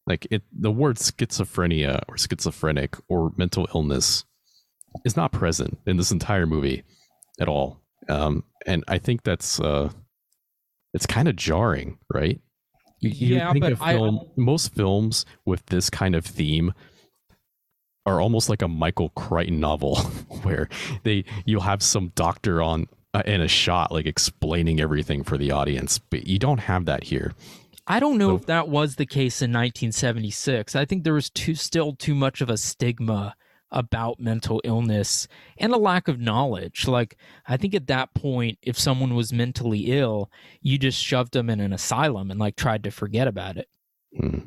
Like 0.08 0.28
it, 0.30 0.43
the 0.51 0.72
word 0.72 0.97
schizophrenia 0.97 2.03
or 2.08 2.18
schizophrenic 2.18 2.95
or 3.08 3.32
mental 3.38 3.68
illness 3.74 4.24
is 5.03 5.16
not 5.18 5.32
present 5.32 5.80
in 5.88 5.97
this 5.97 6.12
entire 6.12 6.45
movie 6.45 6.84
at 7.39 7.47
all. 7.47 7.82
Um, 8.08 8.43
and 8.68 8.84
I 8.88 8.99
think 8.99 9.24
that's 9.24 9.60
uh, 9.60 9.89
it's 10.93 11.08
kind 11.08 11.28
of 11.28 11.36
jarring, 11.36 11.97
right? 12.14 12.39
You, 12.99 13.10
you 13.10 13.36
Yeah, 13.38 13.51
think 13.51 13.64
but 13.64 13.74
a 13.74 13.84
I- 13.84 13.93
film, 13.93 14.20
most 14.38 14.76
films 14.76 15.26
with 15.45 15.66
this 15.68 15.89
kind 15.89 16.16
of 16.16 16.24
theme 16.26 16.74
are 18.06 18.22
almost 18.22 18.49
like 18.49 18.62
a 18.62 18.68
Michael 18.68 19.10
Crichton 19.10 19.60
novel, 19.60 19.95
where 20.43 20.70
they 21.03 21.26
you'll 21.45 21.62
have 21.62 21.82
some 21.82 22.12
doctor 22.16 22.62
on 22.62 22.88
uh, 23.14 23.24
in 23.26 23.41
a 23.41 23.47
shot 23.47 23.91
like 23.91 24.06
explaining 24.06 24.80
everything 24.80 25.24
for 25.24 25.38
the 25.38 25.51
audience, 25.51 25.97
but 25.99 26.28
you 26.28 26.38
don't 26.39 26.60
have 26.60 26.86
that 26.86 27.03
here. 27.06 27.34
I 27.88 27.99
don't 27.99 28.18
know 28.18 28.30
So- 28.30 28.36
if 28.36 28.45
that 28.47 28.68
was 28.70 28.95
the 28.95 29.06
case 29.06 29.41
in 29.41 29.51
1976. 29.51 30.76
I 30.76 30.86
think 30.86 31.03
there 31.03 31.14
was 31.14 31.30
too 31.30 31.56
still 31.56 31.93
too 31.93 32.16
much 32.16 32.41
of 32.41 32.49
a 32.49 32.58
stigma 32.58 33.36
about 33.72 34.20
mental 34.20 34.62
illness 34.64 35.28
and 35.58 35.74
a 35.74 35.78
lack 35.78 36.08
of 36.08 36.20
knowledge. 36.20 36.88
Like 36.88 37.18
I 37.47 37.58
think 37.58 37.74
at 37.76 37.88
that 37.88 38.14
point 38.14 38.58
if 38.62 38.78
someone 38.80 39.16
was 39.16 39.34
mentally 39.34 39.91
ill, 39.91 40.32
you 40.62 40.78
just 40.78 41.03
shoved 41.03 41.34
them 41.34 41.49
in 41.49 41.60
an 41.60 41.74
asylum 41.74 42.32
and 42.32 42.39
like 42.39 42.56
tried 42.56 42.84
to 42.84 42.91
forget 42.91 43.28
about 43.28 43.58
it. 43.58 43.68
Hmm. 44.18 44.39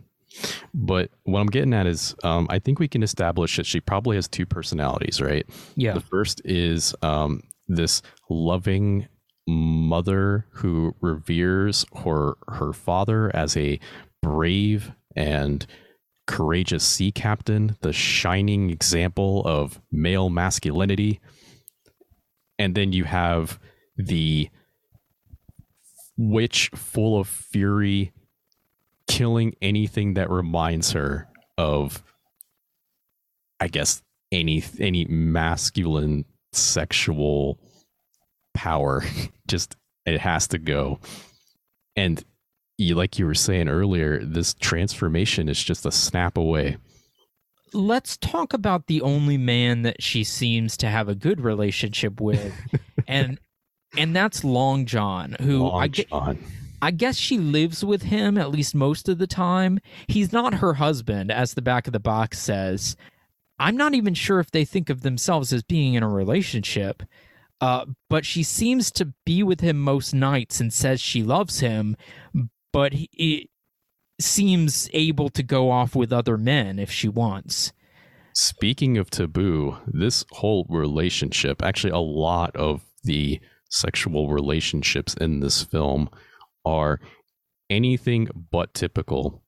But 0.75 1.11
what 1.25 1.41
I'm 1.41 1.47
getting 1.47 1.75
at 1.75 1.87
is, 1.87 2.15
um, 2.23 2.47
I 2.51 2.59
think 2.59 2.79
we 2.79 2.89
can 2.89 3.03
establish 3.03 3.57
that 3.57 3.67
she 3.67 3.81
probably 3.81 4.17
has 4.17 4.29
two 4.29 4.47
personalities, 4.47 5.21
right? 5.21 5.47
Yeah. 5.77 5.95
The 5.95 6.01
first 6.01 6.43
is 6.45 6.95
um, 7.03 7.43
this 7.67 8.03
loving 8.29 9.09
mother 9.47 10.47
who 10.51 10.95
reveres 11.01 11.87
her 12.05 12.35
her 12.49 12.73
father 12.73 13.35
as 13.35 13.57
a 13.57 13.81
brave 14.23 14.93
and 15.17 15.67
courageous 16.27 16.85
sea 16.85 17.11
captain, 17.11 17.77
the 17.81 17.93
shining 17.93 18.71
example 18.71 19.43
of 19.47 19.81
male 19.91 20.29
masculinity. 20.29 21.21
And 22.59 22.75
then 22.75 22.93
you 22.93 23.05
have 23.05 23.59
the 23.97 24.51
witch 26.19 26.71
full 26.75 27.19
of 27.19 27.29
fury 27.29 28.13
killing 29.09 29.55
anything 29.61 30.15
that 30.15 30.31
reminds 30.31 30.93
her 30.93 31.27
of 31.57 32.03
I 33.59 33.69
guess 33.69 34.03
any 34.31 34.63
any 34.79 35.05
masculine 35.07 36.25
sexual 36.53 37.59
power 38.55 39.03
just 39.49 39.77
it 40.07 40.21
has 40.21 40.47
to 40.49 40.59
go 40.59 41.01
and 41.97 42.23
you 42.77 42.95
like 42.95 43.19
you 43.19 43.27
were 43.27 43.35
saying 43.35 43.69
earlier 43.69 44.25
this 44.25 44.55
transformation 44.55 45.49
is 45.49 45.63
just 45.63 45.85
a 45.85 45.91
snap 45.91 46.37
away 46.37 46.77
Let's 47.75 48.17
talk 48.17 48.53
about 48.53 48.87
the 48.87 49.03
only 49.03 49.37
man 49.37 49.83
that 49.83 50.03
she 50.03 50.25
seems 50.25 50.77
to 50.79 50.89
have 50.89 51.09
a 51.09 51.15
good 51.15 51.41
relationship 51.41 52.21
with. 52.21 52.55
and 53.07 53.39
and 53.97 54.15
that's 54.15 54.45
Long 54.45 54.87
John, 54.87 55.37
who 55.41 55.65
Long 55.65 55.83
I 55.83 55.89
get. 55.89 56.09
John. 56.09 56.39
I 56.81 56.91
guess 56.91 57.17
she 57.17 57.39
lives 57.39 57.85
with 57.85 58.03
him 58.03 58.39
at 58.39 58.51
least 58.51 58.75
most 58.75 59.09
of 59.09 59.19
the 59.19 59.27
time. 59.27 59.81
He's 60.07 60.33
not 60.33 60.55
her 60.55 60.75
husband, 60.75 61.31
as 61.31 61.55
the 61.55 61.63
back 61.63 61.87
of 61.87 61.93
the 61.93 62.01
box 62.01 62.39
says. 62.39 62.97
I'm 63.59 63.77
not 63.77 63.95
even 63.95 64.15
sure 64.15 64.39
if 64.39 64.51
they 64.51 64.65
think 64.65 64.89
of 64.89 65.03
themselves 65.03 65.53
as 65.53 65.63
being 65.63 65.95
in 65.95 66.03
a 66.03 66.09
relationship. 66.09 67.03
Uh, 67.61 67.87
but 68.09 68.25
she 68.25 68.45
seems 68.45 68.91
to 68.93 69.13
be 69.27 69.43
with 69.43 69.61
him 69.61 69.81
most 69.81 70.15
nights 70.15 70.61
and 70.61 70.73
says 70.73 71.01
she 71.01 71.25
loves 71.25 71.59
him, 71.59 71.97
but 72.73 72.93
he, 72.93 73.51
seems 74.21 74.91
able 74.93 75.29
to 75.29 75.43
go 75.43 75.71
off 75.71 75.95
with 75.95 76.13
other 76.13 76.37
men 76.37 76.79
if 76.79 76.91
she 76.91 77.09
wants. 77.09 77.73
Speaking 78.35 78.99
of 78.99 79.11
taboo, 79.11 79.77
this 79.87 80.25
whole 80.33 80.67
relationship, 80.69 81.63
actually, 81.63 81.93
a 81.93 81.99
lot 81.99 82.55
of 82.57 82.83
the 83.05 83.41
sexual 83.71 84.29
relationships 84.29 85.15
in 85.15 85.41
this 85.41 85.63
film 85.63 86.09
are 86.69 87.01
anything 87.71 88.29
but 88.51 88.75
typical. 88.75 89.43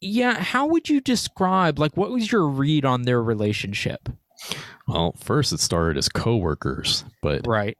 Yeah, 0.00 0.34
how 0.40 0.66
would 0.66 0.88
you 0.88 1.00
describe, 1.00 1.78
like, 1.78 1.96
what 1.96 2.10
was 2.10 2.30
your 2.30 2.46
read 2.48 2.84
on 2.84 3.02
their 3.02 3.22
relationship? 3.22 4.08
Well, 4.86 5.14
first 5.18 5.52
it 5.52 5.60
started 5.60 5.96
as 5.98 6.08
coworkers, 6.08 7.04
but 7.22 7.46
Right. 7.46 7.76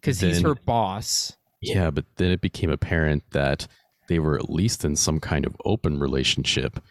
Because 0.00 0.20
he's 0.20 0.40
her 0.40 0.54
boss. 0.54 1.36
yeah, 1.60 1.90
but 1.90 2.06
then 2.16 2.30
it 2.32 2.40
became 2.40 2.70
apparent 2.70 3.22
that 3.32 3.68
they 4.08 4.18
were 4.18 4.34
at 4.36 4.50
least 4.50 4.84
in 4.84 4.96
some 4.96 5.20
kind 5.20 5.46
of 5.46 5.54
open 5.64 6.00
relationship 6.00 6.82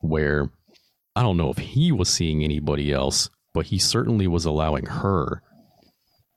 where 0.00 0.50
I 1.16 1.22
don't 1.22 1.36
know 1.36 1.50
if 1.50 1.58
he 1.58 1.90
was 1.90 2.08
seeing 2.08 2.44
anybody 2.44 2.92
else, 2.92 3.30
but 3.54 3.66
he 3.66 3.78
certainly 3.78 4.28
was 4.28 4.44
allowing 4.44 4.86
her 4.86 5.42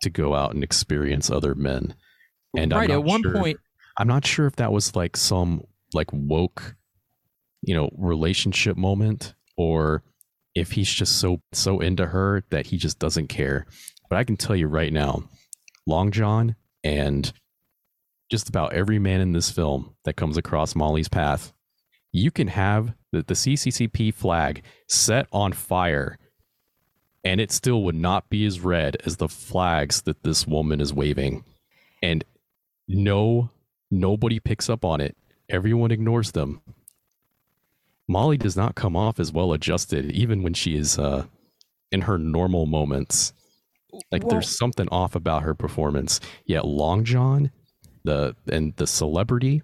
to 0.02 0.10
go 0.10 0.34
out 0.34 0.54
and 0.56 0.64
experience 0.64 1.30
other 1.30 1.54
men. 1.54 1.94
And 2.58 2.74
I'm 2.74 2.80
right. 2.80 2.90
At 2.92 3.04
one 3.04 3.22
sure- 3.22 3.36
point, 3.36 3.60
I'm 3.98 4.08
not 4.08 4.26
sure 4.26 4.48
if 4.48 4.56
that 4.58 4.72
was 4.72 4.96
like 4.96 5.18
some 5.18 5.64
like 5.94 6.12
woke, 6.12 6.76
you 7.62 7.76
know, 7.76 7.90
relationship 7.98 8.78
moment 8.78 9.34
or 9.58 10.04
if 10.56 10.72
he's 10.72 10.90
just 10.90 11.20
so 11.20 11.42
so 11.52 11.80
into 11.80 12.08
her 12.08 12.44
that 12.50 12.68
he 12.68 12.78
just 12.78 13.00
doesn't 13.00 13.28
care. 13.28 13.66
But 14.10 14.18
I 14.18 14.24
can 14.24 14.38
tell 14.38 14.56
you 14.56 14.68
right 14.68 14.92
now, 14.92 15.24
Long 15.86 16.12
John 16.12 16.56
and 16.84 17.32
just 18.30 18.50
about 18.50 18.74
every 18.74 19.00
man 19.00 19.22
in 19.22 19.34
this 19.34 19.52
film 19.52 19.96
that 20.06 20.16
comes 20.16 20.38
across 20.38 20.76
Molly's 20.76 21.10
path, 21.10 21.54
you 22.12 22.32
can 22.32 22.48
have 22.48 22.94
the, 23.12 23.24
the 23.24 23.34
CCCP 23.34 24.14
flag 24.14 24.64
set 24.88 25.28
on 25.32 25.52
fire 25.54 26.18
and 27.24 27.40
it 27.40 27.52
still 27.52 27.84
would 27.84 27.96
not 27.96 28.30
be 28.30 28.46
as 28.46 28.60
red 28.60 28.98
as 29.06 29.18
the 29.18 29.28
flags 29.28 30.02
that 30.04 30.24
this 30.24 30.48
woman 30.48 30.82
is 30.82 30.94
waving. 30.94 31.44
And 32.02 32.24
no 32.88 33.52
nobody 33.92 34.40
picks 34.40 34.70
up 34.70 34.84
on 34.86 35.02
it. 35.02 35.16
Everyone 35.50 35.92
ignores 35.92 36.32
them. 36.32 36.62
Molly 38.08 38.38
does 38.38 38.58
not 38.58 38.76
come 38.76 38.96
off 38.96 39.20
as 39.20 39.32
well 39.32 39.54
adjusted, 39.54 40.12
even 40.12 40.44
when 40.44 40.54
she 40.54 40.76
is 40.76 40.98
uh, 40.98 41.26
in 41.92 42.02
her 42.02 42.18
normal 42.18 42.66
moments. 42.66 43.34
Like 44.12 44.24
Well- 44.24 44.32
there's 44.32 44.58
something 44.58 44.88
off 44.90 45.16
about 45.16 45.44
her 45.44 45.54
performance. 45.54 46.20
Yet 46.46 46.66
Long 46.66 47.04
John, 47.04 47.52
the 48.04 48.36
and 48.52 48.76
the 48.78 48.88
celebrity 48.88 49.62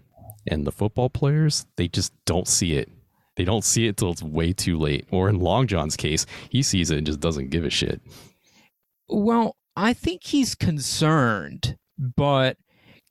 and 0.50 0.66
the 0.68 0.72
football 0.72 1.10
players, 1.10 1.66
they 1.78 1.88
just 1.88 2.14
don't 2.26 2.48
see 2.48 2.74
it. 2.74 2.90
They 3.36 3.44
don't 3.46 3.64
see 3.64 3.88
it 3.88 3.98
till 3.98 4.12
it's 4.12 4.24
way 4.24 4.52
too 4.54 4.78
late. 4.80 5.06
Or 5.12 5.30
in 5.30 5.40
Long 5.40 5.68
John's 5.68 5.96
case, 5.96 6.26
he 6.50 6.62
sees 6.64 6.90
it 6.92 6.98
and 6.98 7.06
just 7.08 7.20
doesn't 7.20 7.50
give 7.50 7.64
a 7.66 7.70
shit. 7.70 8.02
Well, 9.08 9.56
I 9.76 9.94
think 9.94 10.24
he's 10.24 10.56
concerned, 10.56 11.78
but 11.98 12.58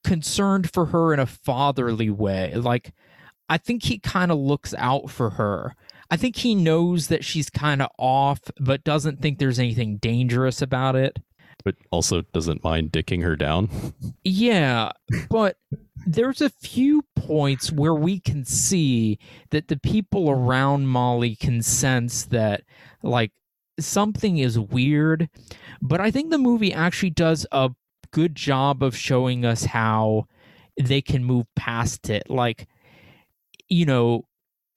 concerned 0.07 0.71
for 0.73 0.87
her 0.87 1.13
in 1.13 1.19
a 1.19 1.27
fatherly 1.27 2.09
way. 2.09 2.55
Like, 2.55 2.95
I 3.49 3.59
think 3.59 3.83
he 3.83 3.99
kind 3.99 4.31
of 4.31 4.39
looks 4.39 4.73
out 4.79 5.11
for 5.11 5.31
her. 5.31 5.75
I 6.11 6.17
think 6.17 6.37
he 6.37 6.55
knows 6.55 7.09
that 7.09 7.25
she's 7.25 7.51
kind 7.51 7.83
of 7.83 7.91
off, 7.99 8.41
but 8.61 8.85
doesn't 8.85 9.21
think 9.21 9.39
there's 9.39 9.59
anything 9.59 9.97
dangerous 9.97 10.63
about 10.63 10.95
it. 10.95 11.19
But 11.65 11.75
also 11.91 12.23
doesn't 12.33 12.63
mind 12.63 12.93
dicking 12.93 13.25
her 13.25 13.35
down. 13.35 13.69
Yeah, 14.23 14.93
but 15.29 15.59
there's 16.07 16.41
a 16.41 16.51
few 16.51 17.03
points 17.17 17.73
where 17.73 17.95
we 17.95 18.21
can 18.21 18.45
see 18.45 19.19
that 19.51 19.67
the 19.67 19.77
people 19.77 20.31
around 20.31 20.87
Molly 20.87 21.35
can 21.35 21.63
sense 21.63 22.25
that, 22.27 22.63
like, 23.03 23.33
something 23.81 24.39
is 24.39 24.59
weird. 24.59 25.29
But 25.83 26.01
I 26.01 26.13
think 26.13 26.31
the 26.31 26.39
movie 26.39 26.73
actually 26.73 27.11
does 27.11 27.47
a 27.51 27.71
good 28.17 28.35
job 28.35 28.83
of 28.83 28.97
showing 28.97 29.45
us 29.45 29.67
how 29.67 30.27
they 30.83 31.03
can 31.03 31.23
move 31.23 31.45
past 31.55 32.09
it. 32.09 32.31
Like, 32.31 32.67
you 33.69 33.85
know, 33.85 34.25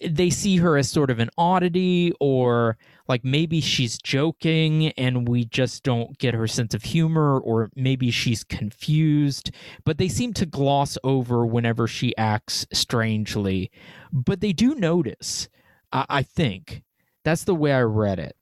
they 0.05 0.29
see 0.29 0.57
her 0.57 0.75
as 0.75 0.89
sort 0.89 1.09
of 1.09 1.19
an 1.19 1.29
oddity 1.37 2.11
or 2.19 2.77
like 3.07 3.23
maybe 3.23 3.61
she's 3.61 3.97
joking 3.97 4.89
and 4.97 5.25
we 5.25 5.45
just 5.45 5.83
don't 5.83 6.17
get 6.17 6.33
her 6.33 6.47
sense 6.47 6.73
of 6.73 6.83
humor 6.83 7.39
or 7.39 7.69
maybe 7.77 8.11
she's 8.11 8.43
confused 8.43 9.51
but 9.85 9.97
they 9.97 10.09
seem 10.09 10.33
to 10.33 10.45
gloss 10.45 10.97
over 11.05 11.45
whenever 11.45 11.87
she 11.87 12.15
acts 12.17 12.67
strangely. 12.73 13.71
But 14.11 14.41
they 14.41 14.51
do 14.51 14.75
notice 14.75 15.47
i, 15.93 16.05
I 16.09 16.23
think. 16.23 16.83
That's 17.23 17.45
the 17.45 17.55
way 17.55 17.71
i 17.71 17.81
read 17.81 18.19
it. 18.19 18.35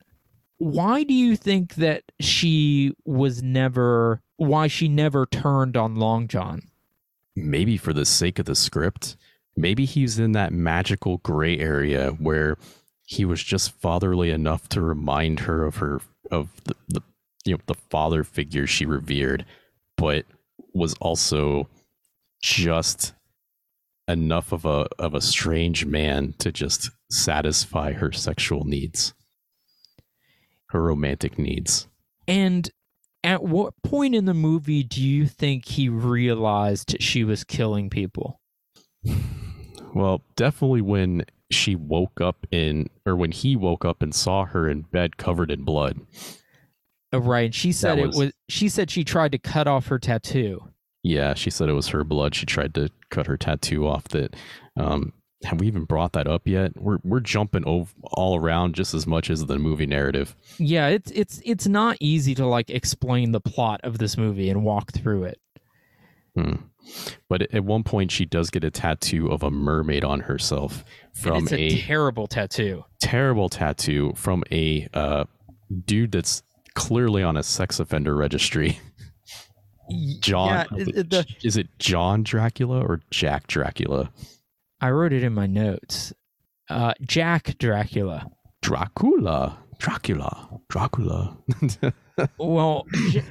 Why 0.58 1.04
do 1.04 1.14
you 1.14 1.36
think 1.36 1.76
that 1.76 2.02
she 2.20 2.94
was 3.04 3.44
never 3.44 4.22
why 4.38 4.66
she 4.66 4.88
never 4.88 5.26
turned 5.26 5.76
on 5.76 5.96
long 5.96 6.26
john 6.26 6.62
maybe 7.44 7.76
for 7.76 7.92
the 7.92 8.04
sake 8.04 8.38
of 8.38 8.46
the 8.46 8.54
script, 8.54 9.16
maybe 9.56 9.84
he's 9.84 10.18
in 10.18 10.32
that 10.32 10.52
magical 10.52 11.18
gray 11.18 11.58
area 11.58 12.10
where 12.18 12.56
he 13.04 13.24
was 13.24 13.42
just 13.42 13.72
fatherly 13.72 14.30
enough 14.30 14.68
to 14.68 14.80
remind 14.80 15.40
her 15.40 15.64
of 15.64 15.76
her 15.76 16.00
of 16.30 16.48
the, 16.64 16.74
the 16.88 17.00
you 17.44 17.54
know 17.54 17.60
the 17.66 17.74
father 17.74 18.24
figure 18.24 18.66
she 18.66 18.84
revered, 18.84 19.44
but 19.96 20.26
was 20.74 20.94
also 20.94 21.68
just 22.42 23.14
enough 24.06 24.52
of 24.52 24.64
a 24.64 24.86
of 24.98 25.14
a 25.14 25.20
strange 25.20 25.86
man 25.86 26.34
to 26.38 26.52
just 26.52 26.90
satisfy 27.10 27.92
her 27.92 28.12
sexual 28.12 28.64
needs, 28.64 29.14
her 30.70 30.82
romantic 30.82 31.38
needs. 31.38 31.88
And 32.26 32.70
at 33.24 33.42
what 33.42 33.74
point 33.82 34.14
in 34.14 34.24
the 34.24 34.34
movie 34.34 34.82
do 34.82 35.02
you 35.02 35.26
think 35.26 35.66
he 35.66 35.88
realized 35.88 36.96
she 37.00 37.24
was 37.24 37.44
killing 37.44 37.90
people? 37.90 38.40
Well, 39.94 40.22
definitely 40.36 40.82
when 40.82 41.24
she 41.50 41.74
woke 41.74 42.20
up 42.20 42.46
in, 42.50 42.88
or 43.06 43.16
when 43.16 43.32
he 43.32 43.56
woke 43.56 43.84
up 43.84 44.02
and 44.02 44.14
saw 44.14 44.44
her 44.44 44.68
in 44.68 44.82
bed 44.82 45.16
covered 45.16 45.50
in 45.50 45.64
blood. 45.64 45.98
Uh, 47.12 47.20
Right. 47.20 47.54
She 47.54 47.72
said 47.72 47.98
was- 47.98 48.16
it 48.16 48.18
was 48.18 48.32
she 48.48 48.68
said 48.68 48.90
she 48.90 49.02
tried 49.04 49.32
to 49.32 49.38
cut 49.38 49.66
off 49.66 49.86
her 49.86 49.98
tattoo. 49.98 50.68
Yeah, 51.02 51.34
she 51.34 51.48
said 51.48 51.68
it 51.68 51.72
was 51.74 51.88
her 51.88 52.04
blood. 52.04 52.34
She 52.34 52.44
tried 52.44 52.74
to 52.74 52.90
cut 53.10 53.26
her 53.28 53.36
tattoo 53.38 53.86
off. 53.86 54.04
That 54.08 54.36
um, 54.76 55.12
have 55.44 55.60
we 55.60 55.66
even 55.68 55.84
brought 55.84 56.12
that 56.14 56.26
up 56.26 56.46
yet? 56.46 56.72
We're 56.80 56.98
we're 57.04 57.20
jumping 57.20 57.64
ov- 57.66 57.94
all 58.02 58.36
around 58.36 58.74
just 58.74 58.92
as 58.94 59.06
much 59.06 59.30
as 59.30 59.46
the 59.46 59.58
movie 59.58 59.86
narrative. 59.86 60.34
Yeah, 60.58 60.88
it's 60.88 61.10
it's 61.12 61.40
it's 61.44 61.66
not 61.66 61.96
easy 62.00 62.34
to 62.36 62.46
like 62.46 62.70
explain 62.70 63.32
the 63.32 63.40
plot 63.40 63.80
of 63.84 63.98
this 63.98 64.16
movie 64.16 64.50
and 64.50 64.64
walk 64.64 64.92
through 64.92 65.24
it. 65.24 65.40
Hmm. 66.34 66.54
But 67.28 67.42
at 67.54 67.64
one 67.64 67.82
point, 67.84 68.10
she 68.10 68.24
does 68.24 68.48
get 68.50 68.64
a 68.64 68.70
tattoo 68.70 69.28
of 69.28 69.42
a 69.42 69.50
mermaid 69.50 70.04
on 70.04 70.20
herself 70.20 70.84
from 71.12 71.44
it's 71.44 71.52
a, 71.52 71.56
a 71.60 71.80
terrible 71.82 72.26
tattoo. 72.26 72.84
terrible 73.00 73.48
tattoo 73.48 74.12
from 74.16 74.42
a 74.50 74.88
uh, 74.94 75.24
dude 75.84 76.12
that's 76.12 76.42
clearly 76.74 77.22
on 77.22 77.36
a 77.36 77.42
sex 77.42 77.78
offender 77.78 78.16
registry. 78.16 78.78
John, 80.20 80.66
Yeah, 80.76 80.84
the- 80.84 81.26
is 81.42 81.56
it 81.56 81.68
John 81.78 82.22
Dracula 82.22 82.80
or 82.80 83.00
Jack 83.10 83.46
Dracula? 83.46 84.10
I 84.80 84.90
wrote 84.90 85.12
it 85.12 85.22
in 85.22 85.34
my 85.34 85.46
notes. 85.46 86.12
Uh, 86.70 86.94
Jack 87.02 87.56
Dracula. 87.58 88.30
Dracula, 88.62 89.58
Dracula, 89.78 90.60
Dracula. 90.68 91.36
Well, 92.36 92.84
J- 93.10 93.22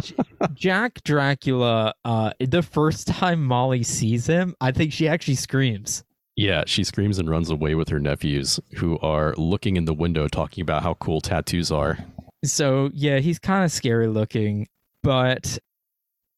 J- 0.00 0.14
Jack 0.54 1.02
Dracula. 1.04 1.92
Uh, 2.02 2.32
the 2.40 2.62
first 2.62 3.06
time 3.06 3.44
Molly 3.44 3.82
sees 3.82 4.26
him, 4.26 4.54
I 4.58 4.72
think 4.72 4.90
she 4.94 5.06
actually 5.06 5.34
screams. 5.34 6.02
yeah, 6.34 6.64
she 6.66 6.82
screams 6.82 7.18
and 7.18 7.28
runs 7.28 7.50
away 7.50 7.74
with 7.74 7.90
her 7.90 7.98
nephews, 8.00 8.58
who 8.78 8.98
are 9.00 9.34
looking 9.36 9.76
in 9.76 9.84
the 9.84 9.92
window, 9.92 10.28
talking 10.28 10.62
about 10.62 10.82
how 10.82 10.94
cool 10.94 11.20
tattoos 11.20 11.70
are. 11.70 11.98
So 12.42 12.88
yeah, 12.94 13.18
he's 13.18 13.38
kind 13.38 13.64
of 13.66 13.70
scary 13.70 14.08
looking, 14.08 14.66
but 15.02 15.58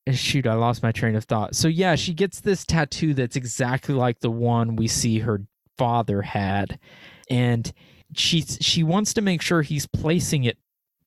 Eh, 0.07 0.13
shoot, 0.13 0.47
I 0.47 0.55
lost 0.55 0.83
my 0.83 0.93
train 0.93 1.17
of 1.17 1.25
thought. 1.25 1.55
So 1.55 1.69
yeah, 1.69 1.95
she 1.95 2.13
gets 2.15 2.41
this 2.41 2.65
tattoo 2.65 3.15
that's 3.15 3.37
exactly 3.37 3.95
like 3.95 4.21
the 4.21 4.31
one 4.31 4.77
we 4.77 4.87
see 4.89 5.21
her 5.21 5.43
father 5.79 6.23
had, 6.23 6.79
and 7.31 7.73
she 8.15 8.43
she 8.43 8.83
wants 8.83 9.15
to 9.15 9.23
make 9.23 9.41
sure 9.43 9.63
he's 9.63 9.87
placing 9.87 10.45
it 10.45 10.59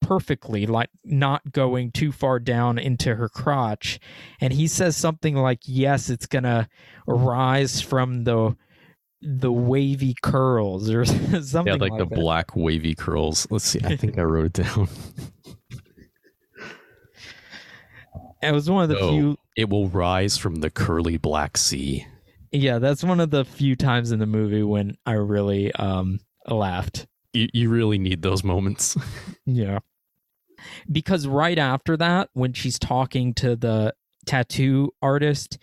perfectly, 0.02 0.66
like 0.66 0.90
not 1.04 1.52
going 1.52 1.92
too 1.92 2.12
far 2.12 2.40
down 2.40 2.78
into 2.78 3.16
her 3.16 3.30
crotch. 3.30 4.00
And 4.42 4.52
he 4.54 4.68
says 4.68 4.98
something 4.98 5.36
like, 5.36 5.60
"Yes, 5.66 6.10
it's 6.10 6.26
gonna 6.26 6.68
rise 7.06 7.82
from 7.82 8.24
the 8.24 8.56
the 9.22 9.52
wavy 9.52 10.16
curls 10.22 10.90
or 10.92 11.04
something 11.42 11.66
Yeah, 11.74 11.74
like, 11.80 11.92
like, 11.92 11.98
the 12.00 12.06
that. 12.06 12.16
black 12.16 12.56
wavy 12.56 12.94
curls. 12.96 13.48
Let's 13.50 13.66
see. 13.66 13.80
I 13.84 13.96
think 13.96 14.18
I 14.20 14.24
wrote 14.24 14.46
it 14.48 14.54
down. 14.64 14.88
It 18.42 18.52
was 18.52 18.70
one 18.70 18.84
of 18.84 18.90
the 18.90 18.98
few. 18.98 19.38
It 19.56 19.70
will 19.70 19.90
rise 19.90 20.38
from 20.38 20.56
the 20.56 20.70
curly 20.70 21.18
black 21.18 21.58
sea. 21.58 22.06
Yeah, 22.52 22.80
that's 22.80 23.04
one 23.04 23.20
of 23.20 23.32
the 23.32 23.44
few 23.46 23.76
times 23.76 24.12
in 24.12 24.20
the 24.20 24.26
movie 24.26 24.64
when 24.64 24.98
I 25.06 25.14
really 25.14 25.74
um 25.74 26.20
laughed. 26.48 27.08
You, 27.34 27.48
you 27.54 27.70
really 27.70 27.98
need 27.98 28.22
those 28.22 28.44
moments. 28.44 28.98
Yeah. 29.50 29.80
Because 30.92 31.26
right 31.26 31.58
after 31.58 31.96
that, 31.96 32.30
when 32.34 32.52
she's 32.52 32.78
talking 32.78 33.34
to 33.36 33.56
the 33.56 33.94
tattoo 34.26 34.94
artist, 35.02 35.58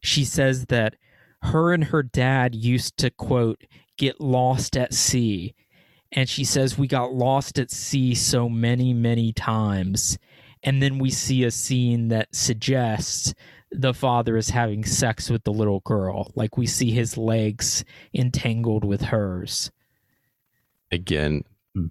she 0.00 0.24
says 0.26 0.66
that 0.66 0.96
her 1.42 1.72
and 1.72 1.84
her 1.84 2.02
dad 2.02 2.54
used 2.54 2.98
to, 2.98 3.10
quote, 3.10 3.64
get 3.96 4.20
lost 4.20 4.76
at 4.76 4.92
sea. 4.92 5.54
And 6.12 6.28
she 6.28 6.44
says, 6.44 6.76
We 6.76 6.86
got 6.86 7.14
lost 7.14 7.58
at 7.58 7.70
sea 7.70 8.14
so 8.14 8.48
many, 8.48 8.92
many 8.92 9.32
times. 9.32 10.18
And 10.62 10.82
then 10.82 10.98
we 10.98 11.10
see 11.10 11.44
a 11.44 11.50
scene 11.50 12.08
that 12.08 12.34
suggests 12.34 13.34
the 13.70 13.94
father 13.94 14.36
is 14.36 14.50
having 14.50 14.84
sex 14.84 15.30
with 15.30 15.44
the 15.44 15.52
little 15.52 15.80
girl. 15.80 16.32
Like 16.34 16.56
we 16.56 16.66
see 16.66 16.90
his 16.90 17.16
legs 17.16 17.84
entangled 18.14 18.84
with 18.84 19.00
hers. 19.02 19.70
Again, 20.90 21.44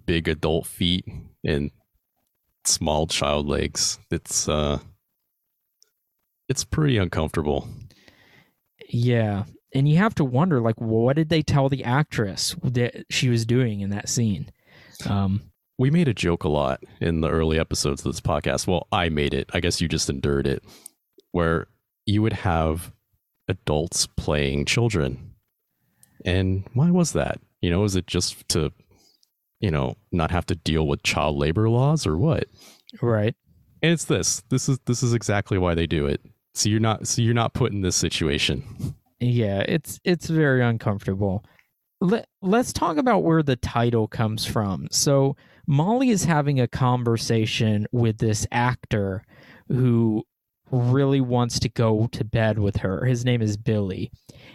big 0.06 0.28
adult 0.28 0.66
feet 0.66 1.04
and 1.44 1.70
small 2.64 3.06
child 3.06 3.46
legs. 3.46 3.98
It's 4.10 4.48
uh 4.48 4.78
it's 6.48 6.64
pretty 6.64 6.98
uncomfortable. 6.98 7.68
Yeah. 8.88 9.44
And 9.72 9.88
you 9.88 9.98
have 9.98 10.16
to 10.16 10.24
wonder, 10.24 10.60
like, 10.60 10.80
what 10.80 11.14
did 11.14 11.28
they 11.28 11.42
tell 11.42 11.68
the 11.68 11.84
actress 11.84 12.56
that 12.64 13.04
she 13.08 13.28
was 13.28 13.46
doing 13.46 13.80
in 13.80 13.90
that 13.90 14.08
scene? 14.08 14.50
Um, 15.06 15.49
We 15.80 15.90
made 15.90 16.08
a 16.08 16.12
joke 16.14 16.44
a 16.44 16.48
lot 16.50 16.82
in 17.00 17.22
the 17.22 17.30
early 17.30 17.58
episodes 17.58 18.04
of 18.04 18.12
this 18.12 18.20
podcast. 18.20 18.66
Well, 18.66 18.86
I 18.92 19.08
made 19.08 19.32
it. 19.32 19.48
I 19.54 19.60
guess 19.60 19.80
you 19.80 19.88
just 19.88 20.10
endured 20.10 20.46
it. 20.46 20.62
Where 21.32 21.68
you 22.04 22.20
would 22.20 22.34
have 22.34 22.92
adults 23.48 24.06
playing 24.06 24.66
children. 24.66 25.32
And 26.22 26.68
why 26.74 26.90
was 26.90 27.14
that? 27.14 27.40
You 27.62 27.70
know, 27.70 27.84
is 27.84 27.96
it 27.96 28.06
just 28.06 28.46
to, 28.50 28.72
you 29.60 29.70
know, 29.70 29.96
not 30.12 30.30
have 30.30 30.44
to 30.46 30.54
deal 30.54 30.86
with 30.86 31.02
child 31.02 31.38
labor 31.38 31.70
laws 31.70 32.06
or 32.06 32.18
what? 32.18 32.44
right. 33.00 33.34
And 33.82 33.90
it's 33.90 34.04
this. 34.04 34.42
This 34.50 34.68
is 34.68 34.78
this 34.84 35.02
is 35.02 35.14
exactly 35.14 35.56
why 35.56 35.74
they 35.74 35.86
do 35.86 36.04
it. 36.04 36.20
So 36.52 36.68
you're 36.68 36.78
not 36.78 37.08
so 37.08 37.22
you're 37.22 37.32
not 37.32 37.54
put 37.54 37.72
in 37.72 37.80
this 37.80 37.96
situation. 37.96 38.64
Yeah, 39.18 39.60
it's 39.60 39.98
it's 40.04 40.28
very 40.28 40.62
uncomfortable. 40.62 41.42
Let 42.00 42.28
Let's 42.40 42.72
talk 42.72 42.96
about 42.96 43.22
where 43.22 43.42
the 43.42 43.56
title 43.56 44.08
comes 44.08 44.46
from. 44.46 44.88
So 44.90 45.36
Molly 45.66 46.10
is 46.10 46.24
having 46.24 46.58
a 46.58 46.68
conversation 46.68 47.86
with 47.92 48.18
this 48.18 48.46
actor 48.50 49.22
who 49.68 50.24
really 50.70 51.20
wants 51.20 51.58
to 51.60 51.68
go 51.68 52.08
to 52.12 52.24
bed 52.24 52.58
with 52.58 52.76
her. 52.76 53.04
His 53.04 53.24
name 53.24 53.42
is 53.42 53.56
Billy. 53.56 54.10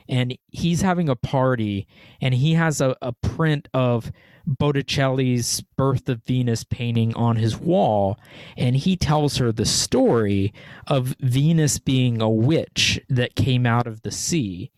And 0.08 0.38
he's 0.48 0.82
having 0.82 1.10
a 1.10 1.16
party 1.16 1.88
and 2.22 2.34
he 2.34 2.54
has 2.54 2.82
a, 2.82 2.96
a 3.02 3.12
print 3.12 3.68
of 3.74 4.12
Botticelli's 4.48 5.62
Birth 5.76 6.08
of 6.08 6.24
Venus 6.24 6.64
painting 6.64 7.16
on 7.16 7.36
his 7.36 7.58
wall. 7.58 8.20
And 8.58 8.76
he 8.76 8.96
tells 8.96 9.38
her 9.38 9.52
the 9.52 9.66
story 9.66 10.54
of 10.88 11.16
Venus 11.20 11.80
being 11.80 12.22
a 12.22 12.30
witch 12.30 13.00
that 13.10 13.36
came 13.36 13.66
out 13.66 13.88
of 13.88 14.02
the 14.02 14.12
sea. 14.12 14.72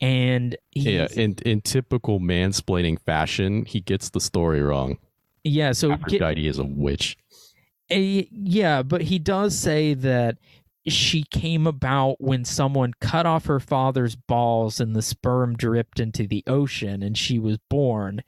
And 0.00 0.56
he's, 0.70 0.84
Yeah, 0.86 1.08
in 1.14 1.36
in 1.44 1.60
typical 1.62 2.20
mansplaining 2.20 3.00
fashion, 3.00 3.64
he 3.64 3.80
gets 3.80 4.10
the 4.10 4.20
story 4.20 4.62
wrong. 4.62 4.98
yeah, 5.44 5.72
so 5.72 5.88
get- 5.90 6.00
Aphrodite 6.00 6.46
is 6.46 6.58
a 6.58 6.64
witch. 6.64 7.16
A, 7.90 8.28
yeah, 8.32 8.82
but 8.82 9.02
he 9.02 9.18
does 9.20 9.56
say 9.56 9.94
that 9.94 10.38
she 10.88 11.22
came 11.30 11.66
about 11.66 12.20
when 12.20 12.44
someone 12.44 12.92
cut 13.00 13.26
off 13.26 13.46
her 13.46 13.60
father's 13.60 14.16
balls 14.16 14.80
and 14.80 14.94
the 14.94 15.02
sperm 15.02 15.54
dripped 15.56 15.98
into 16.00 16.26
the 16.26 16.42
ocean 16.48 17.02
and 17.02 17.16
she 17.16 17.38
was 17.38 17.58
born. 17.70 18.22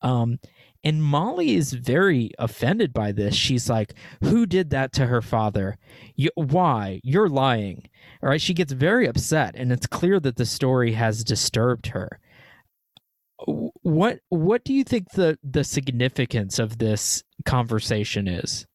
Um, 0.00 0.38
and 0.84 1.02
Molly 1.02 1.54
is 1.54 1.72
very 1.72 2.30
offended 2.38 2.92
by 2.92 3.12
this. 3.12 3.34
She's 3.34 3.70
like, 3.70 3.94
Who 4.22 4.46
did 4.46 4.70
that 4.70 4.92
to 4.94 5.06
her 5.06 5.22
father? 5.22 5.78
You, 6.16 6.30
why? 6.34 7.00
You're 7.04 7.28
lying. 7.28 7.88
All 8.22 8.28
right. 8.28 8.40
She 8.40 8.54
gets 8.54 8.72
very 8.72 9.06
upset, 9.06 9.54
and 9.56 9.72
it's 9.72 9.86
clear 9.86 10.18
that 10.20 10.36
the 10.36 10.46
story 10.46 10.92
has 10.92 11.24
disturbed 11.24 11.88
her. 11.88 12.18
What 13.46 14.20
What 14.28 14.64
do 14.64 14.72
you 14.72 14.84
think 14.84 15.12
the 15.12 15.38
the 15.42 15.64
significance 15.64 16.58
of 16.58 16.78
this 16.78 17.22
conversation 17.44 18.28
is? 18.28 18.66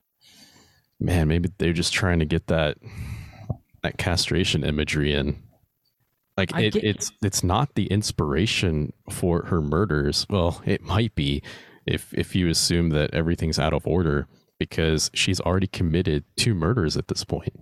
Man, 0.99 1.27
maybe 1.27 1.49
they're 1.57 1.73
just 1.73 1.93
trying 1.93 2.19
to 2.19 2.25
get 2.25 2.47
that 2.47 2.77
that 3.83 3.97
castration 3.97 4.63
imagery 4.63 5.13
in. 5.13 5.41
Like 6.37 6.55
it, 6.55 6.75
it's 6.75 7.11
it's 7.23 7.43
not 7.43 7.75
the 7.75 7.87
inspiration 7.87 8.93
for 9.09 9.45
her 9.45 9.61
murders. 9.61 10.25
Well, 10.29 10.61
it 10.65 10.83
might 10.83 11.15
be 11.15 11.41
if 11.87 12.13
if 12.13 12.35
you 12.35 12.49
assume 12.49 12.89
that 12.89 13.13
everything's 13.13 13.57
out 13.59 13.73
of 13.73 13.87
order 13.87 14.27
because 14.59 15.09
she's 15.13 15.39
already 15.39 15.67
committed 15.67 16.23
two 16.35 16.53
murders 16.53 16.97
at 16.97 17.07
this 17.07 17.23
point 17.23 17.53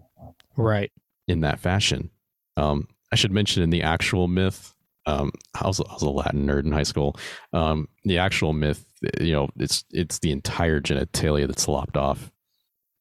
Right. 0.58 0.92
in 1.28 1.42
that 1.42 1.60
fashion. 1.60 2.10
Um, 2.58 2.88
I 3.12 3.16
should 3.16 3.32
mention 3.32 3.62
in 3.64 3.70
the 3.70 3.82
actual 3.84 4.28
myth, 4.30 4.74
um, 5.06 5.32
I 5.62 5.68
was, 5.68 5.82
I 5.82 5.94
was 5.94 6.02
a 6.02 6.10
Latin 6.10 6.48
nerd 6.48 6.64
in 6.64 6.72
high 6.72 6.84
school. 6.84 7.18
Um, 7.52 7.90
the 8.06 8.18
actual 8.18 8.54
myth, 8.54 8.86
you 9.20 9.34
know, 9.34 9.50
it's 9.58 9.84
it's 9.92 10.20
the 10.20 10.32
entire 10.32 10.80
genitalia 10.82 11.48
that's 11.48 11.68
lopped 11.68 11.98
off. 11.98 12.32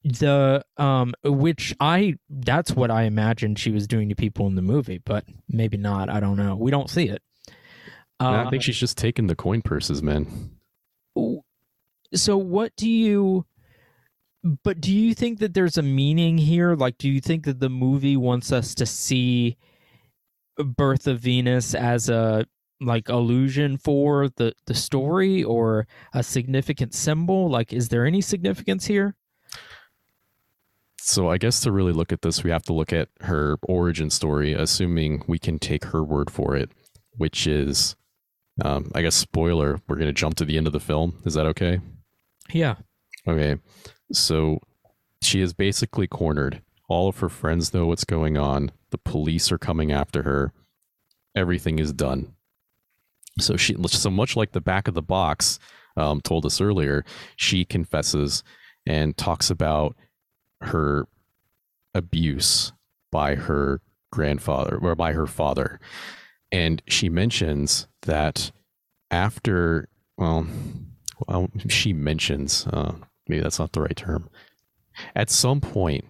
the 0.05 0.63
um 0.77 1.15
which 1.25 1.75
i 1.81 2.15
that's 2.29 2.73
what 2.73 2.91
i 2.91 3.05
imagined 3.05 3.59
she 3.59 3.71
was 3.71 3.87
doing 3.87 4.11
to 4.11 4.15
people 4.15 4.47
in 4.47 4.55
the 4.55 4.61
movie 4.61 5.01
but 5.03 5.25
maybe 5.49 5.79
not 5.79 6.11
i 6.11 6.21
don't 6.21 6.37
know 6.37 6.55
we 6.57 6.71
don't 6.71 6.91
see 6.91 7.09
it 7.09 7.23
uh, 8.21 8.45
I 8.47 8.51
think 8.51 8.63
she's 8.63 8.77
just 8.77 8.97
taking 8.99 9.27
the 9.29 9.35
coin 9.35 9.61
purses, 9.61 10.01
man. 10.03 10.54
So 12.15 12.37
what 12.37 12.75
do 12.77 12.89
you 12.89 13.45
but 14.63 14.81
do 14.81 14.93
you 14.93 15.15
think 15.15 15.39
that 15.39 15.55
there's 15.55 15.79
a 15.79 15.83
meaning 15.83 16.37
here? 16.37 16.75
Like 16.75 16.99
do 16.99 17.09
you 17.09 17.21
think 17.21 17.45
that 17.47 17.61
the 17.61 17.71
movie 17.71 18.17
wants 18.17 18.53
us 18.53 18.75
to 18.77 18.87
see 18.87 19.57
birth 20.59 21.07
of 21.07 21.21
venus 21.21 21.75
as 21.75 22.09
a 22.09 22.45
like 22.81 23.09
allusion 23.09 23.79
for 23.79 24.29
the 24.37 24.53
the 24.67 24.75
story 24.75 25.43
or 25.43 25.87
a 26.13 26.23
significant 26.23 26.95
symbol? 26.95 27.49
Like 27.49 27.73
is 27.73 27.89
there 27.89 28.05
any 28.05 28.21
significance 28.21 28.87
here? 28.87 29.17
So 31.07 31.29
I 31.29 31.37
guess 31.37 31.61
to 31.61 31.71
really 31.71 31.93
look 31.93 32.13
at 32.13 32.23
this, 32.23 32.43
we 32.43 32.51
have 32.51 32.63
to 32.63 32.73
look 32.73 32.91
at 32.91 33.11
her 33.21 33.59
origin 33.63 34.09
story, 34.09 34.55
assuming 34.55 35.23
we 35.27 35.39
can 35.39 35.59
take 35.59 35.85
her 35.85 36.03
word 36.03 36.31
for 36.31 36.57
it, 36.57 36.73
which 37.19 37.47
is, 37.47 37.95
um, 38.63 38.91
I 38.95 39.03
guess, 39.03 39.15
spoiler. 39.15 39.81
We're 39.89 39.97
going 39.97 40.09
to 40.09 40.13
jump 40.13 40.37
to 40.37 40.45
the 40.45 40.57
end 40.57 40.67
of 40.67 40.73
the 40.73 40.81
film. 40.81 41.21
Is 41.25 41.35
that 41.35 41.47
okay? 41.47 41.81
yeah 42.53 42.77
Okay. 43.27 43.57
So 44.13 44.61
she 45.23 45.41
is 45.41 45.53
basically 45.53 46.07
cornered. 46.07 46.63
All 46.89 47.09
of 47.09 47.19
her 47.19 47.29
friends 47.29 47.73
know 47.73 47.87
what's 47.87 48.05
going 48.05 48.37
on. 48.37 48.71
The 48.91 48.99
police 48.99 49.51
are 49.51 49.59
coming 49.59 49.91
after 49.91 50.23
her. 50.23 50.53
Everything 51.35 51.79
is 51.79 51.93
done. 51.93 52.35
So 53.41 53.57
she, 53.57 53.75
so 53.87 54.11
much 54.11 54.37
like 54.37 54.53
the 54.53 54.61
back 54.61 54.87
of 54.87 54.95
the 54.95 55.03
box 55.03 55.59
um, 55.97 56.21
told 56.21 56.47
us 56.47 56.61
earlier, 56.61 57.05
she 57.37 57.65
confesses 57.65 58.45
and 58.87 59.17
talks 59.17 59.51
about 59.51 59.97
her 60.61 61.07
abuse 61.95 62.73
by 63.11 63.35
her 63.35 63.81
grandfather 64.13 64.79
or 64.81 64.95
by 64.95 65.13
her 65.13 65.27
father. 65.27 65.81
And 66.53 66.83
she 66.87 67.09
mentions 67.09 67.87
that 68.03 68.53
after, 69.11 69.89
well, 70.17 70.47
well 71.27 71.51
she 71.69 71.93
mentions, 71.93 72.67
uh, 72.67 72.95
maybe 73.29 73.43
that's 73.43 73.59
not 73.59 73.73
the 73.73 73.81
right 73.83 73.97
term. 73.97 74.29
At 75.17 75.31
some 75.31 75.61
point 75.61 76.05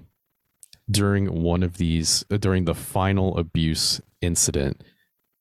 during 0.91 1.43
one 1.43 1.62
of 1.62 1.78
these, 1.78 2.24
uh, 2.30 2.37
during 2.37 2.66
the 2.66 2.74
final 2.74 3.39
abuse 3.39 4.01
incident, 4.20 4.82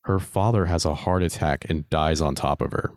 her 0.02 0.20
father 0.20 0.66
has 0.66 0.86
a 0.86 0.96
heart 0.96 1.24
attack 1.24 1.66
and 1.70 1.90
dies 1.90 2.22
on 2.22 2.36
top 2.36 2.62
of 2.62 2.72
her. 2.72 2.92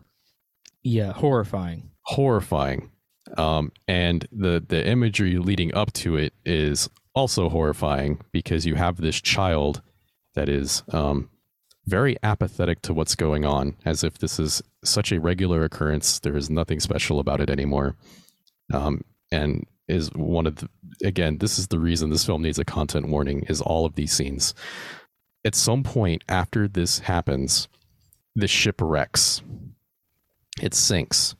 yeah 0.83 1.11
horrifying 1.13 1.89
Horrifying. 2.03 2.91
Um, 3.37 3.73
and 3.87 4.25
the 4.31 4.63
the 4.65 4.87
imagery 4.87 5.37
leading 5.37 5.73
up 5.75 5.91
to 5.93 6.15
it 6.15 6.33
is 6.45 6.89
also 7.13 7.49
horrifying 7.49 8.21
because 8.31 8.65
you 8.65 8.75
have 8.75 8.95
this 8.97 9.19
child 9.19 9.81
that 10.35 10.47
is 10.47 10.83
um, 10.93 11.29
very 11.87 12.17
apathetic 12.21 12.81
to 12.83 12.93
what's 12.93 13.15
going 13.15 13.45
on, 13.45 13.75
as 13.85 14.03
if 14.03 14.17
this 14.19 14.39
is 14.39 14.61
such 14.83 15.11
a 15.11 15.19
regular 15.19 15.63
occurrence. 15.63 16.19
There 16.19 16.37
is 16.37 16.49
nothing 16.49 16.79
special 16.79 17.19
about 17.19 17.41
it 17.41 17.49
anymore. 17.49 17.95
Um, 18.73 19.03
and 19.31 19.65
is 19.87 20.11
one 20.13 20.45
of 20.45 20.57
the 20.57 20.69
again 21.03 21.37
this 21.37 21.57
is 21.57 21.67
the 21.67 21.79
reason 21.79 22.09
this 22.09 22.25
film 22.25 22.41
needs 22.41 22.59
a 22.59 22.65
content 22.65 23.07
warning 23.07 23.43
is 23.43 23.61
all 23.61 23.85
of 23.85 23.95
these 23.95 24.11
scenes 24.11 24.53
at 25.45 25.55
some 25.55 25.83
point 25.83 26.23
after 26.27 26.67
this 26.67 26.99
happens 26.99 27.67
the 28.35 28.47
ship 28.47 28.81
wrecks 28.81 29.41
it 30.61 30.73
sinks 30.73 31.35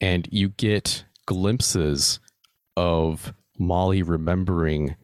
and 0.00 0.28
you 0.30 0.50
get 0.50 1.04
glimpses 1.26 2.20
of 2.76 3.32
molly 3.58 4.02
remembering 4.02 4.94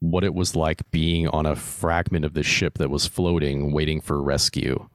what 0.00 0.24
it 0.24 0.34
was 0.34 0.54
like 0.54 0.90
being 0.90 1.26
on 1.28 1.46
a 1.46 1.56
fragment 1.56 2.24
of 2.24 2.34
the 2.34 2.42
ship 2.42 2.78
that 2.78 2.90
was 2.90 3.06
floating 3.06 3.72
waiting 3.72 4.00
for 4.00 4.22
rescue 4.22 4.88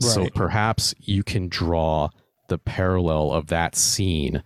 so 0.00 0.22
perhaps 0.34 0.94
you 0.98 1.22
can 1.22 1.48
draw 1.48 2.08
the 2.48 2.58
parallel 2.58 3.30
of 3.32 3.46
that 3.48 3.76
scene 3.76 4.42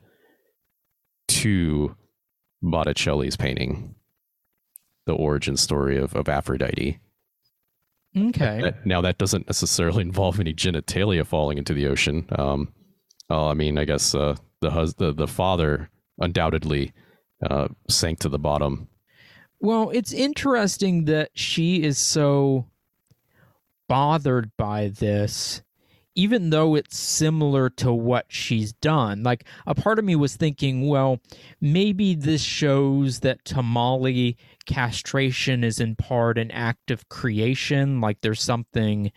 to 1.28 1.96
Botticelli's 2.62 3.36
painting, 3.36 3.94
the 5.06 5.14
origin 5.14 5.56
story 5.56 5.96
of, 5.98 6.14
of 6.14 6.28
Aphrodite. 6.28 7.00
Okay. 8.16 8.60
That- 8.62 8.84
now, 8.86 9.00
that 9.00 9.18
doesn't 9.18 9.46
necessarily 9.46 10.02
involve 10.02 10.38
any 10.40 10.52
genitalia 10.52 11.26
falling 11.26 11.58
into 11.58 11.74
the 11.74 11.86
ocean. 11.86 12.26
Um, 12.38 12.72
oh, 13.30 13.48
I 13.48 13.54
mean, 13.54 13.78
I 13.78 13.84
guess 13.86 14.14
uh, 14.14 14.36
the, 14.60 14.70
hus- 14.70 14.94
the 14.94 15.12
the 15.12 15.26
father 15.26 15.90
undoubtedly 16.18 16.92
uh, 17.48 17.68
sank 17.88 18.18
to 18.20 18.28
the 18.28 18.38
bottom. 18.38 18.88
Well, 19.60 19.90
it's 19.90 20.12
interesting 20.12 21.06
that 21.06 21.30
she 21.34 21.82
is 21.82 21.98
so 21.98 22.66
bothered 23.88 24.50
by 24.56 24.88
this, 24.88 25.62
even 26.14 26.50
though 26.50 26.74
it's 26.74 26.96
similar 26.98 27.70
to 27.70 27.92
what 27.92 28.26
she's 28.28 28.72
done. 28.74 29.22
Like, 29.22 29.44
a 29.66 29.74
part 29.74 29.98
of 29.98 30.04
me 30.04 30.14
was 30.16 30.36
thinking, 30.36 30.88
well, 30.88 31.20
maybe 31.60 32.14
this 32.14 32.42
shows 32.42 33.20
that 33.20 33.44
Tamale 33.44 34.36
castration 34.66 35.64
is 35.64 35.80
in 35.80 35.96
part 35.96 36.38
an 36.38 36.50
act 36.50 36.90
of 36.90 37.08
creation. 37.08 38.00
Like, 38.00 38.20
there's 38.20 38.42
something 38.42 39.10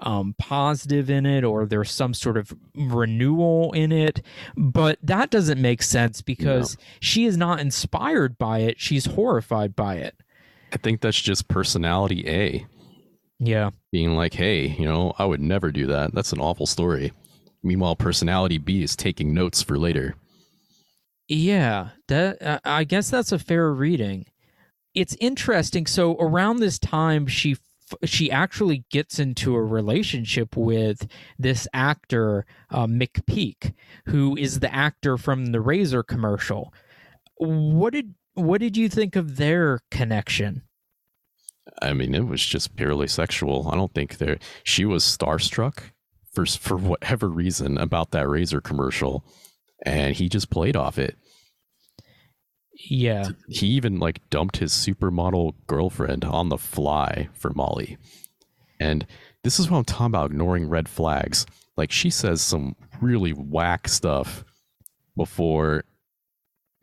um, 0.00 0.34
positive 0.38 1.08
in 1.08 1.26
it, 1.26 1.44
or 1.44 1.66
there's 1.66 1.90
some 1.90 2.14
sort 2.14 2.36
of 2.36 2.52
renewal 2.74 3.72
in 3.72 3.92
it. 3.92 4.22
But 4.56 4.98
that 5.02 5.30
doesn't 5.30 5.60
make 5.60 5.82
sense 5.82 6.20
because 6.22 6.76
she 7.00 7.24
is 7.26 7.36
not 7.36 7.60
inspired 7.60 8.38
by 8.38 8.60
it. 8.60 8.80
She's 8.80 9.06
horrified 9.06 9.76
by 9.76 9.96
it. 9.96 10.16
I 10.72 10.76
think 10.76 11.00
that's 11.00 11.20
just 11.20 11.48
personality 11.48 12.28
A. 12.28 12.66
Yeah. 13.40 13.70
being 13.92 14.14
like, 14.14 14.32
hey, 14.32 14.68
you 14.68 14.84
know, 14.86 15.12
I 15.18 15.24
would 15.24 15.40
never 15.40 15.70
do 15.70 15.86
that. 15.88 16.14
That's 16.14 16.32
an 16.32 16.40
awful 16.40 16.66
story. 16.66 17.12
Meanwhile, 17.62 17.96
personality 17.96 18.58
B 18.58 18.82
is 18.82 18.96
taking 18.96 19.34
notes 19.34 19.60
for 19.62 19.78
later. 19.78 20.14
Yeah, 21.28 21.90
that 22.08 22.42
uh, 22.42 22.60
I 22.64 22.84
guess 22.84 23.10
that's 23.10 23.32
a 23.32 23.38
fair 23.38 23.72
reading. 23.72 24.26
It's 24.94 25.16
interesting. 25.20 25.86
So 25.86 26.16
around 26.18 26.58
this 26.60 26.78
time, 26.78 27.26
she 27.26 27.56
she 28.04 28.30
actually 28.30 28.84
gets 28.90 29.18
into 29.18 29.54
a 29.54 29.62
relationship 29.62 30.56
with 30.56 31.06
this 31.38 31.68
actor 31.72 32.46
uh, 32.70 32.86
McPeak, 32.86 33.74
who 34.06 34.36
is 34.36 34.60
the 34.60 34.74
actor 34.74 35.16
from 35.16 35.46
the 35.46 35.60
Razor 35.60 36.02
commercial. 36.02 36.72
What 37.36 37.92
did 37.92 38.14
what 38.34 38.60
did 38.60 38.76
you 38.76 38.88
think 38.88 39.16
of 39.16 39.36
their 39.36 39.80
connection? 39.90 40.62
I 41.80 41.92
mean, 41.92 42.14
it 42.14 42.26
was 42.26 42.44
just 42.44 42.76
purely 42.76 43.08
sexual. 43.08 43.68
I 43.70 43.76
don't 43.76 43.94
think 43.94 44.18
there. 44.18 44.38
She 44.64 44.84
was 44.84 45.04
starstruck 45.04 45.78
for 46.32 46.46
for 46.46 46.76
whatever 46.76 47.28
reason 47.28 47.78
about 47.78 48.10
that 48.10 48.28
razor 48.28 48.60
commercial, 48.60 49.24
and 49.84 50.14
he 50.14 50.28
just 50.28 50.50
played 50.50 50.76
off 50.76 50.98
it. 50.98 51.16
Yeah, 52.86 53.30
He 53.48 53.66
even 53.68 53.98
like 53.98 54.28
dumped 54.30 54.58
his 54.58 54.72
supermodel 54.72 55.54
girlfriend 55.66 56.24
on 56.24 56.48
the 56.48 56.58
fly 56.58 57.28
for 57.32 57.50
Molly. 57.50 57.96
And 58.80 59.06
this 59.42 59.58
is 59.58 59.70
what 59.70 59.78
I'm 59.78 59.84
talking 59.84 60.06
about 60.06 60.30
ignoring 60.30 60.68
red 60.68 60.88
flags. 60.88 61.46
Like 61.76 61.90
she 61.90 62.10
says 62.10 62.40
some 62.40 62.76
really 63.00 63.32
whack 63.32 63.88
stuff 63.88 64.44
before 65.16 65.84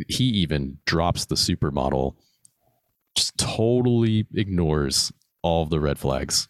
he 0.08 0.26
even 0.26 0.80
drops 0.86 1.26
the 1.26 1.36
supermodel. 1.36 2.16
Just 3.16 3.38
totally 3.38 4.26
ignores 4.34 5.12
all 5.42 5.64
of 5.64 5.70
the 5.70 5.80
red 5.80 6.00
flags. 6.00 6.48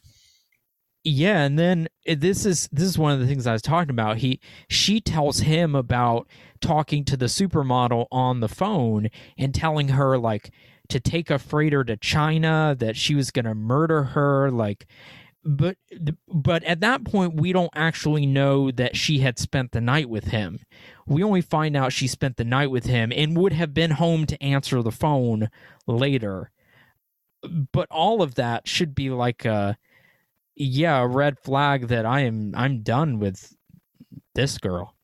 Yeah, 1.04 1.42
and 1.44 1.58
then 1.58 1.88
uh, 2.08 2.16
this 2.18 2.46
is 2.46 2.70
this 2.72 2.86
is 2.86 2.98
one 2.98 3.12
of 3.12 3.20
the 3.20 3.26
things 3.26 3.48
I 3.48 3.54
was 3.54 3.62
talking 3.62 3.90
about. 3.90 4.18
He 4.18 4.40
she 4.70 5.02
tells 5.02 5.40
him 5.40 5.76
about 5.76 6.28
talking 6.60 7.04
to 7.06 7.18
the 7.18 7.26
supermodel 7.26 8.06
on 8.12 8.40
the 8.40 8.48
phone 8.48 9.10
and 9.38 9.54
telling 9.54 9.90
her 9.90 10.18
like 10.20 10.52
to 10.90 11.00
take 11.00 11.32
a 11.32 11.40
freighter 11.40 11.84
to 11.84 11.98
China 11.98 12.76
that 12.78 12.96
she 12.98 13.16
was 13.16 13.32
going 13.32 13.46
to 13.46 13.56
murder 13.56 14.04
her 14.04 14.52
like 14.52 14.86
but 15.44 15.78
but 16.28 16.64
at 16.66 16.82
that 16.82 17.04
point 17.04 17.34
we 17.36 17.52
don't 17.52 17.72
actually 17.74 18.28
know 18.28 18.70
that 18.70 18.96
she 18.96 19.20
had 19.20 19.40
spent 19.40 19.72
the 19.72 19.82
night 19.82 20.10
with 20.10 20.26
him. 20.26 20.60
We 21.08 21.24
only 21.24 21.42
find 21.42 21.76
out 21.76 21.94
she 21.94 22.08
spent 22.08 22.38
the 22.38 22.44
night 22.44 22.70
with 22.70 22.86
him 22.86 23.12
and 23.16 23.36
would 23.38 23.54
have 23.54 23.74
been 23.74 23.92
home 23.92 24.28
to 24.28 24.44
answer 24.44 24.84
the 24.84 24.92
phone 24.92 25.50
later. 25.88 26.52
But 27.72 27.88
all 27.90 28.22
of 28.22 28.36
that 28.36 28.68
should 28.68 28.94
be 28.94 29.10
like 29.10 29.46
a 29.46 29.78
yeah, 30.56 31.00
a 31.00 31.08
red 31.08 31.40
flag 31.40 31.88
that 31.88 32.06
I 32.06 32.22
am 32.22 32.54
I'm 32.56 32.82
done 32.82 33.20
with 33.20 33.56
this 34.36 34.58
girl. 34.58 34.96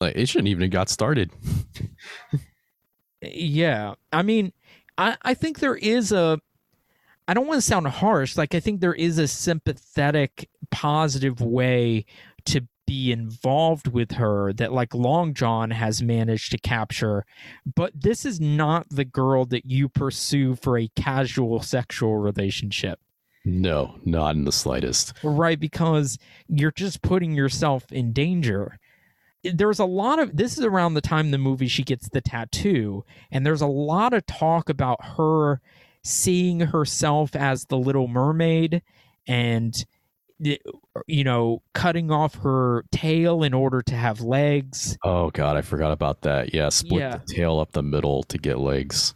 Like 0.00 0.16
it 0.16 0.28
shouldn't 0.28 0.48
even 0.48 0.62
have 0.62 0.70
got 0.70 0.88
started. 0.88 1.32
Yeah. 3.20 3.94
I 4.12 4.22
mean, 4.22 4.52
I 4.96 5.16
I 5.22 5.34
think 5.34 5.58
there 5.58 5.76
is 5.76 6.12
a 6.12 6.40
I 7.26 7.34
don't 7.34 7.46
want 7.46 7.58
to 7.58 7.66
sound 7.66 7.86
harsh, 7.86 8.36
like 8.36 8.54
I 8.54 8.60
think 8.60 8.80
there 8.80 8.94
is 8.94 9.18
a 9.18 9.28
sympathetic 9.28 10.48
positive 10.70 11.40
way 11.40 12.06
to 12.46 12.66
be 12.86 13.12
involved 13.12 13.88
with 13.88 14.12
her 14.12 14.52
that 14.54 14.72
like 14.72 14.94
Long 14.94 15.34
John 15.34 15.70
has 15.72 16.02
managed 16.02 16.52
to 16.52 16.58
capture, 16.58 17.26
but 17.76 17.92
this 17.94 18.24
is 18.24 18.40
not 18.40 18.88
the 18.88 19.04
girl 19.04 19.44
that 19.46 19.66
you 19.66 19.90
pursue 19.90 20.54
for 20.54 20.78
a 20.78 20.88
casual 20.96 21.60
sexual 21.60 22.16
relationship. 22.16 22.98
No, 23.48 23.98
not 24.04 24.34
in 24.36 24.44
the 24.44 24.52
slightest. 24.52 25.12
right 25.22 25.58
because 25.58 26.18
you're 26.48 26.70
just 26.72 27.02
putting 27.02 27.32
yourself 27.34 27.90
in 27.92 28.12
danger 28.12 28.78
there's 29.44 29.78
a 29.78 29.84
lot 29.84 30.18
of 30.18 30.36
this 30.36 30.58
is 30.58 30.64
around 30.64 30.94
the 30.94 31.00
time 31.00 31.30
the 31.30 31.38
movie 31.38 31.68
she 31.68 31.84
gets 31.84 32.08
the 32.08 32.20
tattoo 32.20 33.04
and 33.30 33.46
there's 33.46 33.60
a 33.60 33.66
lot 33.68 34.12
of 34.12 34.26
talk 34.26 34.68
about 34.68 34.98
her 35.16 35.60
seeing 36.02 36.58
herself 36.60 37.36
as 37.36 37.64
the 37.66 37.78
little 37.78 38.08
mermaid 38.08 38.82
and 39.28 39.84
you 41.06 41.24
know 41.24 41.62
cutting 41.72 42.10
off 42.10 42.34
her 42.36 42.84
tail 42.92 43.42
in 43.44 43.54
order 43.54 43.80
to 43.82 43.94
have 43.94 44.20
legs 44.20 44.98
Oh 45.04 45.30
god, 45.30 45.56
I 45.56 45.62
forgot 45.62 45.92
about 45.92 46.22
that. 46.22 46.52
Yeah, 46.54 46.68
split 46.68 47.00
Yeah. 47.00 47.16
the 47.18 47.34
tail 47.34 47.58
up 47.60 47.72
the 47.72 47.82
middle 47.82 48.22
to 48.24 48.38
get 48.38 48.58
legs. 48.58 49.14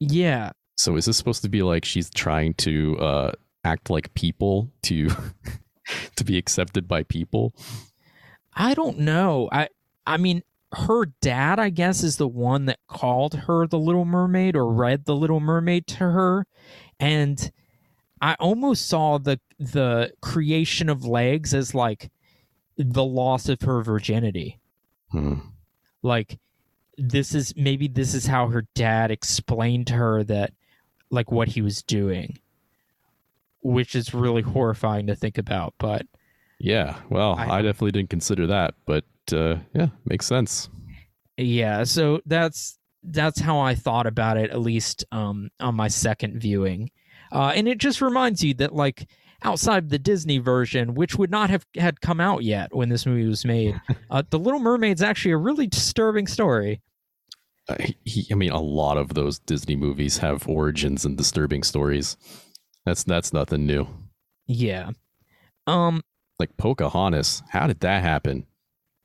yeah 0.00 0.50
So 0.76 0.96
is 0.96 1.04
this 1.04 1.16
supposed 1.16 1.42
to 1.42 1.48
be 1.48 1.62
like 1.62 1.84
she's 1.84 2.10
trying 2.10 2.54
to 2.54 2.98
uh 2.98 3.32
act 3.64 3.90
like 3.90 4.12
people 4.14 4.70
to 4.82 5.08
to 6.16 6.24
be 6.24 6.38
accepted 6.38 6.88
by 6.88 7.02
people? 7.04 7.54
I 8.54 8.74
don't 8.74 8.98
know. 8.98 9.48
I 9.52 9.68
I 10.06 10.16
mean 10.16 10.42
her 10.74 11.06
dad 11.20 11.58
I 11.58 11.70
guess 11.70 12.02
is 12.02 12.16
the 12.16 12.28
one 12.28 12.66
that 12.66 12.78
called 12.88 13.34
her 13.34 13.66
the 13.66 13.78
little 13.78 14.04
mermaid 14.04 14.56
or 14.56 14.66
read 14.66 15.04
the 15.04 15.14
little 15.14 15.40
mermaid 15.40 15.86
to 15.88 15.98
her 15.98 16.46
and 16.98 17.52
I 18.22 18.34
almost 18.38 18.86
saw 18.88 19.18
the 19.18 19.40
the 19.58 20.12
creation 20.22 20.88
of 20.88 21.04
legs 21.04 21.52
as 21.52 21.74
like 21.74 22.10
the 22.76 23.04
loss 23.04 23.48
of 23.48 23.60
her 23.62 23.82
virginity. 23.82 24.60
Hmm. 25.10 25.40
Like 26.02 26.38
this 26.96 27.34
is 27.34 27.52
maybe 27.56 27.88
this 27.88 28.14
is 28.14 28.26
how 28.26 28.48
her 28.48 28.66
dad 28.74 29.10
explained 29.10 29.88
to 29.88 29.94
her 29.94 30.22
that 30.24 30.52
like 31.12 31.30
what 31.30 31.46
he 31.48 31.62
was 31.62 31.80
doing. 31.84 32.38
Which 33.62 33.94
is 33.94 34.12
really 34.12 34.42
horrifying 34.42 35.06
to 35.06 35.14
think 35.14 35.38
about, 35.38 35.74
but 35.78 36.04
Yeah, 36.58 36.96
well, 37.10 37.36
I- 37.38 37.58
I, 37.58 37.62
definitely 37.62 37.92
didn't 37.92 38.10
consider 38.10 38.46
that, 38.48 38.74
but 38.86 39.04
uh 39.32 39.56
yeah, 39.72 39.88
makes 40.04 40.26
sense. 40.26 40.68
yeah 41.36 41.84
so 41.84 42.20
that's 42.26 42.76
that's 43.04 43.38
how 43.40 43.58
i 43.60 43.72
thought 43.74 44.06
about 44.06 44.36
it 44.36 44.50
at 44.50 44.60
least 44.60 45.04
um 45.12 45.48
on 45.60 45.74
my 45.76 45.86
second 45.88 46.38
viewing 46.40 46.90
uh 47.30 47.52
and 47.54 47.66
it 47.68 47.78
just 47.78 48.00
reminds 48.02 48.42
you 48.44 48.52
that 48.52 48.74
like 48.74 49.08
outside 49.44 49.88
the 49.88 49.98
disney 49.98 50.38
version 50.38 50.94
which 50.94 51.16
would 51.16 51.30
not 51.30 51.50
have 51.50 51.64
had 51.76 52.00
come 52.00 52.20
out 52.20 52.42
yet 52.42 52.74
when 52.74 52.88
this 52.90 53.06
movie 53.06 53.26
was 53.26 53.44
made 53.44 53.80
uh 54.10 54.22
the 54.30 54.38
little 54.38 54.60
mermaid's 54.60 55.02
actually 55.02 55.30
a 55.32 55.36
really 55.36 55.66
disturbing 55.68 56.26
story 56.26 56.80
Uh, 57.68 57.76
he, 58.04 58.26
I 58.30 58.34
mean, 58.34 58.50
a 58.50 58.60
lot 58.60 58.96
of 58.98 59.14
those 59.14 59.38
Disney 59.38 59.76
movies 59.76 60.18
have 60.18 60.48
origins 60.48 61.04
and 61.04 61.16
disturbing 61.16 61.62
stories. 61.62 62.16
That's 62.84 63.04
that's 63.04 63.32
nothing 63.32 63.66
new. 63.66 63.86
yeah 64.46 64.90
um 65.68 66.02
Like 66.40 66.56
Pocahontas, 66.56 67.42
how 67.50 67.66
did 67.68 67.80
that 67.80 68.02
happen? 68.02 68.46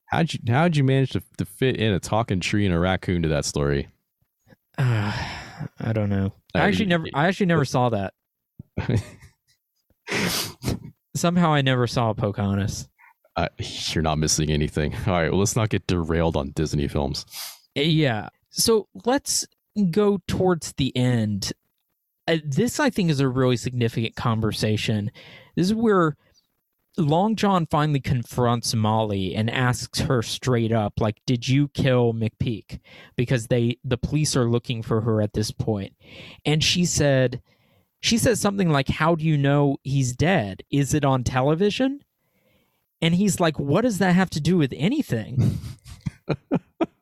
How'd 0.08 0.34
you 0.34 0.40
how'd 0.48 0.76
you 0.76 0.84
manage 0.84 1.12
to, 1.12 1.22
to 1.38 1.46
fit 1.46 1.76
in 1.78 1.94
a 1.94 2.00
talking 2.00 2.40
tree 2.40 2.66
and 2.66 2.74
a 2.74 2.80
raccoon 2.80 3.22
to 3.22 3.28
that 3.30 3.46
story? 3.46 3.90
Uh, 4.78 5.14
I 5.80 5.94
don't 5.94 6.10
know. 6.10 6.34
I 6.56 6.60
Uh, 6.62 6.68
actually 6.68 6.86
y- 6.86 6.90
never. 6.90 7.06
I 7.14 7.28
actually 7.28 7.46
never 7.48 7.66
saw 7.66 7.90
that. 7.90 8.14
Somehow, 11.16 11.52
I 11.54 11.62
never 11.62 11.88
saw 11.88 12.14
Pocahontas. 12.14 12.88
Uh, 13.38 13.48
you're 13.94 14.02
not 14.02 14.18
missing 14.18 14.50
anything. 14.50 14.96
All 15.06 15.14
right, 15.14 15.30
well, 15.30 15.38
let's 15.38 15.56
not 15.56 15.70
get 15.70 15.86
derailed 15.86 16.36
on 16.36 16.50
Disney 16.56 16.88
films. 16.88 17.24
Uh, 17.78 17.82
Yeah. 17.82 18.30
So 18.58 18.88
let's 19.06 19.48
go 19.92 20.20
towards 20.28 20.74
the 20.74 20.96
end. 20.96 21.54
Uh, 22.28 22.38
this, 22.44 22.80
I 22.80 22.90
think, 22.90 23.10
is 23.10 23.20
a 23.20 23.30
really 23.30 23.58
significant 23.58 24.16
conversation. 24.16 25.12
This 25.56 25.68
is 25.68 25.74
where 25.74 26.18
Long 26.98 27.36
John 27.36 27.68
finally 27.68 28.00
confronts 28.00 28.74
Molly 28.74 29.36
and 29.36 29.50
asks 29.50 30.00
her 30.00 30.24
straight 30.24 30.72
up, 30.72 31.00
like, 31.00 31.22
"Did 31.26 31.48
you 31.48 31.70
kill 31.70 32.14
McPeak?" 32.14 32.80
Because 33.16 33.48
they, 33.48 33.78
the 33.84 33.98
police, 33.98 34.36
are 34.36 34.50
looking 34.50 34.82
for 34.82 35.02
her 35.02 35.22
at 35.22 35.34
this 35.34 35.52
point. 35.52 35.94
and 36.46 36.64
she 36.64 36.86
said, 36.86 37.42
she 38.00 38.18
says 38.18 38.40
something 38.40 38.70
like, 38.70 38.88
"How 38.90 39.16
do 39.16 39.24
you 39.24 39.38
know 39.38 39.78
he's 39.84 40.16
dead? 40.16 40.64
Is 40.72 40.94
it 40.94 41.06
on 41.06 41.24
television?" 41.24 42.02
And 43.02 43.14
he's 43.16 43.40
like, 43.40 43.60
"What 43.60 43.82
does 43.82 44.00
that 44.00 44.16
have 44.16 44.32
to 44.32 44.42
do 44.42 44.58
with 44.58 44.74
anything?" 44.76 45.60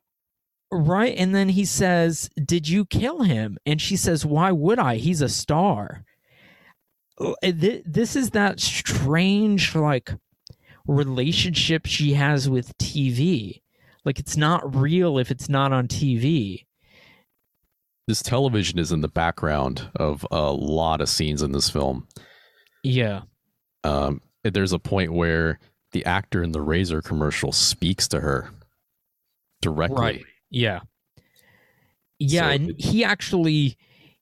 Right. 0.72 1.16
And 1.18 1.34
then 1.34 1.49
he 1.49 1.66
says, 1.66 2.30
Did 2.43 2.68
you 2.68 2.86
kill 2.86 3.24
him? 3.24 3.57
And 3.66 3.82
she 3.82 3.95
says, 3.95 4.26
Why 4.26 4.51
would 4.51 4.80
I? 4.80 4.95
He's 4.95 5.22
a 5.22 5.30
star. 5.30 6.03
This 7.41 8.16
is 8.16 8.32
that 8.32 8.59
strange, 8.59 9.74
like, 9.74 10.13
relationship 10.86 11.86
she 11.86 12.13
has 12.13 12.49
with 12.49 12.78
TV. 12.78 13.61
Like, 14.03 14.20
it's 14.20 14.38
not 14.38 14.76
real 14.76 15.18
if 15.18 15.32
it's 15.32 15.47
not 15.47 15.72
on 15.72 15.88
TV. 15.88 16.66
This 18.07 18.22
television 18.22 18.78
is 18.78 18.91
in 18.91 19.01
the 19.01 19.07
background 19.07 19.89
of 19.95 20.28
a 20.30 20.51
lot 20.51 21.01
of 21.01 21.09
scenes 21.09 21.41
in 21.41 21.53
this 21.53 21.70
film. 21.70 22.07
Yeah. 22.84 23.22
Um, 23.84 24.22
there's 24.43 24.74
a 24.74 24.80
point 24.80 25.13
where 25.13 25.59
the 25.91 26.05
actor 26.05 26.43
in 26.43 26.51
the 26.51 26.61
Razor 26.61 27.01
commercial 27.01 27.51
speaks 27.51 28.07
to 28.09 28.20
her 28.20 28.51
directly. 29.61 29.97
Right. 29.97 30.26
Yeah. 30.49 30.81
Yeah. 32.19 32.49
So 32.49 32.49
and 32.55 32.69
it- 32.71 32.81
he 32.81 33.03
actually. 33.03 33.77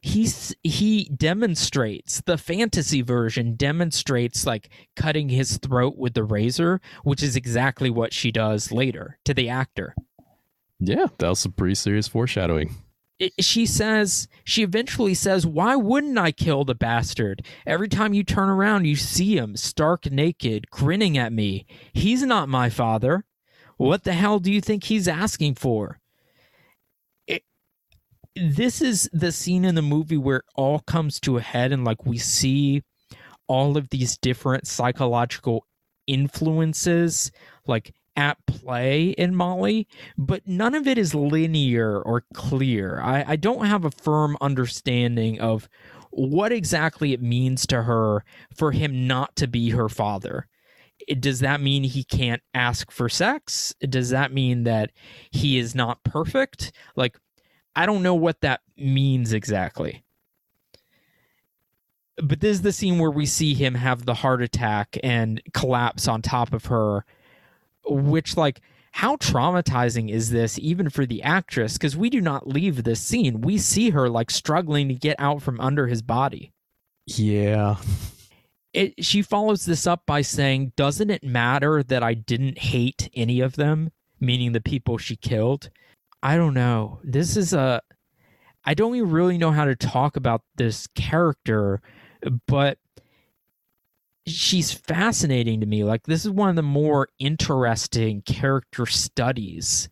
He's 0.05 0.53
he 0.63 1.05
demonstrates 1.15 2.19
the 2.25 2.37
fantasy 2.37 3.01
version 3.01 3.55
demonstrates 3.55 4.45
like 4.45 4.67
cutting 4.97 5.29
his 5.29 5.55
throat 5.59 5.95
with 5.97 6.13
the 6.13 6.25
razor, 6.25 6.81
which 7.05 7.23
is 7.23 7.37
exactly 7.37 7.89
what 7.89 8.11
she 8.13 8.29
does 8.29 8.69
later 8.69 9.17
to 9.23 9.33
the 9.33 9.47
actor. 9.47 9.95
Yeah, 10.77 11.05
that 11.19 11.29
was 11.29 11.39
some 11.39 11.53
pretty 11.53 11.75
serious 11.75 12.09
foreshadowing. 12.09 12.75
it, 13.17 13.31
she 13.39 13.65
says 13.65 14.27
she 14.43 14.61
eventually 14.61 15.13
says 15.13 15.47
why 15.47 15.77
wouldn't 15.77 16.17
i 16.17 16.33
kill 16.33 16.65
the 16.65 16.75
bastard 16.75 17.45
every 17.65 17.87
time 17.87 18.13
you 18.13 18.25
turn 18.25 18.49
around 18.49 18.83
you 18.83 18.97
see 18.97 19.37
him 19.37 19.55
stark 19.55 20.11
naked 20.11 20.69
grinning 20.69 21.17
at 21.17 21.31
me 21.31 21.65
he's 21.93 22.23
not 22.23 22.49
my 22.49 22.69
father 22.69 23.23
what 23.77 24.03
the 24.03 24.11
hell 24.13 24.39
do 24.39 24.51
you 24.51 24.59
think 24.59 24.83
he's 24.85 25.07
asking 25.07 25.53
for 25.55 26.01
this 28.35 28.81
is 28.81 29.09
the 29.13 29.31
scene 29.31 29.65
in 29.65 29.75
the 29.75 29.81
movie 29.81 30.17
where 30.17 30.37
it 30.37 30.45
all 30.55 30.79
comes 30.79 31.19
to 31.21 31.37
a 31.37 31.41
head 31.41 31.71
and 31.71 31.85
like 31.85 32.05
we 32.05 32.17
see 32.17 32.81
all 33.47 33.77
of 33.77 33.89
these 33.89 34.17
different 34.17 34.67
psychological 34.67 35.65
influences 36.07 37.31
like 37.67 37.93
at 38.15 38.37
play 38.45 39.09
in 39.09 39.35
molly 39.35 39.87
but 40.17 40.47
none 40.47 40.75
of 40.75 40.87
it 40.87 40.97
is 40.97 41.15
linear 41.15 41.99
or 42.01 42.25
clear. 42.33 42.99
I, 43.01 43.23
I 43.29 43.35
don't 43.35 43.65
have 43.65 43.85
a 43.85 43.91
firm 43.91 44.37
understanding 44.41 45.39
of 45.39 45.69
what 46.11 46.51
exactly 46.51 47.13
it 47.13 47.21
means 47.21 47.65
to 47.67 47.83
her 47.83 48.23
for 48.55 48.71
him 48.71 49.07
not 49.07 49.35
to 49.37 49.47
be 49.47 49.71
her 49.71 49.89
father. 49.89 50.47
Does 51.19 51.39
that 51.39 51.59
mean 51.59 51.83
he 51.83 52.03
can't 52.03 52.41
ask 52.53 52.91
for 52.91 53.09
sex? 53.09 53.73
Does 53.81 54.11
that 54.11 54.31
mean 54.31 54.63
that 54.63 54.91
he 55.31 55.57
is 55.57 55.73
not 55.73 56.03
perfect? 56.03 56.71
Like, 56.95 57.17
I 57.75 57.85
don't 57.85 58.03
know 58.03 58.15
what 58.15 58.41
that 58.41 58.61
means 58.77 59.33
exactly. 59.33 60.03
But 62.21 62.41
this 62.41 62.57
is 62.57 62.61
the 62.61 62.71
scene 62.71 62.99
where 62.99 63.11
we 63.11 63.25
see 63.25 63.53
him 63.53 63.73
have 63.75 64.05
the 64.05 64.13
heart 64.13 64.41
attack 64.41 64.97
and 65.03 65.41
collapse 65.53 66.07
on 66.07 66.21
top 66.21 66.53
of 66.53 66.65
her, 66.65 67.05
which, 67.85 68.37
like, 68.37 68.61
how 68.91 69.15
traumatizing 69.15 70.11
is 70.11 70.29
this 70.29 70.59
even 70.59 70.87
for 70.89 71.07
the 71.07 71.23
actress? 71.23 71.73
Because 71.73 71.97
we 71.97 72.11
do 72.11 72.21
not 72.21 72.47
leave 72.47 72.83
this 72.83 73.01
scene. 73.01 73.41
We 73.41 73.57
see 73.57 73.89
her 73.89 74.07
like 74.07 74.29
struggling 74.29 74.87
to 74.89 74.93
get 74.93 75.15
out 75.17 75.41
from 75.41 75.59
under 75.59 75.87
his 75.87 76.03
body. 76.03 76.53
Yeah. 77.07 77.77
it, 78.73 79.03
she 79.03 79.23
follows 79.23 79.65
this 79.65 79.87
up 79.87 80.05
by 80.05 80.21
saying 80.21 80.73
doesn't 80.75 81.09
it 81.09 81.23
matter 81.23 81.81
that 81.81 82.03
i 82.03 82.13
didn't 82.13 82.59
hate 82.59 83.09
any 83.15 83.41
of 83.41 83.55
them? 83.55 83.91
Meaning 84.19 84.51
the 84.51 84.61
people 84.61 84.99
she 84.99 85.15
killed 85.15 85.71
i 86.23 86.35
don't 86.35 86.55
know 86.55 86.99
this 87.03 87.37
is 87.37 87.53
a 87.53 87.79
i 88.65 88.73
don't 88.73 88.95
even 88.95 89.11
really 89.11 89.37
know 89.37 89.51
how 89.51 89.65
to 89.65 89.75
talk 89.75 90.15
about 90.17 90.41
this 90.55 90.87
character 90.95 91.79
but 92.47 92.79
she's 94.25 94.71
fascinating 94.71 95.59
to 95.59 95.65
me. 95.65 95.83
Like 95.83 96.03
this 96.03 96.25
is 96.25 96.31
one 96.31 96.49
of 96.49 96.55
the 96.55 96.63
more 96.63 97.09
interesting 97.19 98.21
character 98.21 98.85
studies 98.85 99.89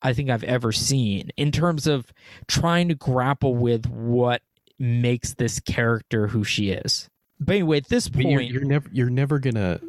I 0.00 0.12
think 0.12 0.30
I've 0.30 0.44
ever 0.44 0.70
seen 0.70 1.30
in 1.36 1.50
terms 1.50 1.86
of 1.86 2.12
trying 2.46 2.88
to 2.88 2.94
grapple 2.94 3.56
with 3.56 3.86
what 3.86 4.42
makes 4.78 5.34
this 5.34 5.58
character 5.58 6.28
who 6.28 6.44
she 6.44 6.70
is. 6.70 7.08
But 7.40 7.56
anyway, 7.56 7.78
at 7.78 7.88
this 7.88 8.08
But 8.08 8.22
you're, 8.22 8.40
point, 8.40 8.52
you're 8.52 8.64
never 8.64 8.88
you're 8.92 9.10
never 9.10 9.38
gonna 9.38 9.80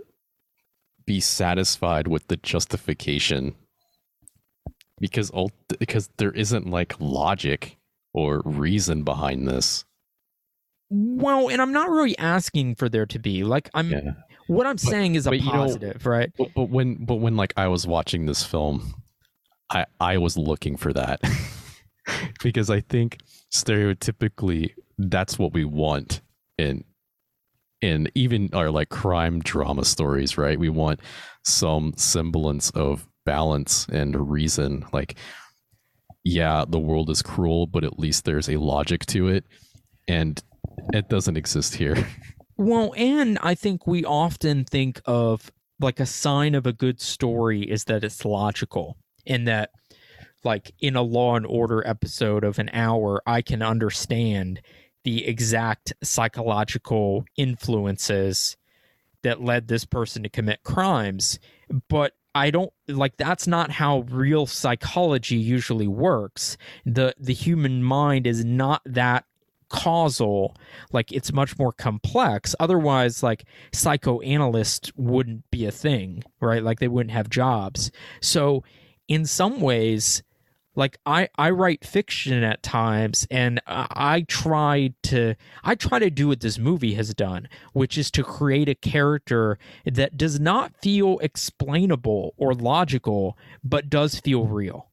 be 1.05 1.19
satisfied 1.19 2.07
with 2.07 2.27
the 2.27 2.37
justification 2.37 3.55
because 4.99 5.31
ult- 5.33 5.53
because 5.79 6.09
there 6.17 6.31
isn't 6.31 6.69
like 6.69 6.95
logic 6.99 7.77
or 8.13 8.41
reason 8.45 9.03
behind 9.03 9.47
this. 9.47 9.85
well, 10.89 11.49
and 11.49 11.61
I'm 11.61 11.71
not 11.71 11.89
really 11.89 12.17
asking 12.17 12.75
for 12.75 12.89
there 12.89 13.05
to 13.07 13.19
be 13.19 13.43
like 13.43 13.69
I'm. 13.73 13.89
Yeah. 13.91 14.11
What 14.47 14.65
I'm 14.65 14.79
saying 14.79 15.13
is 15.13 15.27
a 15.27 15.29
but 15.29 15.39
you 15.39 15.45
know- 15.45 15.51
positive, 15.51 16.05
right? 16.07 16.31
But, 16.37 16.49
but 16.55 16.69
when 16.69 17.05
but 17.05 17.15
when 17.15 17.37
like 17.37 17.53
I 17.55 17.67
was 17.67 17.85
watching 17.85 18.25
this 18.25 18.43
film, 18.43 18.95
I 19.71 19.85
I 19.99 20.17
was 20.17 20.37
looking 20.37 20.75
for 20.75 20.91
that 20.93 21.21
because 22.43 22.69
I 22.71 22.79
think 22.81 23.19
stereotypically 23.51 24.73
that's 24.97 25.37
what 25.37 25.53
we 25.53 25.65
want 25.65 26.21
in 26.57 26.83
in 27.81 28.09
even 28.15 28.49
our 28.53 28.71
like 28.71 28.89
crime 28.89 29.39
drama 29.39 29.85
stories, 29.85 30.37
right? 30.37 30.59
We 30.59 30.69
want 30.69 30.99
some 31.45 31.93
semblance 31.95 32.71
of 32.71 33.07
balance 33.29 33.85
and 33.91 34.31
reason. 34.31 34.83
Like, 34.91 35.15
yeah, 36.23 36.65
the 36.67 36.79
world 36.79 37.11
is 37.11 37.21
cruel, 37.21 37.67
but 37.67 37.83
at 37.83 37.99
least 37.99 38.25
there's 38.25 38.49
a 38.49 38.57
logic 38.57 39.05
to 39.05 39.27
it, 39.27 39.45
and 40.07 40.41
it 40.93 41.09
doesn't 41.09 41.37
exist 41.37 41.75
here. 41.75 42.07
Well, 42.57 42.91
and 42.97 43.37
I 43.43 43.53
think 43.53 43.85
we 43.85 44.03
often 44.03 44.65
think 44.65 44.99
of 45.05 45.51
like 45.79 45.99
a 45.99 46.07
sign 46.07 46.55
of 46.55 46.65
a 46.65 46.73
good 46.73 46.99
story 46.99 47.61
is 47.61 47.83
that 47.83 48.03
it's 48.03 48.25
logical, 48.25 48.97
and 49.27 49.47
that, 49.47 49.69
like, 50.43 50.73
in 50.79 50.95
a 50.95 51.03
Law 51.03 51.35
and 51.35 51.45
Order 51.45 51.85
episode 51.85 52.43
of 52.43 52.57
an 52.57 52.71
hour, 52.73 53.21
I 53.27 53.43
can 53.43 53.61
understand 53.61 54.59
the 55.03 55.27
exact 55.27 55.93
psychological 56.03 57.25
influences 57.37 58.57
that 59.21 59.43
led 59.43 59.67
this 59.67 59.85
person 59.85 60.23
to 60.23 60.29
commit 60.29 60.63
crimes. 60.63 61.39
But 61.89 62.13
I 62.35 62.51
don't 62.51 62.71
like 62.87 63.17
that's 63.17 63.47
not 63.47 63.71
how 63.71 63.99
real 64.09 64.45
psychology 64.45 65.37
usually 65.37 65.87
works. 65.87 66.57
The 66.85 67.13
the 67.19 67.33
human 67.33 67.83
mind 67.83 68.27
is 68.27 68.45
not 68.45 68.81
that 68.85 69.25
causal. 69.69 70.55
Like 70.91 71.11
it's 71.11 71.33
much 71.33 71.57
more 71.57 71.71
complex. 71.71 72.55
Otherwise 72.59 73.23
like 73.23 73.45
psychoanalysts 73.73 74.91
wouldn't 74.95 75.49
be 75.51 75.65
a 75.65 75.71
thing 75.71 76.23
right? 76.39 76.63
Like 76.63 76.79
they 76.79 76.87
wouldn't 76.87 77.11
have 77.13 77.29
jobs. 77.29 77.91
So 78.21 78.63
in 79.07 79.25
some 79.25 79.59
ways 79.59 80.23
like 80.79 80.97
i 81.05 81.27
i 81.37 81.49
write 81.49 81.85
fiction 81.85 82.41
at 82.41 82.63
times 82.63 83.27
and 83.29 83.61
i, 83.67 83.87
I 83.89 84.21
try 84.21 84.93
to 85.03 85.35
i 85.63 85.75
try 85.75 85.99
to 85.99 86.09
do 86.09 86.29
what 86.29 86.39
this 86.39 86.57
movie 86.57 86.95
has 86.95 87.13
done 87.13 87.47
which 87.73 87.97
is 87.97 88.09
to 88.11 88.23
create 88.23 88.69
a 88.69 88.75
character 88.75 89.59
that 89.85 90.17
does 90.17 90.39
not 90.39 90.73
feel 90.81 91.19
explainable 91.19 92.33
or 92.37 92.55
logical 92.55 93.37
but 93.63 93.89
does 93.89 94.19
feel 94.19 94.47
real 94.47 94.89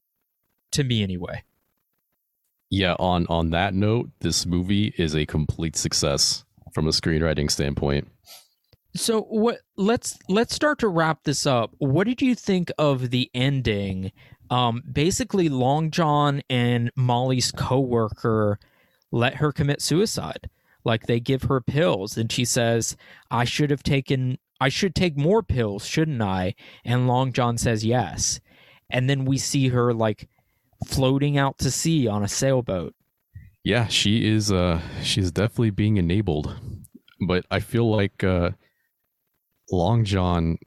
to 0.72 0.84
me 0.84 1.02
anyway 1.02 1.42
yeah 2.68 2.96
on 2.98 3.26
on 3.28 3.50
that 3.50 3.72
note 3.72 4.10
this 4.20 4.44
movie 4.44 4.92
is 4.98 5.14
a 5.14 5.24
complete 5.24 5.76
success 5.76 6.44
from 6.74 6.86
a 6.86 6.90
screenwriting 6.90 7.50
standpoint 7.50 8.08
So 8.96 9.22
what 9.22 9.58
let's 9.76 10.18
let's 10.28 10.54
start 10.54 10.78
to 10.78 10.88
wrap 10.88 11.24
this 11.24 11.46
up. 11.46 11.72
What 11.78 12.06
did 12.06 12.22
you 12.22 12.34
think 12.34 12.72
of 12.78 13.10
the 13.10 13.30
ending? 13.34 14.10
Um 14.50 14.82
basically 14.90 15.48
Long 15.48 15.90
John 15.90 16.42
and 16.48 16.90
Molly's 16.96 17.52
coworker 17.52 18.58
let 19.10 19.36
her 19.36 19.52
commit 19.52 19.82
suicide. 19.82 20.50
Like 20.84 21.06
they 21.06 21.20
give 21.20 21.44
her 21.44 21.60
pills 21.60 22.16
and 22.16 22.30
she 22.30 22.44
says, 22.44 22.96
"I 23.30 23.44
should 23.44 23.70
have 23.70 23.82
taken 23.82 24.38
I 24.60 24.68
should 24.68 24.94
take 24.94 25.16
more 25.16 25.42
pills, 25.42 25.86
shouldn't 25.86 26.22
I?" 26.22 26.54
And 26.84 27.06
Long 27.06 27.32
John 27.32 27.58
says 27.58 27.84
yes. 27.84 28.40
And 28.88 29.10
then 29.10 29.24
we 29.24 29.38
see 29.38 29.68
her 29.68 29.92
like 29.92 30.28
floating 30.86 31.36
out 31.38 31.58
to 31.58 31.70
sea 31.70 32.06
on 32.06 32.22
a 32.22 32.28
sailboat. 32.28 32.94
Yeah, 33.64 33.88
she 33.88 34.28
is. 34.28 34.52
Uh, 34.52 34.80
she's 35.02 35.32
definitely 35.32 35.70
being 35.70 35.96
enabled, 35.96 36.56
but 37.26 37.44
I 37.50 37.58
feel 37.58 37.90
like 37.90 38.22
uh, 38.22 38.50
Long 39.72 40.04
John, 40.04 40.58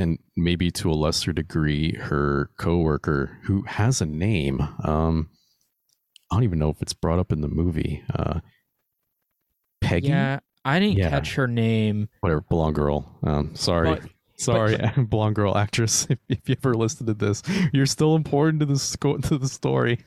and 0.00 0.18
maybe 0.36 0.70
to 0.72 0.90
a 0.90 0.94
lesser 0.94 1.32
degree, 1.32 1.94
her 1.96 2.50
coworker, 2.58 3.38
who 3.44 3.62
has 3.62 4.00
a 4.00 4.06
name. 4.06 4.60
Um, 4.84 5.30
I 6.30 6.36
don't 6.36 6.44
even 6.44 6.58
know 6.58 6.70
if 6.70 6.80
it's 6.82 6.92
brought 6.94 7.18
up 7.18 7.30
in 7.32 7.40
the 7.40 7.48
movie. 7.48 8.02
Uh, 8.14 8.40
Peggy, 9.80 10.08
Yeah, 10.08 10.40
I 10.64 10.78
didn't 10.78 10.98
Yeah. 10.98 11.10
catch 11.10 11.34
her 11.34 11.46
name. 11.46 12.08
whatever, 12.20 12.42
blonde 12.42 12.74
girl. 12.74 13.18
Um, 13.22 13.54
sorry. 13.54 13.94
But- 14.00 14.10
Sorry, 14.36 14.78
blonde 14.96 15.34
girl 15.34 15.54
actress. 15.54 16.06
If, 16.10 16.18
if 16.30 16.48
you 16.48 16.56
ever 16.64 16.72
listened 16.74 17.08
to 17.08 17.14
this, 17.14 17.42
you're 17.74 17.84
still 17.84 18.16
important 18.16 18.60
to 18.60 18.66
the 18.66 18.78
sco- 18.78 19.18
to 19.28 19.36
the 19.36 19.48
story. 19.48 19.98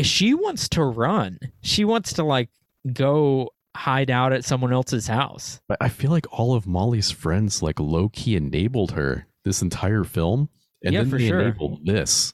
she 0.00 0.32
wants 0.32 0.70
to 0.70 0.82
run. 0.82 1.38
She 1.60 1.84
wants 1.84 2.14
to 2.14 2.24
like 2.24 2.48
go 2.94 3.50
hide 3.76 4.10
out 4.10 4.32
at 4.32 4.42
someone 4.42 4.72
else's 4.72 5.06
house. 5.06 5.60
But 5.68 5.76
I 5.82 5.90
feel 5.90 6.10
like 6.10 6.26
all 6.32 6.54
of 6.54 6.66
Molly's 6.66 7.10
friends 7.10 7.62
like 7.62 7.78
low 7.78 8.08
key 8.08 8.36
enabled 8.36 8.92
her 8.92 9.26
this 9.44 9.62
entire 9.62 10.04
film, 10.04 10.48
and 10.82 10.94
Yeah, 10.94 11.00
then 11.02 11.10
for 11.10 11.18
they 11.18 11.28
sure. 11.28 11.40
enabled 11.40 11.84
this. 11.86 12.32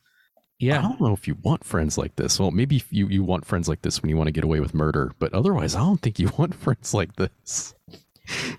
Yeah, 0.58 0.78
I 0.78 0.82
don't 0.82 1.00
know 1.00 1.14
if 1.14 1.26
you 1.26 1.36
want 1.42 1.64
friends 1.64 1.96
like 1.96 2.16
this. 2.16 2.38
Well, 2.38 2.50
maybe 2.50 2.82
you 2.90 3.08
you 3.08 3.24
want 3.24 3.46
friends 3.46 3.66
like 3.68 3.80
this 3.82 4.02
when 4.02 4.10
you 4.10 4.16
want 4.16 4.28
to 4.28 4.32
get 4.32 4.44
away 4.44 4.60
with 4.60 4.74
murder, 4.74 5.12
but 5.18 5.32
otherwise, 5.32 5.74
I 5.74 5.80
don't 5.80 6.00
think 6.02 6.18
you 6.18 6.30
want 6.38 6.54
friends 6.54 6.92
like 6.92 7.16
this. 7.16 7.74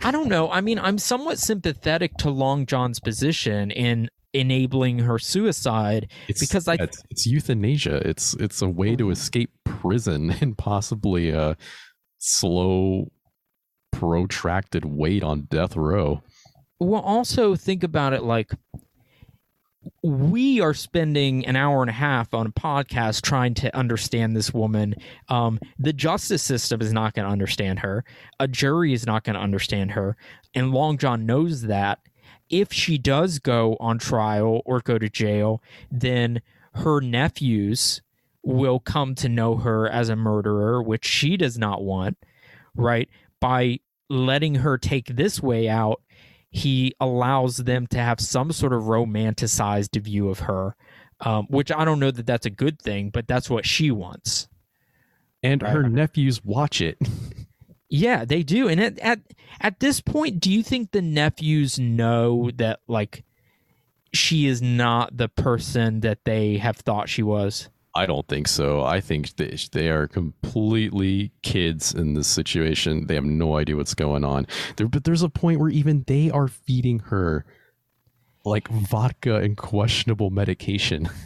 I 0.03 0.11
don't 0.11 0.27
know. 0.27 0.51
I 0.51 0.61
mean, 0.61 0.79
I'm 0.79 0.97
somewhat 0.97 1.37
sympathetic 1.39 2.17
to 2.17 2.29
Long 2.29 2.65
John's 2.65 2.99
position 2.99 3.71
in 3.71 4.09
enabling 4.33 4.99
her 4.99 5.19
suicide 5.19 6.09
It's 6.27 6.39
Because 6.39 6.67
I- 6.67 6.75
it's, 6.75 7.03
it's 7.09 7.25
euthanasia. 7.25 8.01
It's 8.07 8.33
it's 8.35 8.61
a 8.61 8.67
way 8.67 8.95
to 8.95 9.05
mm. 9.05 9.11
escape 9.11 9.51
prison 9.65 10.31
and 10.41 10.57
possibly 10.57 11.29
a 11.29 11.55
slow, 12.17 13.11
protracted 13.91 14.85
wait 14.85 15.23
on 15.23 15.47
death 15.49 15.75
row. 15.75 16.23
Well 16.81 17.01
also 17.01 17.55
think 17.55 17.83
about 17.83 18.13
it 18.13 18.23
like 18.23 18.51
we 20.03 20.61
are 20.61 20.73
spending 20.73 21.45
an 21.45 21.55
hour 21.55 21.81
and 21.81 21.89
a 21.89 21.93
half 21.93 22.33
on 22.33 22.47
a 22.47 22.51
podcast 22.51 23.21
trying 23.21 23.53
to 23.55 23.75
understand 23.75 24.35
this 24.35 24.53
woman. 24.53 24.93
Um, 25.27 25.59
the 25.79 25.93
justice 25.93 26.43
system 26.43 26.81
is 26.81 26.93
not 26.93 27.15
going 27.15 27.25
to 27.25 27.31
understand 27.31 27.79
her. 27.79 28.03
A 28.39 28.47
jury 28.47 28.93
is 28.93 29.07
not 29.07 29.23
going 29.23 29.35
to 29.35 29.41
understand 29.41 29.91
her. 29.91 30.15
And 30.53 30.71
long 30.71 30.97
john 30.97 31.25
knows 31.25 31.63
that. 31.63 31.99
If 32.49 32.73
she 32.73 32.97
does 32.97 33.39
go 33.39 33.77
on 33.79 33.97
trial 33.97 34.61
or 34.65 34.81
go 34.81 34.97
to 34.97 35.09
jail 35.09 35.63
then 35.89 36.41
her 36.73 36.99
nephews 36.99 38.01
will 38.43 38.79
come 38.79 39.13
to 39.15 39.29
know 39.29 39.55
her 39.55 39.87
as 39.87 40.09
a 40.09 40.15
murderer 40.15 40.81
which 40.81 41.05
she 41.05 41.37
does 41.37 41.57
not 41.57 41.83
want 41.83 42.17
right? 42.75 43.09
By 43.39 43.79
letting 44.09 44.55
her 44.55 44.77
take 44.77 45.07
this 45.07 45.41
way 45.41 45.69
out 45.69 46.01
he 46.51 46.93
allows 46.99 47.57
them 47.57 47.87
to 47.87 47.97
have 47.97 48.19
some 48.19 48.51
sort 48.51 48.73
of 48.73 48.83
romanticized 48.83 49.99
view 50.01 50.29
of 50.29 50.41
her, 50.41 50.75
um, 51.21 51.47
which 51.49 51.71
I 51.71 51.85
don't 51.85 51.99
know 51.99 52.11
that 52.11 52.25
that's 52.25 52.45
a 52.45 52.51
good 52.51 52.81
thing, 52.81 53.09
but 53.09 53.27
that's 53.27 53.49
what 53.49 53.65
she 53.65 53.89
wants. 53.89 54.47
And 55.41 55.61
her 55.63 55.89
nephews 55.89 56.43
watch 56.43 56.81
it. 56.81 56.97
Yeah, 57.93 58.23
they 58.23 58.41
do. 58.41 58.69
And 58.69 58.79
at, 58.79 58.97
at 58.99 59.19
at 59.59 59.81
this 59.81 59.99
point, 59.99 60.39
do 60.39 60.49
you 60.49 60.63
think 60.63 60.91
the 60.91 61.01
nephews 61.01 61.77
know 61.77 62.49
that 62.55 62.79
like 62.87 63.25
she 64.13 64.47
is 64.47 64.61
not 64.61 65.17
the 65.17 65.27
person 65.27 65.99
that 65.99 66.19
they 66.23 66.55
have 66.55 66.77
thought 66.77 67.09
she 67.09 67.21
was? 67.21 67.69
I 67.93 68.05
don't 68.05 68.27
think 68.27 68.47
so. 68.47 68.83
I 68.83 69.01
think 69.01 69.35
they, 69.35 69.57
they 69.71 69.89
are 69.89 70.07
completely 70.07 71.31
kids 71.41 71.93
in 71.93 72.13
this 72.13 72.27
situation. 72.27 73.07
They 73.07 73.15
have 73.15 73.25
no 73.25 73.57
idea 73.57 73.75
what's 73.75 73.93
going 73.93 74.23
on. 74.23 74.47
There, 74.77 74.87
but 74.87 75.03
there's 75.03 75.23
a 75.23 75.29
point 75.29 75.59
where 75.59 75.69
even 75.69 76.03
they 76.07 76.29
are 76.29 76.47
feeding 76.47 76.99
her 76.99 77.45
like 78.45 78.67
vodka 78.69 79.35
and 79.35 79.57
questionable 79.57 80.29
medication. 80.29 81.09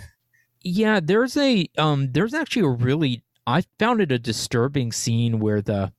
Yeah, 0.67 0.99
there's 0.99 1.37
a 1.37 1.69
um 1.77 2.11
there's 2.11 2.33
actually 2.33 2.63
a 2.63 2.69
really 2.69 3.23
I 3.45 3.65
found 3.77 4.01
it 4.01 4.11
a 4.11 4.17
disturbing 4.17 4.91
scene 4.91 5.39
where 5.39 5.61
the 5.61 5.93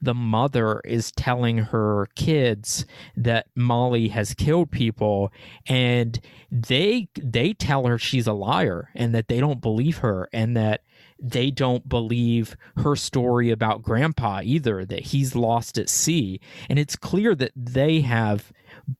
the 0.00 0.14
mother 0.14 0.80
is 0.84 1.12
telling 1.12 1.58
her 1.58 2.08
kids 2.14 2.86
that 3.16 3.46
Molly 3.54 4.08
has 4.08 4.34
killed 4.34 4.70
people 4.70 5.32
and 5.66 6.20
they 6.50 7.08
they 7.20 7.52
tell 7.52 7.86
her 7.86 7.98
she's 7.98 8.26
a 8.26 8.32
liar 8.32 8.90
and 8.94 9.14
that 9.14 9.28
they 9.28 9.40
don't 9.40 9.60
believe 9.60 9.98
her 9.98 10.28
and 10.32 10.56
that 10.56 10.82
they 11.20 11.50
don't 11.50 11.88
believe 11.88 12.56
her 12.76 12.94
story 12.94 13.50
about 13.50 13.82
grandpa 13.82 14.40
either 14.42 14.84
that 14.84 15.00
he's 15.00 15.34
lost 15.34 15.76
at 15.76 15.88
sea. 15.88 16.40
And 16.68 16.78
it's 16.78 16.96
clear 16.96 17.34
that 17.34 17.52
they 17.56 18.02
have 18.02 18.52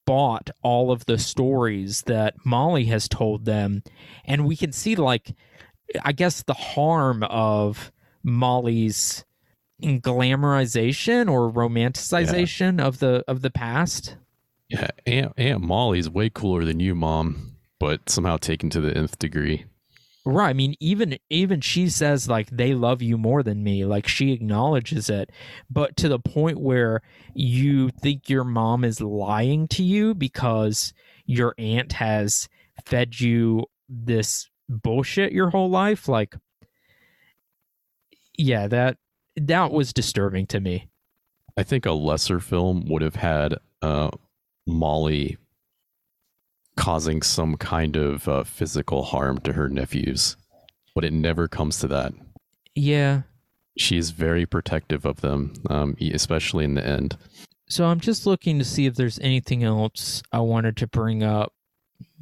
bought 0.04 0.50
all 0.62 0.90
of 0.90 1.06
the 1.06 1.18
stories 1.18 2.02
that 2.02 2.34
Molly 2.44 2.86
has 2.86 3.08
told 3.08 3.44
them. 3.44 3.82
And 4.24 4.46
we 4.46 4.56
can 4.56 4.72
see 4.72 4.96
like 4.96 5.34
I 6.04 6.12
guess 6.12 6.42
the 6.42 6.54
harm 6.54 7.22
of 7.24 7.92
Molly's 8.22 9.24
glamorization 9.82 11.30
or 11.30 11.50
romanticization 11.50 12.80
of 12.80 12.98
the 12.98 13.24
of 13.28 13.42
the 13.42 13.50
past. 13.50 14.16
Yeah, 14.68 14.88
Aunt, 15.06 15.32
Aunt 15.36 15.62
Molly's 15.62 16.10
way 16.10 16.30
cooler 16.30 16.64
than 16.64 16.80
you, 16.80 16.94
mom, 16.94 17.56
but 17.78 18.10
somehow 18.10 18.36
taken 18.36 18.68
to 18.70 18.80
the 18.80 18.96
nth 18.96 19.18
degree. 19.18 19.64
Right. 20.24 20.50
I 20.50 20.52
mean, 20.52 20.74
even 20.78 21.18
even 21.30 21.62
she 21.62 21.88
says 21.88 22.28
like 22.28 22.50
they 22.50 22.74
love 22.74 23.00
you 23.00 23.16
more 23.16 23.42
than 23.42 23.62
me. 23.62 23.86
Like 23.86 24.06
she 24.06 24.32
acknowledges 24.32 25.08
it, 25.08 25.30
but 25.70 25.96
to 25.96 26.08
the 26.08 26.18
point 26.18 26.60
where 26.60 27.00
you 27.32 27.88
think 27.88 28.28
your 28.28 28.44
mom 28.44 28.84
is 28.84 29.00
lying 29.00 29.68
to 29.68 29.82
you 29.82 30.14
because 30.14 30.92
your 31.24 31.54
aunt 31.56 31.92
has 31.92 32.48
fed 32.84 33.18
you 33.18 33.64
this 33.88 34.50
bullshit 34.68 35.32
your 35.32 35.48
whole 35.48 35.70
life. 35.70 36.08
Like, 36.08 36.36
yeah, 38.36 38.68
that 38.68 38.98
that 39.46 39.70
was 39.70 39.92
disturbing 39.92 40.46
to 40.46 40.60
me. 40.60 40.88
I 41.56 41.62
think 41.62 41.86
a 41.86 41.92
lesser 41.92 42.40
film 42.40 42.86
would 42.88 43.02
have 43.02 43.16
had 43.16 43.56
uh, 43.82 44.10
Molly 44.66 45.38
causing 46.76 47.22
some 47.22 47.56
kind 47.56 47.96
of 47.96 48.28
uh, 48.28 48.44
physical 48.44 49.02
harm 49.02 49.38
to 49.38 49.52
her 49.54 49.68
nephews, 49.68 50.36
but 50.94 51.04
it 51.04 51.12
never 51.12 51.48
comes 51.48 51.80
to 51.80 51.88
that. 51.88 52.12
Yeah. 52.74 53.22
She 53.76 53.96
is 53.96 54.10
very 54.10 54.46
protective 54.46 55.04
of 55.04 55.20
them, 55.20 55.54
um, 55.68 55.96
especially 56.00 56.64
in 56.64 56.74
the 56.74 56.86
end. 56.86 57.16
So 57.68 57.84
I'm 57.84 58.00
just 58.00 58.26
looking 58.26 58.58
to 58.58 58.64
see 58.64 58.86
if 58.86 58.94
there's 58.94 59.18
anything 59.18 59.64
else 59.64 60.22
I 60.32 60.40
wanted 60.40 60.76
to 60.78 60.86
bring 60.86 61.22
up 61.22 61.52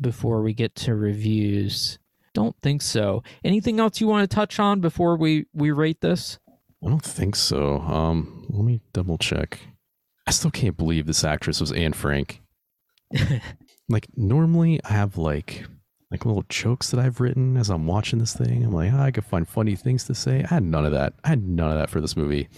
before 0.01 0.43
we 0.43 0.55
get 0.55 0.74
to 0.76 0.94
reviews. 0.94 1.98
Don't 2.34 2.56
think 2.62 2.82
so. 2.82 3.22
Anything 3.44 3.80
else 3.80 4.01
you 4.01 4.06
want 4.06 4.28
to 4.28 4.34
touch 4.34 4.59
on 4.59 4.80
before 4.80 5.16
we 5.16 5.47
we 5.55 5.70
rate 5.70 6.01
this? 6.01 6.38
I 6.84 6.88
don't 6.88 7.02
think 7.02 7.36
so. 7.36 7.80
Um, 7.80 8.46
let 8.50 8.64
me 8.64 8.80
double 8.92 9.18
check. 9.18 9.58
I 10.26 10.30
still 10.30 10.50
can't 10.50 10.76
believe 10.76 11.06
this 11.06 11.24
actress 11.24 11.60
was 11.60 11.72
Anne 11.72 11.92
Frank. 11.92 12.42
like 13.88 14.06
normally, 14.16 14.80
I 14.84 14.92
have 14.92 15.16
like 15.16 15.64
like 16.10 16.24
little 16.24 16.44
jokes 16.48 16.90
that 16.90 17.00
I've 17.00 17.20
written 17.20 17.56
as 17.56 17.70
I'm 17.70 17.86
watching 17.86 18.18
this 18.18 18.34
thing. 18.34 18.64
I'm 18.64 18.72
like, 18.72 18.92
"Ah, 18.92 19.04
I 19.04 19.10
could 19.10 19.24
find 19.24 19.48
funny 19.48 19.76
things 19.76 20.04
to 20.04 20.14
say. 20.14 20.44
I 20.44 20.54
had 20.54 20.62
none 20.62 20.84
of 20.84 20.92
that. 20.92 21.14
I 21.24 21.28
had 21.28 21.46
none 21.46 21.70
of 21.70 21.78
that 21.78 21.90
for 21.90 22.00
this 22.00 22.16
movie. 22.16 22.48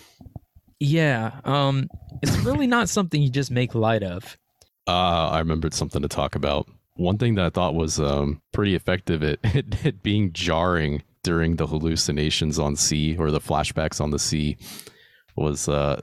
Yeah, 0.80 1.40
um 1.44 1.88
it's 2.22 2.36
really 2.38 2.66
not 2.66 2.88
something 2.88 3.20
you 3.22 3.30
just 3.30 3.50
make 3.50 3.74
light 3.74 4.02
of. 4.02 4.36
Uh, 4.86 5.28
I 5.28 5.38
remembered 5.40 5.74
something 5.74 6.02
to 6.02 6.08
talk 6.08 6.34
about. 6.34 6.66
One 6.94 7.18
thing 7.18 7.34
that 7.34 7.44
I 7.44 7.50
thought 7.50 7.74
was 7.74 8.00
um, 8.00 8.40
pretty 8.52 8.74
effective 8.74 9.22
at, 9.22 9.38
at, 9.44 9.86
at 9.86 10.02
being 10.02 10.32
jarring 10.32 11.02
during 11.28 11.56
the 11.56 11.66
hallucinations 11.66 12.58
on 12.58 12.74
sea 12.74 13.16
or 13.18 13.30
the 13.30 13.40
flashbacks 13.40 14.00
on 14.00 14.10
the 14.10 14.18
sea 14.18 14.56
was 15.36 15.68
uh, 15.68 16.00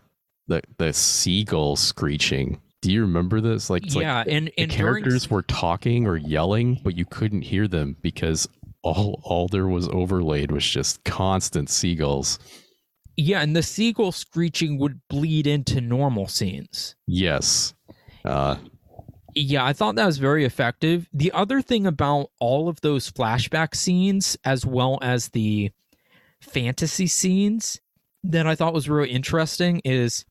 the 0.47 0.61
the 0.77 0.93
seagull 0.93 1.75
screeching. 1.75 2.61
Do 2.81 2.91
you 2.91 3.01
remember 3.01 3.41
this? 3.41 3.69
Like, 3.71 3.85
it's 3.87 3.95
yeah, 3.95 4.17
like 4.19 4.27
and 4.27 4.47
the 4.47 4.59
and 4.59 4.71
during- 4.71 5.01
characters 5.03 5.29
were 5.29 5.41
talking 5.41 6.05
or 6.05 6.15
yelling, 6.17 6.79
but 6.83 6.95
you 6.95 7.05
couldn't 7.05 7.41
hear 7.41 7.67
them 7.67 7.97
because 8.01 8.47
all 8.83 9.19
all 9.23 9.47
there 9.47 9.67
was 9.67 9.87
overlaid 9.89 10.51
was 10.51 10.63
just 10.63 11.03
constant 11.03 11.69
seagulls. 11.69 12.37
yeah, 13.17 13.41
and 13.41 13.55
the 13.55 13.63
seagull 13.63 14.11
screeching 14.11 14.77
would 14.77 14.99
bleed 15.09 15.47
into 15.47 15.81
normal 15.81 16.27
scenes. 16.27 16.95
Yes, 17.07 17.73
Uh, 18.23 18.57
Yeah, 19.35 19.65
I 19.65 19.73
thought 19.73 19.95
that 19.95 20.05
was 20.05 20.17
very 20.17 20.45
effective. 20.45 21.09
The 21.13 21.31
other 21.33 21.61
thing 21.61 21.85
about 21.85 22.31
all 22.39 22.69
of 22.69 22.79
those 22.81 23.11
flashback 23.11 23.75
scenes, 23.75 24.37
as 24.45 24.65
well 24.65 24.97
as 25.01 25.29
the 25.29 25.71
fantasy 26.39 27.07
scenes, 27.07 27.81
that 28.23 28.47
I 28.47 28.55
thought 28.55 28.73
was 28.73 28.89
really 28.89 29.11
interesting 29.11 29.81
is 29.83 30.25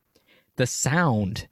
the 0.56 0.66
sound. 0.66 1.48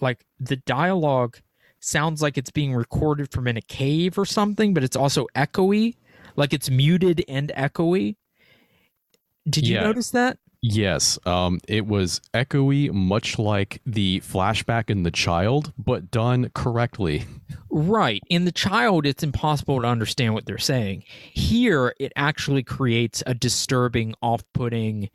Like 0.00 0.24
the 0.40 0.56
dialogue 0.56 1.38
sounds 1.78 2.22
like 2.22 2.38
it's 2.38 2.50
being 2.50 2.74
recorded 2.74 3.30
from 3.30 3.46
in 3.46 3.58
a 3.58 3.62
cave 3.62 4.16
or 4.18 4.24
something, 4.24 4.72
but 4.72 4.82
it's 4.82 4.96
also 4.96 5.26
echoey, 5.36 5.96
like 6.36 6.54
it's 6.54 6.70
muted 6.70 7.22
and 7.28 7.52
echoey. 7.54 8.16
Did 9.48 9.68
you 9.68 9.74
Yeah. 9.74 9.82
notice 9.82 10.10
that? 10.12 10.38
Yes, 10.64 11.18
um, 11.26 11.60
it 11.68 11.86
was 11.86 12.20
echoey, 12.32 12.92
much 12.92 13.38
like 13.38 13.80
the 13.84 14.20
flashback 14.20 14.90
in 14.90 15.02
The 15.02 15.10
Child, 15.10 15.72
but 15.78 16.10
done 16.10 16.50
correctly. 16.54 17.24
Right. 17.70 18.22
In 18.30 18.44
the 18.44 18.52
child, 18.52 19.04
it's 19.04 19.22
impossible 19.22 19.80
to 19.82 19.86
understand 19.86 20.32
what 20.32 20.46
they're 20.46 20.58
saying. 20.58 21.04
Here, 21.32 21.94
it 21.98 22.12
actually 22.16 22.62
creates 22.62 23.22
a 23.26 23.34
disturbing, 23.34 24.14
off 24.22 24.44
putting 24.54 25.10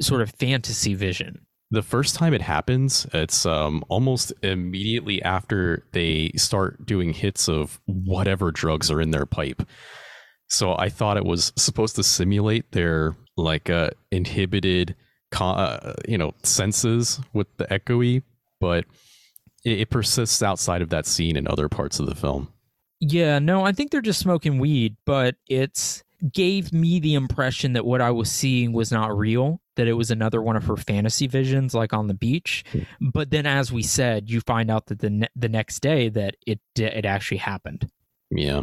sort 0.00 0.20
of 0.20 0.30
fantasy 0.30 0.94
vision. 0.94 1.46
The 1.70 1.82
first 1.82 2.14
time 2.14 2.34
it 2.34 2.42
happens, 2.42 3.06
it's 3.12 3.46
um, 3.46 3.84
almost 3.88 4.32
immediately 4.42 5.22
after 5.22 5.84
they 5.92 6.30
start 6.36 6.86
doing 6.86 7.12
hits 7.12 7.48
of 7.48 7.80
whatever 7.86 8.52
drugs 8.52 8.90
are 8.90 9.00
in 9.00 9.10
their 9.10 9.26
pipe. 9.26 9.62
So 10.48 10.76
I 10.76 10.88
thought 10.88 11.16
it 11.16 11.24
was 11.24 11.52
supposed 11.56 11.96
to 11.96 12.04
simulate 12.04 12.70
their 12.72 13.16
like 13.36 13.70
uh, 13.70 13.90
inhibited, 14.10 14.94
co- 15.30 15.46
uh, 15.46 15.94
you 16.08 16.18
know, 16.18 16.34
senses 16.42 17.20
with 17.32 17.48
the 17.56 17.66
echoey, 17.66 18.22
but 18.60 18.84
it, 19.64 19.80
it 19.80 19.90
persists 19.90 20.42
outside 20.42 20.82
of 20.82 20.90
that 20.90 21.06
scene 21.06 21.36
in 21.36 21.46
other 21.48 21.68
parts 21.68 21.98
of 21.98 22.06
the 22.06 22.14
film. 22.14 22.48
Yeah, 23.00 23.38
no, 23.38 23.64
I 23.64 23.72
think 23.72 23.90
they're 23.90 24.00
just 24.00 24.20
smoking 24.20 24.58
weed, 24.58 24.96
but 25.04 25.36
it's 25.48 26.02
gave 26.32 26.72
me 26.72 27.00
the 27.00 27.14
impression 27.14 27.74
that 27.74 27.84
what 27.84 28.00
I 28.00 28.10
was 28.10 28.30
seeing 28.30 28.72
was 28.72 28.90
not 28.90 29.16
real, 29.16 29.60
that 29.76 29.88
it 29.88 29.92
was 29.92 30.10
another 30.10 30.40
one 30.40 30.56
of 30.56 30.64
her 30.64 30.76
fantasy 30.76 31.26
visions 31.26 31.74
like 31.74 31.92
on 31.92 32.06
the 32.06 32.14
beach. 32.14 32.64
But 33.00 33.30
then 33.30 33.46
as 33.46 33.70
we 33.70 33.82
said, 33.82 34.30
you 34.30 34.40
find 34.40 34.70
out 34.70 34.86
that 34.86 35.00
the 35.00 35.10
ne- 35.10 35.28
the 35.36 35.48
next 35.48 35.80
day 35.80 36.08
that 36.10 36.36
it 36.46 36.60
it 36.76 37.04
actually 37.04 37.38
happened. 37.38 37.90
Yeah. 38.30 38.62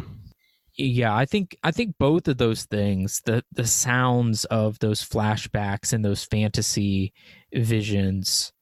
Yeah 0.76 1.14
i 1.14 1.24
think 1.24 1.56
i 1.62 1.70
think 1.70 1.94
both 1.98 2.28
of 2.28 2.38
those 2.38 2.64
things 2.64 3.20
the 3.26 3.44
the 3.52 3.66
sounds 3.66 4.44
of 4.46 4.78
those 4.78 5.02
flashbacks 5.02 5.92
and 5.92 6.04
those 6.04 6.24
fantasy 6.24 7.12
visions 7.52 8.52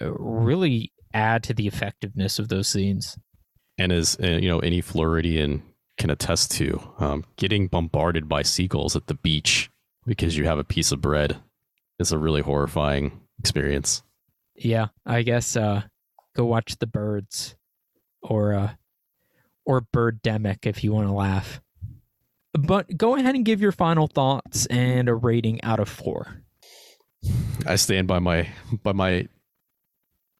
uh, 0.00 0.12
really 0.12 0.92
add 1.12 1.42
to 1.42 1.54
the 1.54 1.66
effectiveness 1.66 2.38
of 2.38 2.48
those 2.48 2.68
scenes. 2.68 3.18
And 3.78 3.92
as 3.92 4.16
uh, 4.22 4.26
you 4.26 4.48
know 4.48 4.60
any 4.60 4.80
floridian 4.80 5.62
can 5.98 6.10
attest 6.10 6.52
to 6.52 6.80
um, 6.98 7.24
getting 7.36 7.66
bombarded 7.66 8.28
by 8.28 8.42
seagulls 8.42 8.96
at 8.96 9.06
the 9.06 9.14
beach 9.14 9.70
because 10.06 10.36
you 10.36 10.46
have 10.46 10.58
a 10.58 10.64
piece 10.64 10.92
of 10.92 11.00
bread 11.00 11.36
is 11.98 12.10
a 12.10 12.18
really 12.18 12.40
horrifying 12.40 13.20
experience. 13.38 14.02
Yeah 14.54 14.88
i 15.06 15.22
guess 15.22 15.56
uh 15.56 15.82
go 16.36 16.44
watch 16.44 16.76
the 16.78 16.86
birds 16.86 17.56
or 18.22 18.54
uh 18.54 18.70
or 19.70 19.80
birdemic 19.80 20.66
if 20.66 20.82
you 20.82 20.92
want 20.92 21.06
to 21.06 21.12
laugh. 21.12 21.60
But 22.52 22.96
go 22.96 23.14
ahead 23.14 23.36
and 23.36 23.44
give 23.44 23.60
your 23.60 23.70
final 23.70 24.08
thoughts 24.08 24.66
and 24.66 25.08
a 25.08 25.14
rating 25.14 25.62
out 25.62 25.78
of 25.78 25.88
four. 25.88 26.42
I 27.64 27.76
stand 27.76 28.08
by 28.08 28.18
my 28.18 28.48
by 28.82 28.92
my 28.92 29.28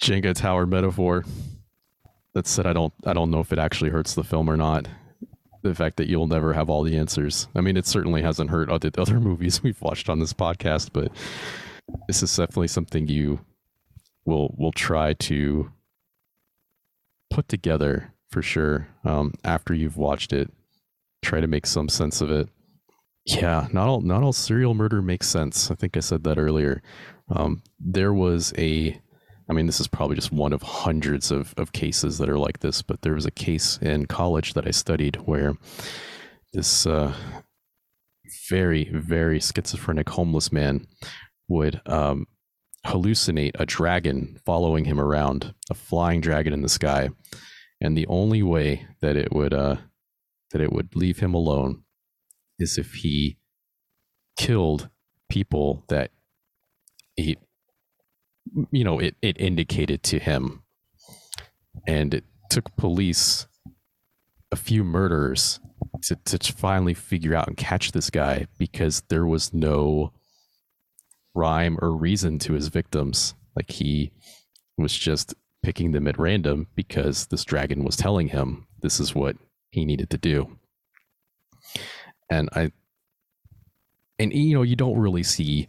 jenga 0.03 0.35
tower 0.35 0.67
metaphor 0.67 1.25
that 2.33 2.47
said 2.47 2.67
i 2.67 2.73
don't 2.73 2.95
i 3.05 3.13
don't 3.13 3.31
know 3.31 3.41
if 3.41 3.53
it 3.53 3.59
actually 3.59 3.91
hurts 3.91 4.15
the 4.15 4.25
film 4.25 4.51
or 4.51 4.57
not. 4.57 4.89
The 5.63 5.75
fact 5.75 5.99
that 5.99 6.09
you'll 6.09 6.27
never 6.27 6.53
have 6.55 6.69
all 6.69 6.83
the 6.83 6.97
answers. 6.97 7.47
I 7.55 7.61
mean 7.61 7.77
it 7.77 7.87
certainly 7.87 8.23
hasn't 8.23 8.51
hurt 8.51 8.69
other 8.69 8.91
other 8.99 9.21
movies 9.31 9.63
we've 9.63 9.81
watched 9.81 10.09
on 10.09 10.19
this 10.19 10.33
podcast 10.33 10.91
but 10.93 11.13
this 12.09 12.21
is 12.25 12.35
definitely 12.37 12.69
something 12.69 13.07
you 13.07 13.45
will 14.25 14.53
will 14.59 14.73
try 14.73 15.13
to 15.15 15.71
put 17.31 17.47
together 17.47 18.13
for 18.31 18.43
sure. 18.43 18.89
Um, 19.05 19.35
after 19.45 19.75
you've 19.75 19.97
watched 19.97 20.33
it 20.33 20.51
try 21.23 21.41
to 21.41 21.47
make 21.47 21.67
some 21.67 21.89
sense 21.89 22.21
of 22.21 22.31
it. 22.31 22.49
Yeah 23.27 23.69
not 23.73 23.89
all 23.89 24.01
not 24.01 24.23
all 24.23 24.33
serial 24.33 24.75
murder 24.75 25.03
makes 25.03 25.29
sense. 25.29 25.71
I 25.71 25.75
think 25.75 25.97
i 25.97 26.01
said 26.01 26.25
that 26.25 26.39
earlier. 26.39 26.83
Um, 27.29 27.63
there 27.79 28.13
was 28.13 28.53
a 28.59 28.99
i 29.49 29.53
mean 29.53 29.67
this 29.67 29.81
is 29.81 29.89
probably 29.89 30.17
just 30.17 30.33
one 30.33 30.53
of 30.53 30.63
hundreds 30.63 31.31
of, 31.31 31.55
of 31.57 31.73
cases 31.73 32.19
that 32.19 32.29
are 32.29 32.39
like 32.39 32.61
this 32.61 32.83
but 32.83 33.03
there 33.03 33.15
was 33.15 33.27
a 33.27 33.31
case 33.31 33.79
in 33.83 34.07
college 34.07 34.55
that 34.55 34.67
i 34.67 34.71
studied 34.71 35.17
where 35.27 35.55
this 36.53 36.87
uh, 36.87 37.15
very 38.49 38.91
very 38.93 39.39
schizophrenic 39.39 40.09
homeless 40.09 40.51
man 40.51 40.87
would 41.49 41.81
um, 41.87 42.27
hallucinate 42.87 43.53
a 43.59 43.67
dragon 43.67 44.39
following 44.45 44.85
him 44.85 45.01
around, 45.01 45.55
a 45.69 45.75
flying 45.75 46.21
dragon 46.21 46.53
in 46.53 46.63
the 46.63 46.69
sky, 46.69 47.11
and 47.81 47.97
the 47.97 48.07
only 48.07 48.43
way 48.43 48.87
that 49.01 49.17
it 49.17 49.33
would 49.33 49.55
uh, 49.55 49.77
that 50.53 50.61
it 50.61 50.73
would 50.73 50.95
leave 50.95 51.19
him 51.21 51.35
alone 51.35 51.85
is 52.59 52.77
if 52.77 52.95
he 52.95 53.39
killed 54.37 54.89
people 55.29 55.85
that 55.89 56.11
he, 57.17 57.39
you 58.71 58.85
know, 58.85 58.99
it 58.99 59.17
it 59.23 59.41
indicated 59.41 60.03
to 60.05 60.19
him, 60.19 60.63
and 61.87 62.15
it 62.15 62.25
took 62.51 62.77
police 62.77 63.47
a 64.53 64.57
few 64.57 64.85
murders 64.85 65.61
to 66.03 66.17
to 66.17 66.53
finally 66.53 66.95
figure 66.95 67.35
out 67.35 67.49
and 67.49 67.57
catch 67.57 67.93
this 67.93 68.11
guy 68.11 68.47
because 68.59 69.03
there 69.09 69.27
was 69.27 69.55
no 69.55 70.13
rhyme 71.35 71.79
or 71.81 71.97
reason 71.97 72.39
to 72.41 72.53
his 72.55 72.69
victims. 72.69 73.35
Like 73.57 73.71
he 73.71 74.13
was 74.77 74.97
just 74.97 75.35
picking 75.63 75.93
them 75.93 76.09
at 76.09 76.19
random 76.19 76.67
because 76.75 77.27
this 77.27 77.45
dragon 77.45 77.85
was 77.85 77.97
telling 77.97 78.29
him 78.29 78.67
this 78.81 79.01
is 79.01 79.15
what 79.15 79.37
he 79.71 79.85
needed 79.85 80.11
to 80.11 80.19
do. 80.19 80.57
And 82.31 82.49
I, 82.55 82.73
and 84.19 84.33
you 84.33 84.55
know, 84.55 84.63
you 84.63 84.77
don't 84.77 84.99
really 84.99 85.23
see 85.23 85.69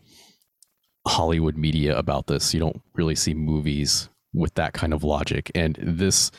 Hollywood 1.07 1.57
media 1.57 1.97
about 1.97 2.27
this. 2.27 2.53
You 2.53 2.59
don't 2.59 2.81
really 2.95 3.15
see 3.15 3.33
movies 3.33 4.09
with 4.33 4.53
that 4.55 4.73
kind 4.73 4.93
of 4.93 5.03
logic. 5.03 5.51
And 5.55 5.77
this, 5.81 6.31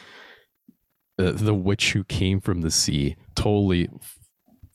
uh, 1.19 1.33
the 1.33 1.55
witch 1.55 1.93
who 1.93 2.05
came 2.05 2.41
from 2.41 2.61
the 2.61 2.71
sea, 2.71 3.17
totally 3.35 3.89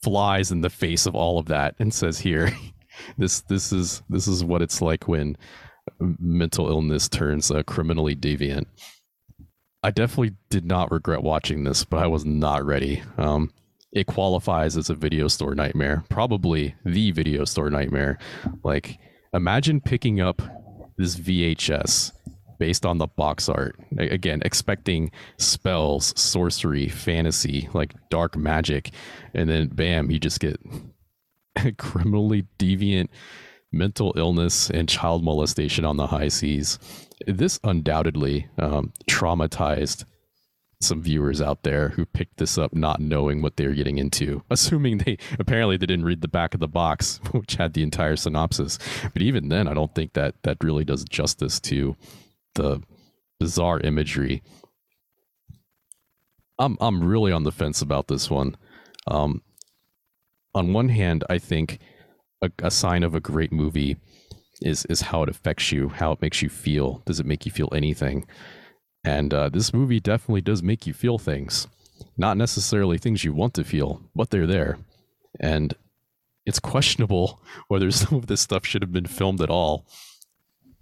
flies 0.02 0.50
in 0.50 0.60
the 0.60 0.70
face 0.70 1.06
of 1.06 1.14
all 1.14 1.38
of 1.38 1.46
that 1.46 1.74
and 1.78 1.92
says, 1.92 2.18
"Here, 2.18 2.52
this 3.18 3.40
this 3.42 3.72
is 3.72 4.02
this 4.08 4.28
is 4.28 4.44
what 4.44 4.62
it's 4.62 4.82
like 4.82 5.08
when 5.08 5.36
mental 5.98 6.68
illness 6.68 7.08
turns 7.08 7.50
uh, 7.50 7.62
criminally 7.62 8.14
deviant." 8.14 8.66
I 9.82 9.90
definitely 9.90 10.34
did 10.50 10.64
not 10.64 10.90
regret 10.90 11.22
watching 11.22 11.64
this, 11.64 11.84
but 11.84 11.98
I 11.98 12.06
was 12.08 12.24
not 12.24 12.64
ready. 12.64 13.02
Um, 13.16 13.52
it 13.92 14.06
qualifies 14.06 14.76
as 14.76 14.90
a 14.90 14.94
video 14.94 15.28
store 15.28 15.54
nightmare, 15.54 16.04
probably 16.08 16.74
the 16.84 17.12
video 17.12 17.44
store 17.44 17.70
nightmare. 17.70 18.18
Like, 18.64 18.98
imagine 19.32 19.80
picking 19.80 20.20
up 20.20 20.42
this 20.96 21.16
VHS 21.16 22.12
based 22.58 22.84
on 22.84 22.98
the 22.98 23.06
box 23.06 23.48
art. 23.48 23.76
Again, 23.96 24.42
expecting 24.44 25.12
spells, 25.38 26.12
sorcery, 26.20 26.88
fantasy, 26.88 27.68
like 27.72 27.94
dark 28.10 28.36
magic, 28.36 28.90
and 29.32 29.48
then 29.48 29.68
bam, 29.68 30.10
you 30.10 30.18
just 30.18 30.40
get 30.40 30.60
criminally 31.78 32.46
deviant 32.58 33.08
mental 33.72 34.14
illness 34.16 34.70
and 34.70 34.88
child 34.88 35.22
molestation 35.22 35.84
on 35.84 35.96
the 35.96 36.06
high 36.06 36.28
seas. 36.28 36.78
This 37.26 37.58
undoubtedly 37.64 38.48
um, 38.58 38.92
traumatized 39.08 40.04
some 40.80 41.02
viewers 41.02 41.40
out 41.40 41.64
there 41.64 41.88
who 41.90 42.06
picked 42.06 42.36
this 42.36 42.56
up 42.56 42.72
not 42.72 43.00
knowing 43.00 43.42
what 43.42 43.56
they 43.56 43.66
were 43.66 43.74
getting 43.74 43.98
into, 43.98 44.42
assuming 44.50 44.98
they 44.98 45.18
apparently 45.38 45.76
they 45.76 45.86
didn't 45.86 46.04
read 46.04 46.20
the 46.20 46.28
back 46.28 46.54
of 46.54 46.60
the 46.60 46.68
box, 46.68 47.20
which 47.32 47.54
had 47.54 47.74
the 47.74 47.82
entire 47.82 48.16
synopsis. 48.16 48.78
But 49.12 49.22
even 49.22 49.48
then, 49.48 49.68
I 49.68 49.74
don't 49.74 49.94
think 49.94 50.12
that 50.14 50.42
that 50.42 50.62
really 50.62 50.84
does 50.84 51.04
justice 51.04 51.60
to 51.60 51.96
the 52.54 52.82
bizarre 53.40 53.80
imagery. 53.80 54.42
I'm 56.58 56.76
I'm 56.80 57.04
really 57.04 57.32
on 57.32 57.44
the 57.44 57.52
fence 57.52 57.82
about 57.82 58.08
this 58.08 58.30
one. 58.30 58.56
Um, 59.06 59.42
on 60.54 60.72
one 60.72 60.88
hand, 60.88 61.24
I 61.30 61.38
think 61.38 61.78
a, 62.42 62.50
a 62.62 62.70
sign 62.70 63.02
of 63.02 63.14
a 63.14 63.20
great 63.20 63.52
movie 63.52 63.96
is 64.60 64.84
is 64.86 65.02
how 65.02 65.22
it 65.22 65.28
affects 65.28 65.72
you, 65.72 65.88
how 65.88 66.12
it 66.12 66.22
makes 66.22 66.42
you 66.42 66.48
feel. 66.48 67.02
Does 67.06 67.20
it 67.20 67.26
make 67.26 67.46
you 67.46 67.52
feel 67.52 67.68
anything? 67.72 68.26
And 69.04 69.32
uh, 69.32 69.48
this 69.48 69.72
movie 69.72 70.00
definitely 70.00 70.40
does 70.40 70.62
make 70.62 70.86
you 70.86 70.92
feel 70.92 71.18
things, 71.18 71.68
not 72.16 72.36
necessarily 72.36 72.98
things 72.98 73.24
you 73.24 73.32
want 73.32 73.54
to 73.54 73.64
feel, 73.64 74.02
but 74.14 74.30
they're 74.30 74.46
there. 74.46 74.78
And 75.40 75.74
it's 76.44 76.58
questionable 76.58 77.40
whether 77.68 77.90
some 77.90 78.18
of 78.18 78.26
this 78.26 78.40
stuff 78.40 78.66
should 78.66 78.82
have 78.82 78.92
been 78.92 79.06
filmed 79.06 79.40
at 79.40 79.50
all. 79.50 79.86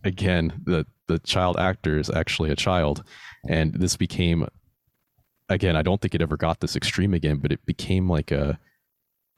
Again, 0.04 0.62
the 0.64 0.86
the 1.08 1.18
child 1.20 1.56
actor 1.58 1.98
is 1.98 2.10
actually 2.10 2.50
a 2.50 2.56
child, 2.56 3.04
and 3.48 3.74
this 3.74 3.96
became 3.96 4.46
again. 5.48 5.76
I 5.76 5.82
don't 5.82 6.00
think 6.00 6.14
it 6.14 6.22
ever 6.22 6.36
got 6.36 6.60
this 6.60 6.76
extreme 6.76 7.14
again, 7.14 7.38
but 7.38 7.52
it 7.52 7.64
became 7.66 8.08
like 8.08 8.30
a 8.30 8.58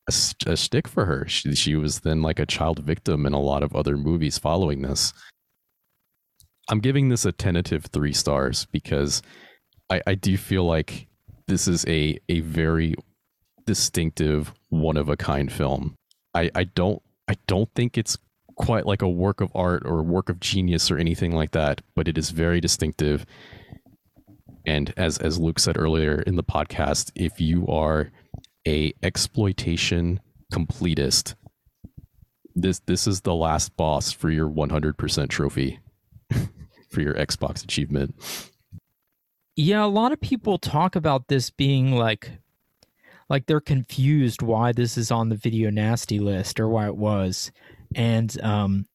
a, 0.08 0.50
a 0.50 0.56
stick 0.56 0.88
for 0.88 1.04
her. 1.04 1.26
She, 1.28 1.54
she 1.54 1.76
was 1.76 2.00
then 2.00 2.22
like 2.22 2.38
a 2.38 2.46
child 2.46 2.80
victim 2.80 3.26
in 3.26 3.32
a 3.32 3.40
lot 3.40 3.62
of 3.62 3.76
other 3.76 3.96
movies 3.96 4.38
following 4.38 4.82
this. 4.82 5.12
I'm 6.70 6.80
giving 6.80 7.08
this 7.08 7.24
a 7.24 7.32
tentative 7.32 7.86
three 7.86 8.12
stars 8.12 8.66
because 8.72 9.22
I, 9.90 10.02
I 10.06 10.14
do 10.14 10.36
feel 10.36 10.64
like 10.64 11.06
this 11.46 11.66
is 11.66 11.84
a 11.86 12.18
a 12.28 12.40
very 12.40 12.94
distinctive, 13.66 14.52
one 14.68 14.96
of 14.96 15.08
a 15.08 15.16
kind 15.16 15.50
film. 15.50 15.94
I, 16.34 16.50
I 16.54 16.64
don't 16.64 17.02
I 17.26 17.36
don't 17.46 17.70
think 17.74 17.96
it's 17.96 18.18
quite 18.56 18.86
like 18.86 19.02
a 19.02 19.08
work 19.08 19.40
of 19.40 19.50
art 19.54 19.82
or 19.86 20.02
work 20.02 20.28
of 20.28 20.40
genius 20.40 20.90
or 20.90 20.98
anything 20.98 21.32
like 21.32 21.52
that, 21.52 21.80
but 21.94 22.08
it 22.08 22.18
is 22.18 22.30
very 22.30 22.60
distinctive. 22.60 23.24
And 24.66 24.92
as 24.96 25.16
as 25.18 25.38
Luke 25.38 25.58
said 25.58 25.78
earlier 25.78 26.20
in 26.22 26.36
the 26.36 26.44
podcast, 26.44 27.10
if 27.14 27.40
you 27.40 27.66
are 27.66 28.10
a 28.68 28.92
exploitation 29.02 30.20
completist, 30.52 31.34
this 32.54 32.80
this 32.80 33.06
is 33.06 33.22
the 33.22 33.34
last 33.34 33.74
boss 33.76 34.12
for 34.12 34.30
your 34.30 34.48
100% 34.48 35.28
trophy 35.28 35.80
for 36.90 37.00
your 37.00 37.14
Xbox 37.14 37.64
achievement. 37.64 38.14
Yeah, 39.56 39.84
a 39.84 39.86
lot 39.86 40.12
of 40.12 40.20
people 40.20 40.58
talk 40.58 40.94
about 40.94 41.28
this 41.28 41.50
being 41.50 41.92
like 41.92 42.30
like 43.30 43.46
they're 43.46 43.60
confused 43.60 44.42
why 44.42 44.72
this 44.72 44.96
is 44.96 45.10
on 45.10 45.30
the 45.30 45.36
video 45.36 45.70
nasty 45.70 46.18
list 46.18 46.60
or 46.60 46.68
why 46.68 46.86
it 46.86 46.96
was. 46.96 47.50
And 47.94 48.40
um 48.42 48.86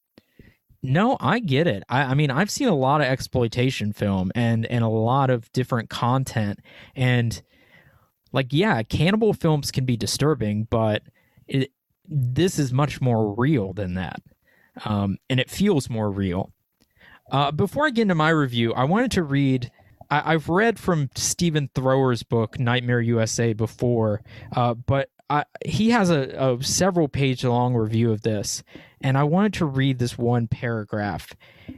no, 0.86 1.16
I 1.22 1.40
get 1.40 1.66
it. 1.66 1.84
I, 1.88 2.02
I 2.04 2.14
mean, 2.14 2.30
I've 2.30 2.52
seen 2.52 2.68
a 2.68 2.76
lot 2.76 3.00
of 3.00 3.08
exploitation 3.08 3.94
film 3.94 4.32
and 4.36 4.66
and 4.66 4.84
a 4.84 4.90
lot 4.90 5.30
of 5.30 5.52
different 5.54 5.90
content, 5.90 6.60
and 6.96 7.42
like, 8.34 8.48
yeah, 8.52 8.82
cannibal 8.84 9.34
films 9.34 9.72
can 9.72 9.86
be 9.86 9.96
disturbing, 9.96 10.68
but 10.70 11.04
it, 11.48 11.72
this 12.06 12.60
is 12.60 12.74
much 12.74 13.00
more 13.00 13.34
real 13.34 13.74
than 13.74 13.94
that, 13.94 14.22
um, 14.84 15.18
and 15.30 15.40
it 15.40 15.50
feels 15.50 15.90
more 15.90 16.12
real. 16.12 16.52
Uh, 17.32 17.52
before 17.52 17.86
I 17.86 17.92
get 17.92 18.04
into 18.04 18.16
my 18.16 18.30
review, 18.30 18.74
I 18.74 18.84
wanted 18.84 19.12
to 19.12 19.24
read. 19.24 19.72
I, 20.10 20.34
have 20.34 20.50
read 20.50 20.78
from 20.78 21.10
Stephen 21.16 21.70
Thrower's 21.74 22.22
book 22.22 22.60
Nightmare 22.60 23.02
USA 23.02 23.54
before, 23.54 24.22
uh, 24.56 24.76
but 24.76 25.10
I, 25.30 25.46
he 25.66 25.90
has 25.92 26.12
a, 26.12 26.30
a 26.38 26.64
several 26.64 27.08
page 27.08 27.44
long 27.44 27.74
review 27.74 28.12
of 28.12 28.22
this, 28.22 28.64
and 29.04 29.18
I 29.18 29.24
wanted 29.24 29.54
to 29.56 29.66
read 29.66 30.00
this 30.00 30.18
one 30.18 30.48
paragraph. 30.48 31.34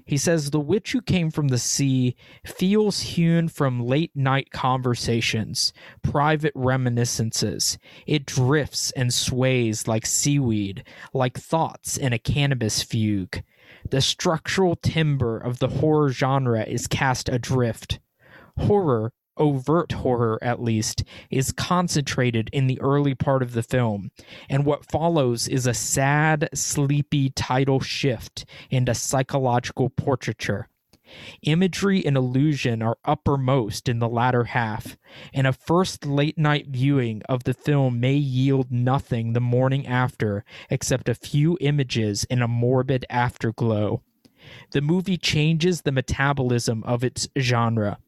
He 0.06 0.16
says, 0.16 0.52
The 0.52 0.60
witch 0.60 0.92
who 0.92 1.02
came 1.02 1.32
from 1.32 1.48
the 1.48 1.58
sea 1.58 2.16
feels 2.46 3.02
hewn 3.02 3.50
from 3.50 3.86
late 3.86 4.16
night 4.16 4.52
conversations, 4.52 5.74
private 6.04 6.54
reminiscences. 6.56 7.80
It 8.06 8.28
drifts 8.28 8.92
and 8.92 9.12
sways 9.12 9.88
like 9.88 10.06
seaweed, 10.06 10.84
like 11.14 11.38
thoughts 11.38 11.98
in 11.98 12.14
a 12.14 12.20
cannabis 12.20 12.84
fugue. 12.84 13.44
The 13.90 14.02
structural 14.02 14.76
timber 14.76 15.38
of 15.38 15.58
the 15.58 15.68
horror 15.68 16.12
genre 16.12 16.64
is 16.64 16.86
cast 16.86 17.28
adrift. 17.28 18.00
Horror 18.58 19.12
overt 19.38 19.92
horror 19.92 20.40
at 20.42 20.62
least, 20.62 21.04
is 21.30 21.52
concentrated 21.52 22.50
in 22.54 22.68
the 22.68 22.80
early 22.82 23.16
part 23.16 23.42
of 23.42 23.54
the 23.54 23.64
film, 23.64 24.12
and 24.50 24.66
what 24.66 24.86
follows 24.86 25.48
is 25.48 25.68
a 25.68 25.74
sad, 25.74 26.50
sleepy 26.54 27.30
tidal 27.30 27.80
shift 27.80 28.46
into 28.70 28.94
psychological 28.94 29.90
portraiture. 29.90 30.70
Imagery 31.44 32.06
and 32.06 32.18
illusion 32.18 32.82
are 32.82 32.98
uppermost 33.06 33.88
in 33.88 34.00
the 34.00 34.10
latter 34.10 34.46
half, 34.46 34.98
and 35.34 35.46
a 35.46 35.54
first 35.54 36.06
late 36.06 36.38
night 36.38 36.68
viewing 36.68 37.22
of 37.30 37.44
the 37.44 37.54
film 37.54 38.00
may 38.00 38.16
yield 38.16 38.72
nothing 38.72 39.34
the 39.34 39.40
morning 39.40 39.86
after 39.86 40.44
except 40.70 41.08
a 41.08 41.16
few 41.16 41.58
images 41.62 42.26
and 42.30 42.42
a 42.42 42.48
morbid 42.48 43.06
afterglow. 43.10 44.02
The 44.72 44.82
movie 44.82 45.18
changes 45.18 45.82
the 45.82 45.92
metabolism 45.92 46.84
of 46.84 47.04
its 47.04 47.28
genre 47.38 48.00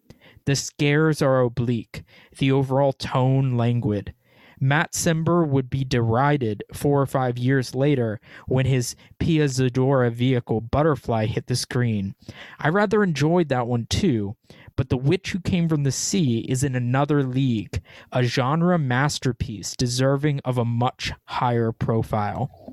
the 0.47 0.55
scares 0.55 1.21
are 1.21 1.41
oblique, 1.41 2.03
the 2.37 2.53
overall 2.53 2.93
tone 2.93 3.57
languid. 3.57 4.13
Matt 4.61 4.93
Cimber 4.93 5.45
would 5.45 5.69
be 5.69 5.83
derided 5.83 6.63
four 6.73 7.01
or 7.01 7.05
five 7.05 7.37
years 7.37 7.75
later 7.75 8.21
when 8.47 8.65
his 8.65 8.95
Pia 9.19 9.45
Zadora 9.45 10.09
vehicle 10.09 10.61
Butterfly 10.61 11.25
hit 11.25 11.47
the 11.47 11.55
screen. 11.57 12.15
I 12.59 12.69
rather 12.69 13.03
enjoyed 13.03 13.49
that 13.49 13.67
one 13.67 13.87
too, 13.89 14.37
but 14.77 14.87
The 14.87 14.95
Witch 14.95 15.31
Who 15.31 15.41
Came 15.41 15.67
from 15.67 15.83
the 15.83 15.91
Sea 15.91 16.45
is 16.47 16.63
in 16.63 16.75
another 16.75 17.23
league, 17.23 17.81
a 18.13 18.23
genre 18.23 18.79
masterpiece 18.79 19.75
deserving 19.75 20.39
of 20.45 20.57
a 20.57 20.63
much 20.63 21.11
higher 21.25 21.73
profile. 21.73 22.66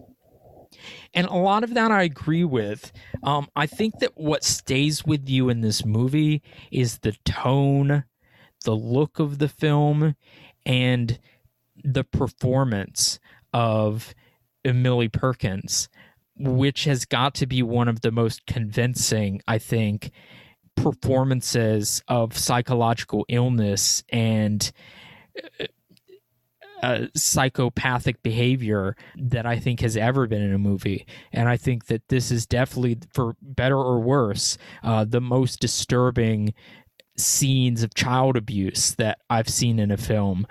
And 1.13 1.27
a 1.27 1.35
lot 1.35 1.65
of 1.65 1.75
that 1.75 1.91
I 1.91 2.03
agree 2.03 2.45
with. 2.45 2.93
Um, 3.23 3.49
I 3.57 3.67
think 3.67 3.99
that 4.01 4.17
what 4.17 4.45
stays 4.45 5.05
with 5.05 5.29
you 5.29 5.49
in 5.49 5.61
this 5.61 5.85
movie 5.85 6.43
is 6.71 6.99
the 6.99 7.17
tone, 7.25 8.05
the 8.65 8.75
look 8.75 9.19
of 9.19 9.39
the 9.39 9.49
film, 9.49 10.17
and 10.67 11.19
the 11.83 12.05
performance 12.05 13.19
of 13.53 14.15
Millie 14.65 15.09
Perkins, 15.09 15.89
which 16.37 16.85
has 16.85 17.05
got 17.05 17.35
to 17.37 17.47
be 17.47 17.63
one 17.63 17.89
of 17.89 18.01
the 18.01 18.11
most 18.11 18.47
convincing, 18.47 19.41
I 19.47 19.59
think, 19.59 20.11
performances 20.77 22.03
of 22.09 22.37
psychological 22.37 23.25
illness 23.29 24.03
and 24.11 24.73
uh, 26.85 27.07
psychopathic 27.17 28.23
behavior 28.23 28.95
that 29.17 29.47
I 29.47 29.59
think 29.59 29.81
has 29.81 29.97
ever 29.97 30.27
been 30.27 30.43
in 30.43 30.53
a 30.53 30.59
movie. 30.59 31.07
And 31.33 31.49
I 31.49 31.57
think 31.57 31.87
that 31.87 32.09
this 32.09 32.31
is 32.31 32.47
definitely, 32.47 32.99
for 33.13 33.37
better 33.41 33.79
or 33.79 34.01
worse, 34.01 34.59
uh, 34.83 35.05
the 35.05 35.21
most 35.21 35.61
disturbing 35.61 36.53
scenes 37.17 37.83
of 37.83 37.95
child 37.95 38.37
abuse 38.37 38.95
that 38.97 39.19
I've 39.31 39.49
seen 39.49 39.79
in 39.79 39.91
a 39.91 39.97
film. 39.97 40.47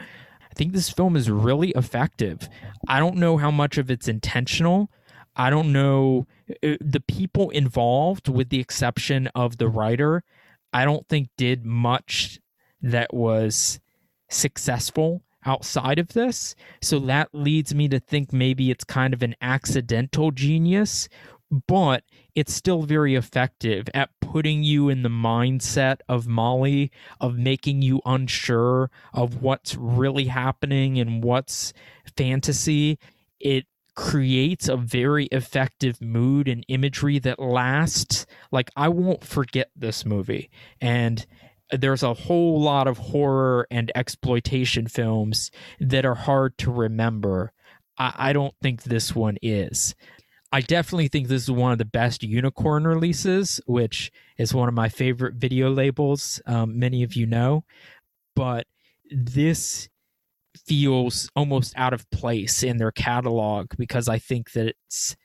I 0.49 0.53
think 0.55 0.73
this 0.73 0.89
film 0.89 1.15
is 1.15 1.30
really 1.30 1.69
effective. 1.76 2.49
I 2.88 2.99
don't 2.99 3.18
know 3.18 3.38
how 3.38 3.51
much 3.51 3.77
of 3.77 3.91
it's 3.91 4.07
intentional. 4.07 4.89
I 5.35 5.51
don't 5.51 5.72
know 5.72 6.26
uh, 6.64 6.77
the 6.81 7.03
people 7.07 7.51
involved, 7.51 8.27
with 8.27 8.49
the 8.49 8.60
exception 8.60 9.27
of 9.35 9.57
the 9.57 9.68
writer, 9.68 10.23
I 10.72 10.85
don't 10.85 11.07
think 11.07 11.30
did 11.38 11.64
much 11.64 12.39
that 12.81 13.14
was 13.14 13.80
successful 14.30 15.22
outside 15.45 15.99
of 15.99 16.09
this. 16.09 16.55
So 16.81 16.99
that 16.99 17.29
leads 17.33 17.73
me 17.73 17.87
to 17.89 17.99
think 17.99 18.33
maybe 18.33 18.71
it's 18.71 18.83
kind 18.83 19.13
of 19.13 19.23
an 19.23 19.35
accidental 19.41 20.31
genius, 20.31 21.09
but 21.67 22.03
it's 22.35 22.53
still 22.53 22.83
very 22.83 23.15
effective 23.15 23.87
at 23.93 24.09
putting 24.21 24.63
you 24.63 24.89
in 24.89 25.03
the 25.03 25.09
mindset 25.09 25.97
of 26.09 26.27
Molly, 26.27 26.91
of 27.21 27.37
making 27.37 27.81
you 27.81 28.01
unsure 28.05 28.89
of 29.13 29.41
what's 29.41 29.75
really 29.75 30.25
happening 30.25 30.99
and 30.99 31.23
what's 31.23 31.73
fantasy. 32.17 32.97
It 33.39 33.65
creates 33.95 34.67
a 34.67 34.75
very 34.75 35.25
effective 35.27 36.01
mood 36.01 36.47
and 36.47 36.65
imagery 36.67 37.19
that 37.19 37.39
lasts. 37.39 38.25
Like, 38.51 38.71
I 38.75 38.89
won't 38.89 39.23
forget 39.23 39.69
this 39.75 40.05
movie. 40.05 40.49
And 40.81 41.25
there's 41.79 42.03
a 42.03 42.13
whole 42.13 42.61
lot 42.61 42.87
of 42.87 42.97
horror 42.97 43.67
and 43.71 43.91
exploitation 43.95 44.87
films 44.87 45.51
that 45.79 46.05
are 46.05 46.15
hard 46.15 46.57
to 46.59 46.71
remember. 46.71 47.51
I, 47.97 48.13
I 48.17 48.33
don't 48.33 48.55
think 48.61 48.83
this 48.83 49.15
one 49.15 49.37
is. 49.41 49.95
I 50.51 50.61
definitely 50.61 51.07
think 51.07 51.27
this 51.27 51.43
is 51.43 51.51
one 51.51 51.71
of 51.71 51.79
the 51.79 51.85
best 51.85 52.21
unicorn 52.21 52.85
releases, 52.85 53.59
which 53.65 54.11
is 54.37 54.53
one 54.53 54.69
of 54.69 54.75
my 54.75 54.87
favorite 54.87 55.35
video 55.35 55.71
labels. 55.71 56.39
Um, 56.45 56.77
many 56.77 57.01
of 57.01 57.15
you 57.15 57.25
know, 57.25 57.65
but 58.35 58.67
this 59.09 59.89
feels 60.65 61.29
almost 61.35 61.73
out 61.75 61.93
of 61.93 62.09
place 62.11 62.61
in 62.61 62.77
their 62.77 62.91
catalog 62.91 63.71
because 63.77 64.07
I 64.07 64.19
think 64.19 64.51
that 64.51 64.67
it's 64.67 65.15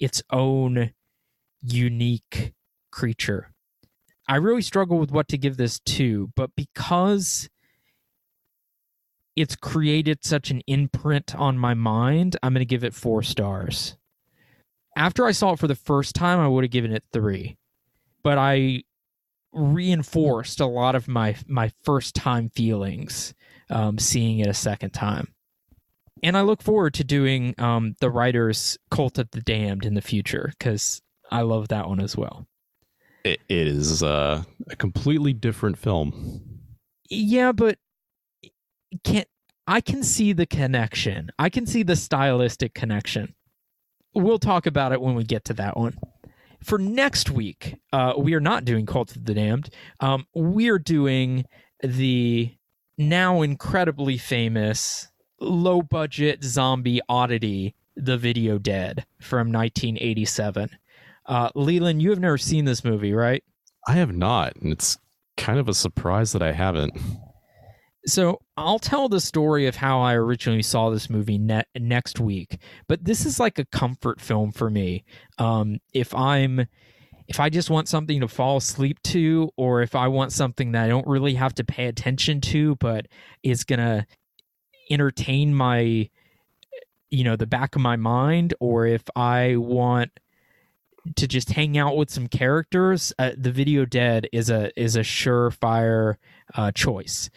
its 0.00 0.22
own 0.30 0.92
unique 1.62 2.54
creature. 2.90 3.52
I 4.28 4.36
really 4.36 4.62
struggle 4.62 4.98
with 4.98 5.10
what 5.10 5.28
to 5.28 5.38
give 5.38 5.56
this 5.56 5.80
to, 5.80 6.30
but 6.36 6.50
because 6.54 7.48
it's 9.34 9.56
created 9.56 10.24
such 10.24 10.50
an 10.50 10.60
imprint 10.66 11.34
on 11.34 11.56
my 11.56 11.72
mind, 11.72 12.36
I'm 12.42 12.52
going 12.52 12.60
to 12.60 12.66
give 12.66 12.84
it 12.84 12.92
four 12.92 13.22
stars. 13.22 13.96
After 14.96 15.26
I 15.26 15.32
saw 15.32 15.52
it 15.52 15.58
for 15.58 15.68
the 15.68 15.74
first 15.74 16.14
time, 16.14 16.40
I 16.40 16.48
would 16.48 16.64
have 16.64 16.70
given 16.70 16.92
it 16.92 17.04
three, 17.12 17.56
but 18.22 18.36
I 18.36 18.82
reinforced 19.52 20.60
a 20.60 20.66
lot 20.66 20.94
of 20.94 21.08
my 21.08 21.34
my 21.46 21.72
first 21.82 22.14
time 22.14 22.50
feelings 22.50 23.32
um, 23.70 23.98
seeing 23.98 24.40
it 24.40 24.48
a 24.48 24.54
second 24.54 24.90
time. 24.90 25.28
And 26.22 26.36
I 26.36 26.42
look 26.42 26.62
forward 26.62 26.94
to 26.94 27.04
doing 27.04 27.54
um, 27.58 27.94
the 28.00 28.10
writer's 28.10 28.76
Cult 28.90 29.18
of 29.18 29.30
the 29.30 29.40
Damned 29.40 29.84
in 29.84 29.94
the 29.94 30.02
future 30.02 30.52
because 30.58 31.00
I 31.30 31.42
love 31.42 31.68
that 31.68 31.88
one 31.88 32.00
as 32.00 32.16
well. 32.16 32.46
It, 33.24 33.40
it 33.48 33.66
is 33.66 34.02
uh, 34.02 34.44
a 34.70 34.76
completely 34.76 35.32
different 35.32 35.78
film. 35.78 36.42
Yeah, 37.10 37.52
but 37.52 37.78
can 39.04 39.24
I 39.66 39.80
can 39.80 40.02
see 40.02 40.32
the 40.32 40.46
connection. 40.46 41.30
I 41.38 41.50
can 41.50 41.66
see 41.66 41.82
the 41.82 41.96
stylistic 41.96 42.74
connection. 42.74 43.34
We'll 44.14 44.38
talk 44.38 44.66
about 44.66 44.92
it 44.92 45.00
when 45.00 45.14
we 45.14 45.24
get 45.24 45.44
to 45.46 45.54
that 45.54 45.76
one. 45.76 45.98
For 46.62 46.78
next 46.78 47.30
week, 47.30 47.76
uh, 47.92 48.14
we 48.16 48.34
are 48.34 48.40
not 48.40 48.64
doing 48.64 48.86
Cult 48.86 49.14
of 49.14 49.24
the 49.24 49.34
Damned. 49.34 49.70
Um, 50.00 50.26
we're 50.34 50.78
doing 50.78 51.44
the 51.82 52.52
now 52.96 53.42
incredibly 53.42 54.18
famous 54.18 55.08
low 55.40 55.82
budget 55.82 56.42
zombie 56.42 57.00
oddity, 57.08 57.74
The 57.94 58.16
Video 58.16 58.58
Dead 58.58 59.06
from 59.20 59.52
1987. 59.52 60.70
Uh, 61.28 61.50
Leland, 61.54 62.02
you 62.02 62.10
have 62.10 62.18
never 62.18 62.38
seen 62.38 62.64
this 62.64 62.82
movie, 62.82 63.12
right? 63.12 63.44
I 63.86 63.92
have 63.92 64.12
not, 64.12 64.56
and 64.56 64.72
it's 64.72 64.98
kind 65.36 65.58
of 65.58 65.68
a 65.68 65.74
surprise 65.74 66.32
that 66.32 66.42
I 66.42 66.52
haven't. 66.52 66.98
So 68.06 68.40
I'll 68.56 68.78
tell 68.78 69.10
the 69.10 69.20
story 69.20 69.66
of 69.66 69.76
how 69.76 70.00
I 70.00 70.14
originally 70.14 70.62
saw 70.62 70.88
this 70.88 71.10
movie 71.10 71.36
ne- 71.36 71.64
next 71.76 72.18
week, 72.18 72.58
but 72.88 73.04
this 73.04 73.26
is 73.26 73.38
like 73.38 73.58
a 73.58 73.66
comfort 73.66 74.20
film 74.20 74.50
for 74.50 74.70
me. 74.70 75.04
Um, 75.36 75.78
if 75.92 76.14
I'm 76.14 76.66
if 77.28 77.38
I 77.38 77.50
just 77.50 77.68
want 77.68 77.88
something 77.88 78.20
to 78.20 78.28
fall 78.28 78.56
asleep 78.56 79.02
to, 79.04 79.50
or 79.58 79.82
if 79.82 79.94
I 79.94 80.08
want 80.08 80.32
something 80.32 80.72
that 80.72 80.84
I 80.84 80.88
don't 80.88 81.06
really 81.06 81.34
have 81.34 81.54
to 81.56 81.64
pay 81.64 81.86
attention 81.86 82.40
to, 82.42 82.76
but 82.76 83.06
is 83.42 83.64
gonna 83.64 84.06
entertain 84.90 85.54
my, 85.54 86.08
you 87.10 87.24
know, 87.24 87.36
the 87.36 87.46
back 87.46 87.76
of 87.76 87.82
my 87.82 87.96
mind, 87.96 88.54
or 88.60 88.86
if 88.86 89.02
I 89.14 89.56
want 89.56 90.10
to 91.16 91.26
just 91.26 91.50
hang 91.50 91.78
out 91.78 91.96
with 91.96 92.10
some 92.10 92.28
characters, 92.28 93.12
uh, 93.18 93.32
the 93.36 93.52
Video 93.52 93.84
Dead 93.84 94.28
is 94.32 94.50
a 94.50 94.70
is 94.80 94.96
a 94.96 95.00
surefire 95.00 96.16
uh, 96.54 96.72
choice. 96.72 97.30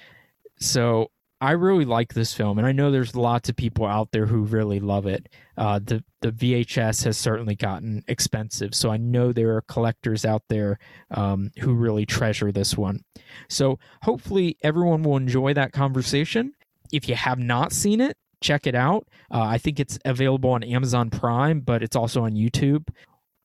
So 0.60 1.12
I 1.42 1.52
really 1.52 1.86
like 1.86 2.14
this 2.14 2.36
film, 2.36 2.60
and 2.60 2.68
I 2.68 2.72
know 2.72 2.92
there's 2.92 3.16
lots 3.16 3.50
of 3.50 3.56
people 3.56 3.88
out 3.88 4.12
there 4.12 4.28
who 4.28 4.44
really 4.44 4.80
love 4.80 5.08
it. 5.08 5.28
Uh, 5.58 5.80
the 5.84 6.04
the 6.22 6.32
VHS 6.32 7.04
has 7.06 7.18
certainly 7.18 7.56
gotten 7.56 8.04
expensive, 8.08 8.76
so 8.76 8.92
I 8.92 8.98
know 8.98 9.34
there 9.34 9.56
are 9.56 9.62
collectors 9.62 10.24
out 10.24 10.44
there 10.50 10.78
um, 11.10 11.50
who 11.60 11.74
really 11.74 12.06
treasure 12.06 12.52
this 12.52 12.78
one. 12.78 13.04
So 13.50 13.80
hopefully 14.04 14.58
everyone 14.62 15.02
will 15.02 15.18
enjoy 15.18 15.56
that 15.56 15.72
conversation. 15.74 16.54
If 16.92 17.10
you 17.10 17.16
have 17.16 17.40
not 17.40 17.74
seen 17.74 18.02
it, 18.02 18.18
check 18.42 18.68
it 18.68 18.76
out. 18.76 19.08
Uh, 19.32 19.42
I 19.42 19.58
think 19.58 19.80
it's 19.80 19.98
available 20.06 20.52
on 20.52 20.64
Amazon 20.64 21.10
Prime, 21.10 21.62
but 21.62 21.82
it's 21.82 21.96
also 21.96 22.26
on 22.26 22.34
YouTube. 22.34 22.88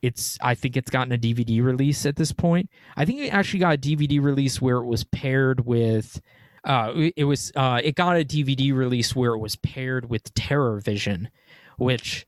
It's 0.06 0.38
I 0.40 0.54
think 0.54 0.76
it's 0.76 0.90
gotten 0.90 1.12
a 1.12 1.18
DVD 1.18 1.62
release 1.62 2.06
at 2.06 2.16
this 2.16 2.32
point. 2.32 2.70
I 2.96 3.04
think 3.04 3.20
it 3.20 3.34
actually 3.34 3.60
got 3.60 3.74
a 3.74 3.78
DVD 3.78 4.22
release 4.22 4.60
where 4.60 4.76
it 4.76 4.86
was 4.86 5.02
paired 5.04 5.66
with 5.66 6.20
uh, 6.64 6.92
it 7.16 7.24
was 7.24 7.52
uh, 7.56 7.80
it 7.82 7.96
got 7.96 8.16
a 8.16 8.24
DVD 8.24 8.74
release 8.74 9.16
where 9.16 9.32
it 9.32 9.38
was 9.38 9.56
paired 9.56 10.08
with 10.08 10.32
Terror 10.34 10.78
Vision, 10.80 11.30
which 11.76 12.26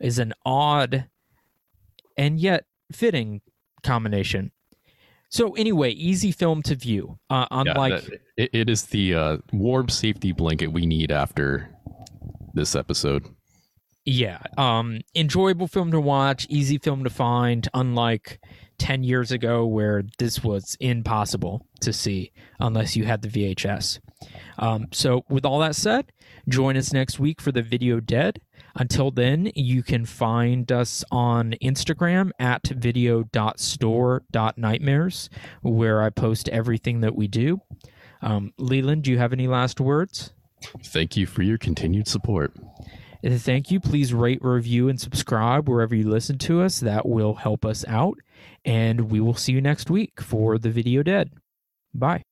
is 0.00 0.18
an 0.18 0.32
odd 0.44 1.08
and 2.16 2.40
yet 2.40 2.64
fitting 2.92 3.40
combination. 3.82 4.50
So 5.28 5.52
anyway, 5.54 5.90
easy 5.92 6.30
film 6.30 6.62
to 6.62 6.74
view. 6.74 7.18
Uh, 7.30 7.46
unlike 7.50 8.08
yeah, 8.08 8.18
it, 8.36 8.50
it 8.52 8.70
is 8.70 8.86
the 8.86 9.14
uh, 9.14 9.36
warm 9.52 9.88
safety 9.88 10.32
blanket 10.32 10.68
we 10.68 10.86
need 10.86 11.10
after 11.10 11.68
this 12.52 12.76
episode. 12.76 13.24
Yeah, 14.04 14.42
um, 14.58 15.00
enjoyable 15.14 15.68
film 15.68 15.92
to 15.92 16.00
watch, 16.00 16.44
easy 16.48 16.78
film 16.78 17.04
to 17.04 17.10
find. 17.10 17.68
Unlike 17.72 18.40
10 18.78 19.04
years 19.04 19.30
ago 19.30 19.64
where 19.64 20.02
this 20.18 20.42
was 20.42 20.76
impossible 20.80 21.64
to 21.80 21.92
see 21.92 22.32
unless 22.58 22.96
you 22.96 23.04
had 23.04 23.22
the 23.22 23.28
VHS. 23.28 24.00
Um, 24.58 24.88
so, 24.92 25.24
with 25.28 25.44
all 25.44 25.60
that 25.60 25.76
said, 25.76 26.10
join 26.48 26.76
us 26.76 26.92
next 26.92 27.20
week 27.20 27.40
for 27.40 27.52
the 27.52 27.62
video 27.62 28.00
dead. 28.00 28.40
Until 28.74 29.12
then, 29.12 29.52
you 29.54 29.84
can 29.84 30.04
find 30.04 30.72
us 30.72 31.04
on 31.12 31.54
Instagram 31.62 32.32
at 32.40 32.66
video.store.nightmares, 32.66 35.30
where 35.60 36.02
I 36.02 36.10
post 36.10 36.48
everything 36.48 36.98
that 37.00 37.14
we 37.14 37.28
do. 37.28 37.60
Um, 38.20 38.52
Leland, 38.58 39.04
do 39.04 39.12
you 39.12 39.18
have 39.18 39.32
any 39.32 39.46
last 39.46 39.80
words? 39.80 40.32
Thank 40.84 41.16
you 41.16 41.26
for 41.26 41.42
your 41.42 41.58
continued 41.58 42.08
support. 42.08 42.52
Thank 43.24 43.70
you. 43.70 43.78
Please 43.78 44.12
rate, 44.12 44.40
review, 44.42 44.88
and 44.88 45.00
subscribe 45.00 45.68
wherever 45.68 45.94
you 45.94 46.08
listen 46.08 46.38
to 46.38 46.62
us. 46.62 46.80
That 46.80 47.06
will 47.06 47.34
help 47.34 47.64
us 47.64 47.84
out. 47.86 48.18
And 48.64 49.10
we 49.10 49.20
will 49.20 49.34
see 49.34 49.52
you 49.52 49.60
next 49.60 49.90
week 49.90 50.20
for 50.20 50.58
the 50.58 50.70
video 50.70 51.02
dead. 51.02 51.30
Bye. 51.94 52.24